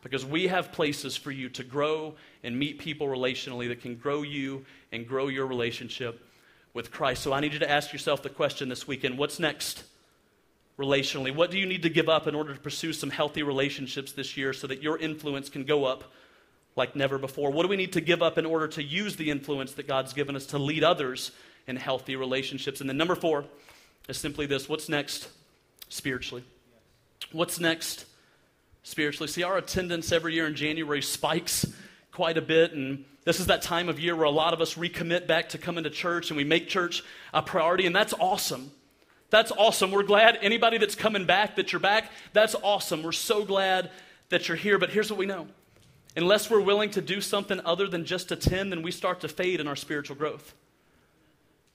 Because 0.03 0.25
we 0.25 0.47
have 0.47 0.73
places 0.73 1.15
for 1.15 1.31
you 1.31 1.47
to 1.49 1.63
grow 1.63 2.15
and 2.43 2.59
meet 2.59 2.77
people 2.77 3.07
relationally 3.07 3.69
that 3.69 3.81
can 3.81 3.95
grow 3.95 4.21
you 4.21 4.65
and 4.91 5.07
grow 5.07 5.29
your 5.29 5.47
relationship 5.47 6.25
with 6.73 6.91
Christ. 6.91 7.23
So 7.23 7.31
I 7.31 7.39
need 7.39 7.53
you 7.53 7.59
to 7.59 7.69
ask 7.69 7.93
yourself 7.93 8.21
the 8.21 8.29
question 8.29 8.67
this 8.67 8.85
weekend 8.85 9.17
what's 9.17 9.39
next? 9.39 9.83
Relationally? 10.79 11.35
What 11.35 11.51
do 11.51 11.59
you 11.59 11.65
need 11.65 11.83
to 11.83 11.89
give 11.89 12.07
up 12.07 12.25
in 12.25 12.33
order 12.33 12.53
to 12.53 12.59
pursue 12.59 12.93
some 12.93 13.09
healthy 13.09 13.43
relationships 13.43 14.13
this 14.13 14.37
year 14.37 14.53
so 14.53 14.65
that 14.67 14.81
your 14.81 14.97
influence 14.97 15.49
can 15.49 15.65
go 15.65 15.83
up 15.83 16.05
like 16.75 16.95
never 16.95 17.17
before? 17.17 17.51
What 17.51 17.63
do 17.63 17.69
we 17.69 17.75
need 17.75 17.93
to 17.93 18.01
give 18.01 18.23
up 18.23 18.37
in 18.37 18.45
order 18.45 18.67
to 18.69 18.83
use 18.83 19.17
the 19.17 19.29
influence 19.29 19.73
that 19.73 19.87
God's 19.87 20.13
given 20.13 20.35
us 20.35 20.45
to 20.47 20.57
lead 20.57 20.83
others 20.83 21.31
in 21.67 21.75
healthy 21.75 22.15
relationships? 22.15 22.79
And 22.79 22.89
then 22.89 22.97
number 22.97 23.15
four 23.15 23.45
is 24.07 24.17
simply 24.17 24.45
this 24.45 24.69
what's 24.69 24.87
next 24.87 25.27
spiritually? 25.89 26.45
What's 27.33 27.59
next 27.59 28.05
spiritually? 28.83 29.27
See, 29.27 29.43
our 29.43 29.57
attendance 29.57 30.13
every 30.13 30.33
year 30.33 30.47
in 30.47 30.55
January 30.55 31.01
spikes 31.01 31.65
quite 32.11 32.37
a 32.37 32.41
bit 32.41 32.71
and 32.71 33.03
this 33.25 33.39
is 33.39 33.47
that 33.47 33.61
time 33.61 33.89
of 33.89 33.99
year 33.99 34.15
where 34.15 34.25
a 34.25 34.31
lot 34.31 34.53
of 34.53 34.61
us 34.61 34.75
recommit 34.75 35.27
back 35.27 35.49
to 35.49 35.57
coming 35.57 35.83
to 35.83 35.89
church 35.89 36.31
and 36.31 36.37
we 36.37 36.43
make 36.43 36.67
church 36.67 37.03
a 37.33 37.43
priority, 37.43 37.85
and 37.85 37.95
that's 37.95 38.13
awesome. 38.13 38.71
That's 39.29 39.51
awesome. 39.51 39.91
We're 39.91 40.03
glad 40.03 40.39
anybody 40.41 40.77
that's 40.77 40.95
coming 40.95 41.25
back 41.25 41.55
that 41.55 41.71
you're 41.71 41.79
back. 41.79 42.11
That's 42.33 42.55
awesome. 42.55 43.03
We're 43.03 43.11
so 43.11 43.45
glad 43.45 43.91
that 44.29 44.47
you're 44.47 44.57
here. 44.57 44.77
But 44.77 44.89
here's 44.89 45.09
what 45.09 45.19
we 45.19 45.25
know 45.25 45.47
unless 46.15 46.49
we're 46.49 46.61
willing 46.61 46.89
to 46.91 47.01
do 47.01 47.21
something 47.21 47.61
other 47.63 47.87
than 47.87 48.05
just 48.05 48.31
attend, 48.31 48.71
then 48.71 48.81
we 48.81 48.91
start 48.91 49.21
to 49.21 49.27
fade 49.27 49.59
in 49.59 49.67
our 49.67 49.75
spiritual 49.75 50.15
growth. 50.15 50.53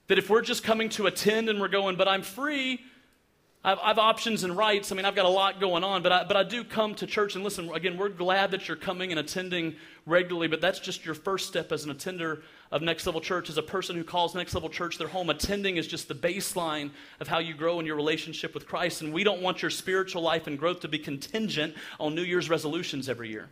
That 0.07 0.19
if 0.19 0.29
we're 0.29 0.41
just 0.41 0.63
coming 0.63 0.89
to 0.89 1.07
attend 1.07 1.49
and 1.49 1.59
we're 1.59 1.67
going, 1.67 1.95
but 1.95 2.07
I'm 2.07 2.21
free, 2.21 2.81
I've, 3.65 3.79
I've, 3.81 3.97
options 3.97 4.43
and 4.43 4.55
rights. 4.55 4.91
I 4.91 4.95
mean, 4.95 5.05
I've 5.05 5.15
got 5.15 5.25
a 5.25 5.29
lot 5.29 5.59
going 5.59 5.83
on, 5.83 6.03
but 6.03 6.11
I, 6.11 6.23
but 6.23 6.37
I 6.37 6.43
do 6.43 6.63
come 6.63 6.93
to 6.95 7.07
church 7.07 7.33
and 7.33 7.43
listen. 7.43 7.67
Again, 7.73 7.97
we're 7.97 8.09
glad 8.09 8.51
that 8.51 8.67
you're 8.67 8.77
coming 8.77 9.09
and 9.09 9.19
attending 9.19 9.75
regularly, 10.05 10.47
but 10.47 10.61
that's 10.61 10.79
just 10.79 11.03
your 11.03 11.15
first 11.15 11.47
step 11.47 11.71
as 11.71 11.83
an 11.83 11.89
attender 11.89 12.43
of 12.71 12.83
Next 12.83 13.07
Level 13.07 13.21
Church. 13.21 13.49
As 13.49 13.57
a 13.57 13.63
person 13.63 13.95
who 13.95 14.03
calls 14.03 14.35
Next 14.35 14.53
Level 14.53 14.69
Church 14.69 14.99
their 14.99 15.07
home, 15.07 15.31
attending 15.31 15.77
is 15.77 15.87
just 15.87 16.07
the 16.07 16.13
baseline 16.13 16.91
of 17.19 17.27
how 17.27 17.39
you 17.39 17.55
grow 17.55 17.79
in 17.79 17.87
your 17.87 17.95
relationship 17.95 18.53
with 18.53 18.67
Christ. 18.67 19.01
And 19.01 19.11
we 19.11 19.23
don't 19.23 19.41
want 19.41 19.63
your 19.63 19.71
spiritual 19.71 20.21
life 20.21 20.45
and 20.45 20.59
growth 20.59 20.81
to 20.81 20.87
be 20.87 20.99
contingent 20.99 21.73
on 21.99 22.13
New 22.13 22.21
Year's 22.21 22.51
resolutions 22.51 23.09
every 23.09 23.29
year. 23.29 23.49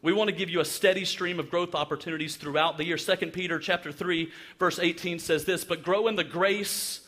We 0.00 0.14
want 0.14 0.30
to 0.30 0.34
give 0.34 0.48
you 0.48 0.60
a 0.60 0.64
steady 0.64 1.04
stream 1.04 1.38
of 1.38 1.50
growth 1.50 1.74
opportunities 1.74 2.36
throughout 2.36 2.78
the 2.78 2.84
year. 2.86 2.96
2 2.96 3.14
Peter 3.26 3.58
chapter 3.58 3.92
3 3.92 4.32
verse 4.58 4.78
18 4.78 5.18
says 5.18 5.44
this, 5.44 5.64
"But 5.64 5.82
grow 5.82 6.08
in 6.08 6.16
the 6.16 6.24
grace 6.24 7.01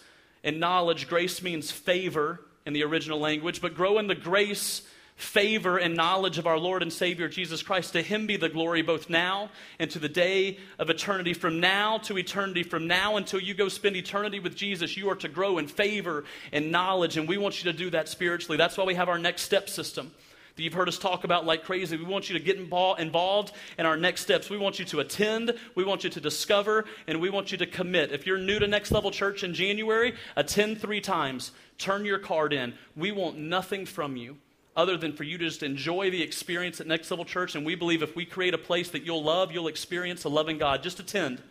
and 0.45 0.61
knowledge, 0.61 1.09
grace 1.09 1.43
means 1.43 1.71
favor 1.71 2.41
in 2.67 2.73
the 2.73 2.85
original 2.85 3.19
language, 3.19 3.61
but 3.61 3.75
grow 3.75 3.99
in 3.99 4.07
the 4.07 4.15
grace, 4.15 4.83
favor, 5.17 5.79
and 5.79 5.97
knowledge 5.97 6.39
of 6.39 6.47
our 6.47 6.59
Lord 6.59 6.83
and 6.83 6.93
Savior 6.93 7.29
Jesus 7.29 7.63
Christ. 7.63 7.95
To 7.95 8.03
him 8.03 8.27
be 8.27 8.37
the 8.37 8.49
glory 8.49 8.83
both 8.83 9.11
now 9.11 9.51
and 9.79 9.91
to 9.91 9.99
the 9.99 10.09
day 10.09 10.59
of 10.79 10.91
eternity. 10.91 11.35
From 11.35 11.61
now 11.61 11.99
to 11.99 12.19
eternity, 12.19 12.63
from 12.63 12.87
now 12.87 13.17
until 13.17 13.41
you 13.41 13.55
go 13.55 13.69
spend 13.69 13.97
eternity 13.97 14.39
with 14.39 14.55
Jesus, 14.55 14.97
you 14.97 15.11
are 15.11 15.17
to 15.17 15.29
grow 15.29 15.59
in 15.59 15.67
favor 15.67 16.25
and 16.53 16.71
knowledge, 16.71 17.17
and 17.17 17.29
we 17.29 17.39
want 17.39 17.65
you 17.65 17.73
to 17.73 17.77
do 17.77 17.91
that 17.91 18.09
spiritually. 18.09 18.57
That's 18.57 18.77
why 18.77 18.85
we 18.85 18.95
have 18.95 19.09
our 19.09 19.19
next 19.19 19.43
step 19.43 19.69
system 19.69 20.13
that 20.57 20.63
you've 20.63 20.75
heard 20.75 20.89
us 20.89 20.99
talk 20.99 21.25
about 21.25 21.45
like 21.45 21.65
crazy. 21.65 21.97
We 21.97 22.05
want 22.05 22.31
you 22.31 22.39
to 22.39 22.45
get 22.45 22.57
involved 22.57 23.53
in 23.79 23.87
our 23.87 23.97
next 23.97 24.23
steps. 24.23 24.49
We 24.49 24.59
want 24.59 24.79
you 24.79 24.85
to 24.87 25.01
attend, 25.01 25.55
we 25.75 25.85
want 25.85 26.05
you 26.05 26.11
to 26.11 26.21
discover, 26.21 26.85
and 27.07 27.21
we 27.21 27.31
want 27.31 27.51
you 27.51 27.59
to 27.59 27.67
commit. 27.67 28.13
If 28.13 28.27
you're 28.27 28.39
new 28.39 28.59
to 28.59 28.67
Next 28.67 28.93
Level 28.93 29.11
Church 29.11 29.43
in 29.43 29.55
January, 29.55 30.15
attend 30.37 30.81
three 30.81 31.01
times, 31.01 31.51
turn 31.79 32.05
your 32.05 32.19
card 32.19 32.53
in. 32.53 32.75
We 32.97 33.11
want 33.11 33.37
nothing 33.39 33.85
from 33.87 34.17
you 34.17 34.37
other 34.77 34.97
than 34.97 35.13
for 35.13 35.25
you 35.25 35.39
to 35.39 35.45
just 35.45 35.63
enjoy 35.63 36.11
the 36.11 36.23
experience 36.23 36.81
at 36.81 36.87
Next 36.87 37.11
Level 37.11 37.25
Church. 37.25 37.55
And 37.55 37.65
we 37.65 37.75
believe 37.75 38.03
if 38.03 38.17
we 38.17 38.25
create 38.25 38.55
a 38.55 38.59
place 38.59 38.91
that 38.91 39.05
you'll 39.05 39.23
love, 39.23 39.53
you'll 39.53 39.69
experience 39.69 40.25
a 40.25 40.29
loving 40.29 40.59
God. 40.59 40.83
Just 40.83 41.01
attend 41.01 41.43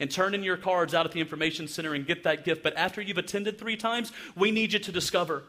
and 0.00 0.10
turn 0.10 0.34
in 0.34 0.42
your 0.42 0.56
cards 0.56 0.94
out 0.94 1.06
at 1.06 1.12
the 1.12 1.20
information 1.20 1.68
center 1.68 1.94
and 1.94 2.06
get 2.06 2.24
that 2.24 2.44
gift. 2.44 2.62
But 2.62 2.76
after 2.76 3.00
you've 3.00 3.18
attended 3.18 3.58
three 3.58 3.76
times, 3.76 4.10
we 4.34 4.50
need 4.50 4.72
you 4.72 4.80
to 4.80 4.92
discover. 4.92 5.44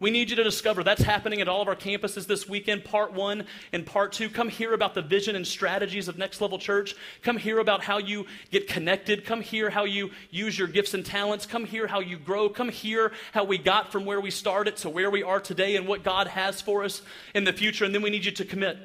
We 0.00 0.10
need 0.10 0.28
you 0.28 0.36
to 0.36 0.42
discover 0.42 0.82
that's 0.82 1.02
happening 1.02 1.40
at 1.40 1.46
all 1.46 1.62
of 1.62 1.68
our 1.68 1.76
campuses 1.76 2.26
this 2.26 2.48
weekend, 2.48 2.84
part 2.84 3.12
one 3.12 3.46
and 3.72 3.86
part 3.86 4.12
two. 4.12 4.28
Come 4.28 4.48
hear 4.48 4.74
about 4.74 4.94
the 4.94 5.02
vision 5.02 5.36
and 5.36 5.46
strategies 5.46 6.08
of 6.08 6.18
Next 6.18 6.40
Level 6.40 6.58
Church. 6.58 6.96
Come 7.22 7.36
hear 7.36 7.60
about 7.60 7.84
how 7.84 7.98
you 7.98 8.26
get 8.50 8.66
connected. 8.66 9.24
Come 9.24 9.40
hear 9.40 9.70
how 9.70 9.84
you 9.84 10.10
use 10.30 10.58
your 10.58 10.66
gifts 10.66 10.94
and 10.94 11.06
talents. 11.06 11.46
Come 11.46 11.64
hear 11.64 11.86
how 11.86 12.00
you 12.00 12.18
grow. 12.18 12.48
Come 12.48 12.70
hear 12.70 13.12
how 13.32 13.44
we 13.44 13.56
got 13.56 13.92
from 13.92 14.04
where 14.04 14.20
we 14.20 14.32
started 14.32 14.76
to 14.78 14.90
where 14.90 15.10
we 15.10 15.22
are 15.22 15.40
today 15.40 15.76
and 15.76 15.86
what 15.86 16.02
God 16.02 16.26
has 16.26 16.60
for 16.60 16.82
us 16.82 17.00
in 17.32 17.44
the 17.44 17.52
future. 17.52 17.84
And 17.84 17.94
then 17.94 18.02
we 18.02 18.10
need 18.10 18.24
you 18.24 18.32
to 18.32 18.44
commit. 18.44 18.76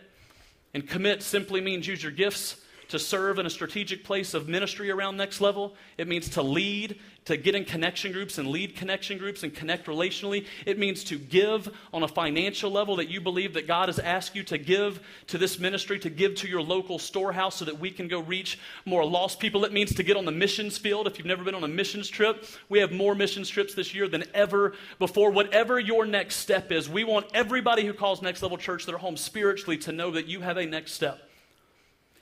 And 0.75 0.87
commit 0.87 1.23
simply 1.23 1.59
means 1.59 1.87
use 1.87 2.03
your 2.03 2.11
gifts 2.11 2.57
to 2.89 2.99
serve 2.99 3.39
in 3.39 3.45
a 3.45 3.49
strategic 3.49 4.03
place 4.03 4.33
of 4.33 4.47
ministry 4.47 4.91
around 4.91 5.17
next 5.17 5.41
level. 5.41 5.75
It 5.97 6.07
means 6.07 6.29
to 6.29 6.41
lead, 6.41 6.99
to 7.29 7.37
get 7.37 7.53
in 7.53 7.63
connection 7.63 8.11
groups 8.11 8.39
and 8.39 8.47
lead 8.47 8.75
connection 8.75 9.19
groups 9.19 9.43
and 9.43 9.53
connect 9.53 9.85
relationally. 9.85 10.47
It 10.65 10.79
means 10.79 11.03
to 11.05 11.19
give 11.19 11.69
on 11.93 12.01
a 12.01 12.07
financial 12.07 12.71
level 12.71 12.95
that 12.95 13.07
you 13.07 13.21
believe 13.21 13.53
that 13.53 13.67
God 13.67 13.87
has 13.87 13.99
asked 13.99 14.35
you 14.35 14.41
to 14.45 14.57
give 14.57 14.99
to 15.27 15.37
this 15.37 15.59
ministry, 15.59 15.99
to 15.99 16.09
give 16.09 16.33
to 16.37 16.47
your 16.47 16.63
local 16.63 16.97
storehouse 16.97 17.57
so 17.57 17.65
that 17.65 17.79
we 17.79 17.91
can 17.91 18.07
go 18.07 18.19
reach 18.19 18.57
more 18.83 19.05
lost 19.05 19.39
people. 19.39 19.63
It 19.63 19.71
means 19.71 19.93
to 19.93 20.01
get 20.01 20.17
on 20.17 20.25
the 20.25 20.31
missions 20.31 20.79
field. 20.79 21.05
If 21.05 21.19
you've 21.19 21.27
never 21.27 21.43
been 21.43 21.53
on 21.53 21.63
a 21.63 21.67
missions 21.67 22.09
trip, 22.09 22.45
we 22.67 22.79
have 22.79 22.91
more 22.91 23.13
missions 23.13 23.47
trips 23.47 23.75
this 23.75 23.93
year 23.93 24.07
than 24.07 24.23
ever 24.33 24.73
before. 24.97 25.29
Whatever 25.29 25.79
your 25.79 26.07
next 26.07 26.37
step 26.37 26.71
is, 26.71 26.89
we 26.89 27.03
want 27.03 27.27
everybody 27.35 27.85
who 27.85 27.93
calls 27.93 28.23
Next 28.23 28.41
Level 28.41 28.57
Church 28.57 28.87
their 28.87 28.97
home 28.97 29.17
spiritually 29.17 29.77
to 29.77 29.91
know 29.91 30.09
that 30.09 30.25
you 30.25 30.41
have 30.41 30.57
a 30.57 30.65
next 30.65 30.93
step. 30.93 31.29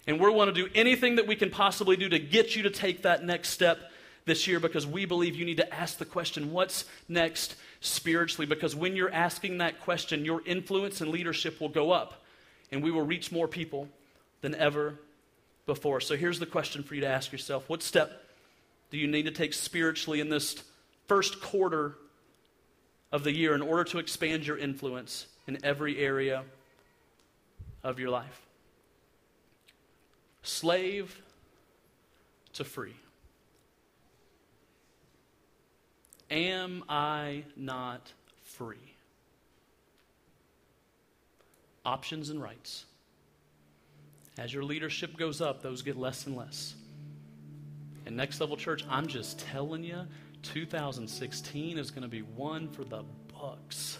And 0.05 0.19
we 0.19 0.29
want 0.29 0.53
to 0.53 0.65
do 0.65 0.69
anything 0.75 1.15
that 1.15 1.27
we 1.27 1.37
can 1.37 1.49
possibly 1.49 1.95
do 1.95 2.09
to 2.09 2.19
get 2.19 2.57
you 2.57 2.63
to 2.63 2.69
take 2.69 3.03
that 3.03 3.23
next 3.23 3.51
step 3.51 3.79
this 4.27 4.45
year 4.45 4.59
because 4.59 4.85
we 4.85 5.05
believe 5.05 5.35
you 5.35 5.45
need 5.45 5.57
to 5.57 5.73
ask 5.73 5.97
the 5.97 6.05
question, 6.05 6.51
what's 6.51 6.85
next 7.09 7.55
spiritually? 7.81 8.45
Because 8.45 8.75
when 8.75 8.95
you're 8.95 9.11
asking 9.11 9.57
that 9.57 9.81
question, 9.81 10.23
your 10.23 10.41
influence 10.45 11.01
and 11.01 11.09
leadership 11.09 11.59
will 11.59 11.69
go 11.69 11.91
up 11.91 12.23
and 12.71 12.83
we 12.83 12.91
will 12.91 13.01
reach 13.01 13.31
more 13.31 13.47
people 13.47 13.89
than 14.41 14.53
ever 14.53 14.99
before. 15.65 15.99
So 15.99 16.15
here's 16.15 16.39
the 16.39 16.45
question 16.45 16.83
for 16.83 16.93
you 16.93 17.01
to 17.01 17.07
ask 17.07 17.31
yourself 17.31 17.67
What 17.67 17.81
step 17.81 18.23
do 18.91 18.97
you 18.97 19.07
need 19.07 19.23
to 19.23 19.31
take 19.31 19.53
spiritually 19.53 20.19
in 20.19 20.29
this 20.29 20.63
first 21.07 21.41
quarter 21.41 21.95
of 23.11 23.23
the 23.23 23.33
year 23.33 23.55
in 23.55 23.63
order 23.63 23.83
to 23.85 23.97
expand 23.97 24.45
your 24.45 24.57
influence 24.57 25.25
in 25.47 25.57
every 25.63 25.97
area 25.97 26.43
of 27.83 27.99
your 27.99 28.11
life? 28.11 28.47
slave 30.47 31.21
to 32.53 32.63
free. 32.63 32.95
Am 36.29 36.83
I 36.89 37.43
not 37.55 38.11
free? 38.43 38.77
Options 41.85 42.29
and 42.29 42.41
rights. 42.41 42.85
As 44.37 44.53
your 44.53 44.63
leadership 44.63 45.17
goes 45.17 45.41
up, 45.41 45.61
those 45.61 45.81
get 45.81 45.97
less 45.97 46.27
and 46.27 46.35
less. 46.35 46.75
And 48.05 48.15
Next 48.15 48.39
Level 48.39 48.57
Church, 48.57 48.83
I'm 48.89 49.07
just 49.07 49.39
telling 49.39 49.83
you, 49.83 50.01
2016 50.43 51.77
is 51.77 51.91
going 51.91 52.03
to 52.03 52.07
be 52.07 52.21
one 52.21 52.69
for 52.69 52.83
the 52.83 53.03
bucks. 53.33 53.99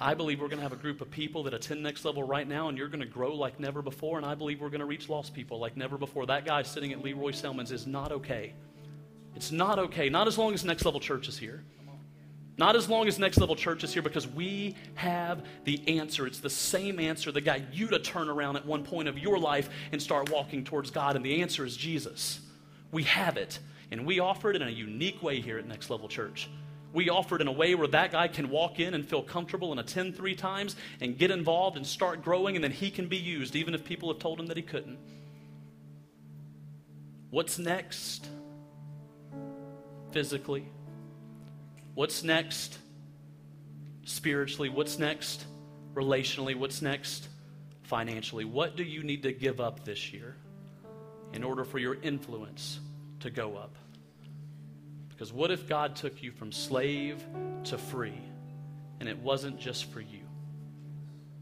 I 0.00 0.14
believe 0.14 0.40
we're 0.40 0.48
going 0.48 0.58
to 0.58 0.62
have 0.62 0.72
a 0.72 0.76
group 0.76 1.00
of 1.00 1.10
people 1.10 1.44
that 1.44 1.54
attend 1.54 1.82
next 1.82 2.04
level 2.04 2.22
right 2.22 2.46
now, 2.46 2.68
and 2.68 2.76
you're 2.76 2.88
going 2.88 3.00
to 3.00 3.06
grow 3.06 3.34
like 3.34 3.60
never 3.60 3.80
before. 3.80 4.16
And 4.16 4.26
I 4.26 4.34
believe 4.34 4.60
we're 4.60 4.70
going 4.70 4.80
to 4.80 4.86
reach 4.86 5.08
lost 5.08 5.34
people 5.34 5.58
like 5.58 5.76
never 5.76 5.96
before. 5.96 6.26
That 6.26 6.44
guy 6.44 6.62
sitting 6.62 6.92
at 6.92 7.02
Lee 7.02 7.12
Roy 7.12 7.30
Selmon's 7.30 7.70
is 7.70 7.86
not 7.86 8.10
okay. 8.10 8.54
It's 9.34 9.50
not 9.52 9.78
okay. 9.78 10.08
Not 10.08 10.26
as 10.28 10.38
long 10.38 10.54
as 10.54 10.64
next 10.64 10.84
level 10.84 11.00
church 11.00 11.28
is 11.28 11.38
here. 11.38 11.64
Not 12.56 12.76
as 12.76 12.88
long 12.88 13.08
as 13.08 13.18
Next 13.18 13.38
Level 13.38 13.56
Church 13.56 13.82
is 13.82 13.92
here 13.92 14.02
because 14.02 14.28
we 14.28 14.76
have 14.94 15.44
the 15.64 15.98
answer. 15.98 16.24
It's 16.26 16.38
the 16.38 16.50
same 16.50 17.00
answer 17.00 17.32
that 17.32 17.40
got 17.40 17.74
you 17.74 17.88
to 17.88 17.98
turn 17.98 18.28
around 18.28 18.56
at 18.56 18.64
one 18.64 18.84
point 18.84 19.08
of 19.08 19.18
your 19.18 19.38
life 19.38 19.68
and 19.90 20.00
start 20.00 20.30
walking 20.30 20.62
towards 20.62 20.90
God, 20.90 21.16
and 21.16 21.24
the 21.24 21.42
answer 21.42 21.64
is 21.64 21.76
Jesus. 21.76 22.40
We 22.92 23.02
have 23.04 23.36
it, 23.36 23.58
and 23.90 24.06
we 24.06 24.20
offer 24.20 24.50
it 24.50 24.56
in 24.56 24.62
a 24.62 24.70
unique 24.70 25.20
way 25.20 25.40
here 25.40 25.58
at 25.58 25.66
Next 25.66 25.90
Level 25.90 26.06
Church. 26.06 26.48
We 26.92 27.10
offer 27.10 27.34
it 27.34 27.40
in 27.40 27.48
a 27.48 27.52
way 27.52 27.74
where 27.74 27.88
that 27.88 28.12
guy 28.12 28.28
can 28.28 28.48
walk 28.48 28.78
in 28.78 28.94
and 28.94 29.04
feel 29.04 29.22
comfortable 29.22 29.72
and 29.72 29.80
attend 29.80 30.16
three 30.16 30.36
times 30.36 30.76
and 31.00 31.18
get 31.18 31.32
involved 31.32 31.76
and 31.76 31.84
start 31.84 32.22
growing, 32.22 32.54
and 32.54 32.62
then 32.62 32.70
he 32.70 32.88
can 32.88 33.08
be 33.08 33.16
used, 33.16 33.56
even 33.56 33.74
if 33.74 33.84
people 33.84 34.12
have 34.12 34.20
told 34.20 34.38
him 34.38 34.46
that 34.46 34.56
he 34.56 34.62
couldn't. 34.62 34.98
What's 37.30 37.58
next? 37.58 38.28
Physically, 40.14 40.64
What's 41.94 42.24
next 42.24 42.76
spiritually? 44.04 44.68
What's 44.68 44.98
next 44.98 45.44
relationally? 45.94 46.56
What's 46.56 46.82
next 46.82 47.28
financially? 47.82 48.44
What 48.44 48.76
do 48.76 48.82
you 48.82 49.04
need 49.04 49.22
to 49.22 49.32
give 49.32 49.60
up 49.60 49.84
this 49.84 50.12
year 50.12 50.36
in 51.32 51.44
order 51.44 51.64
for 51.64 51.78
your 51.78 51.94
influence 51.94 52.80
to 53.20 53.30
go 53.30 53.56
up? 53.56 53.76
Because 55.08 55.32
what 55.32 55.52
if 55.52 55.68
God 55.68 55.94
took 55.94 56.20
you 56.20 56.32
from 56.32 56.50
slave 56.50 57.24
to 57.64 57.78
free 57.78 58.20
and 58.98 59.08
it 59.08 59.18
wasn't 59.18 59.60
just 59.60 59.84
for 59.92 60.00
you? 60.00 60.26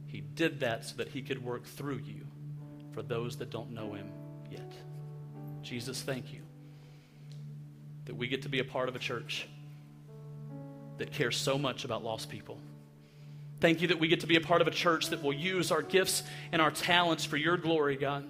He 0.07 0.21
did 0.21 0.61
that 0.61 0.85
so 0.85 0.97
that 0.97 1.09
He 1.09 1.23
could 1.23 1.43
work 1.43 1.65
through 1.65 2.03
you 2.05 2.27
for 2.93 3.03
those 3.03 3.39
that 3.39 3.51
don't 3.51 3.71
know 3.71 3.95
Him 3.95 4.13
yet. 4.51 4.71
Jesus, 5.63 6.03
thank 6.03 6.31
you 6.35 6.41
that 8.07 8.17
we 8.17 8.29
get 8.29 8.43
to 8.43 8.49
be 8.49 8.59
a 8.59 8.65
part 8.65 8.89
of 8.89 8.97
a 8.97 8.99
church 8.99 9.47
that 10.99 11.13
cares 11.13 11.37
so 11.37 11.59
much 11.59 11.85
about 11.85 12.05
lost 12.05 12.29
people. 12.29 12.59
Thank 13.61 13.81
you 13.81 13.89
that 13.89 14.01
we 14.01 14.09
get 14.09 14.21
to 14.21 14.27
be 14.27 14.37
a 14.37 14.41
part 14.41 14.61
of 14.61 14.67
a 14.67 14.73
church 14.73 15.11
that 15.11 15.23
will 15.23 15.33
use 15.33 15.71
our 15.71 15.83
gifts 15.83 16.25
and 16.51 16.61
our 16.61 16.71
talents 16.71 17.25
for 17.25 17.37
your 17.37 17.57
glory, 17.57 17.97
God. 17.97 18.25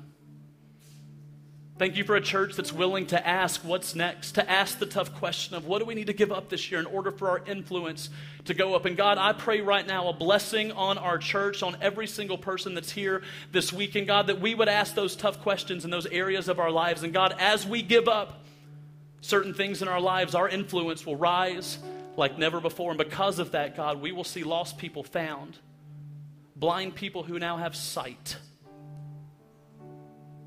Thank 1.78 1.96
you 1.96 2.04
for 2.04 2.14
a 2.14 2.20
church 2.20 2.54
that's 2.54 2.72
willing 2.72 3.06
to 3.06 3.26
ask 3.26 3.64
what's 3.64 3.94
next, 3.94 4.32
to 4.32 4.48
ask 4.48 4.78
the 4.78 4.86
tough 4.86 5.14
question 5.14 5.56
of 5.56 5.66
what 5.66 5.78
do 5.78 5.84
we 5.84 5.94
need 5.94 6.08
to 6.08 6.12
give 6.12 6.30
up 6.30 6.48
this 6.48 6.70
year 6.70 6.78
in 6.78 6.86
order 6.86 7.10
for 7.10 7.30
our 7.30 7.42
influence 7.46 8.10
to 8.44 8.54
go 8.54 8.74
up. 8.76 8.84
And 8.84 8.96
God, 8.96 9.16
I 9.18 9.32
pray 9.32 9.62
right 9.62 9.86
now 9.86 10.08
a 10.08 10.12
blessing 10.12 10.70
on 10.72 10.98
our 10.98 11.16
church, 11.16 11.62
on 11.62 11.76
every 11.80 12.06
single 12.06 12.38
person 12.38 12.74
that's 12.74 12.92
here 12.92 13.22
this 13.52 13.72
week. 13.72 13.94
And 13.94 14.06
God, 14.06 14.26
that 14.26 14.38
we 14.38 14.54
would 14.54 14.68
ask 14.68 14.94
those 14.94 15.16
tough 15.16 15.40
questions 15.40 15.84
in 15.84 15.90
those 15.90 16.06
areas 16.06 16.48
of 16.48 16.60
our 16.60 16.70
lives. 16.70 17.02
And 17.02 17.12
God, 17.12 17.34
as 17.38 17.66
we 17.66 17.82
give 17.82 18.06
up 18.06 18.44
certain 19.22 19.54
things 19.54 19.80
in 19.80 19.88
our 19.88 20.00
lives, 20.00 20.34
our 20.34 20.48
influence 20.48 21.06
will 21.06 21.16
rise 21.16 21.78
like 22.16 22.36
never 22.36 22.60
before. 22.60 22.90
And 22.90 22.98
because 22.98 23.38
of 23.38 23.52
that, 23.52 23.74
God, 23.74 24.02
we 24.02 24.12
will 24.12 24.24
see 24.24 24.42
lost 24.42 24.76
people 24.76 25.02
found, 25.02 25.56
blind 26.54 26.94
people 26.94 27.22
who 27.22 27.38
now 27.38 27.56
have 27.56 27.74
sight. 27.74 28.36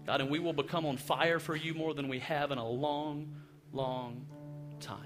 God, 0.05 0.21
and 0.21 0.29
we 0.29 0.37
will 0.37 0.53
become 0.53 0.85
on 0.85 0.97
fire 0.97 1.39
for 1.39 1.55
you 1.55 1.73
more 1.73 1.95
than 1.95 2.07
we 2.07 2.19
have 2.19 2.51
in 2.51 2.59
a 2.59 2.67
long, 2.67 3.33
long 3.73 4.27
time. 4.79 4.99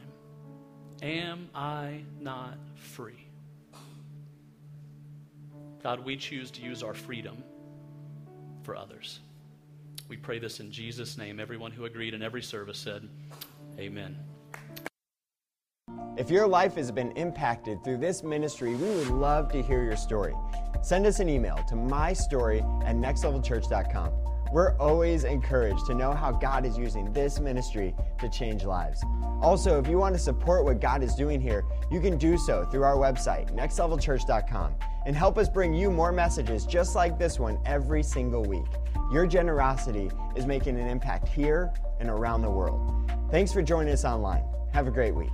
Am 1.02 1.50
I 1.56 2.02
not 2.20 2.58
free? 2.76 3.26
God, 5.82 6.04
we 6.04 6.18
choose 6.18 6.52
to 6.52 6.62
use 6.62 6.84
our 6.84 6.94
freedom 6.94 7.42
for 8.64 8.76
others. 8.76 9.22
We 10.10 10.18
pray 10.18 10.40
this 10.40 10.60
in 10.60 10.72
Jesus' 10.72 11.18
name. 11.18 11.40
Everyone 11.40 11.72
who 11.72 11.86
agreed 11.86 12.14
in 12.14 12.22
every 12.22 12.42
service 12.42 12.78
said, 12.78 13.08
Amen. 13.80 14.18
If 16.18 16.30
your 16.30 16.48
life 16.48 16.76
has 16.76 16.92
been 16.92 17.12
impacted 17.14 17.82
through 17.82 17.98
this 17.98 18.24
ministry, 18.24 18.76
we 18.76 18.90
would 18.90 19.08
love 19.08 19.50
to 19.54 19.62
hear 19.62 19.82
your 19.84 19.96
story. 19.96 20.34
Send 20.82 21.06
us 21.06 21.22
an 21.22 21.30
email 21.30 21.56
to 21.70 21.76
mystory 21.76 22.60
at 22.86 22.98
nextlevelchurch.com. 22.98 24.12
We're 24.52 24.76
always 24.78 25.24
encouraged 25.24 25.86
to 25.86 25.94
know 25.94 26.12
how 26.12 26.32
God 26.32 26.66
is 26.66 26.78
using 26.78 27.14
this 27.14 27.40
ministry 27.40 27.96
to 28.20 28.28
change 28.28 28.66
lives. 28.66 29.02
Also, 29.42 29.80
if 29.80 29.88
you 29.88 29.98
want 29.98 30.14
to 30.16 30.20
support 30.20 30.66
what 30.66 30.82
God 30.82 31.04
is 31.04 31.16
doing 31.16 31.40
here, 31.40 31.64
you 31.90 32.02
can 32.02 32.18
do 32.18 32.38
so 32.38 32.66
through 32.66 32.84
our 32.84 32.98
website, 32.98 33.56
nextlevelchurch.com, 33.56 34.76
and 35.06 35.16
help 35.16 35.38
us 35.38 35.48
bring 35.48 35.74
you 35.74 35.90
more 35.90 36.12
messages 36.12 36.66
just 36.66 36.96
like 36.96 37.18
this 37.18 37.40
one 37.40 37.60
every 37.66 38.04
single 38.04 38.44
week. 38.44 38.68
Your 39.12 39.26
generosity 39.26 40.10
is 40.36 40.46
making 40.46 40.78
an 40.78 40.88
impact 40.88 41.30
here 41.30 41.72
and 42.00 42.10
around 42.10 42.42
the 42.42 42.50
world. 42.50 43.10
Thanks 43.32 43.54
for 43.54 43.62
joining 43.62 43.94
us 43.94 44.06
online. 44.06 44.44
Have 44.74 44.88
a 44.88 44.92
great 44.92 45.14
week. 45.14 45.30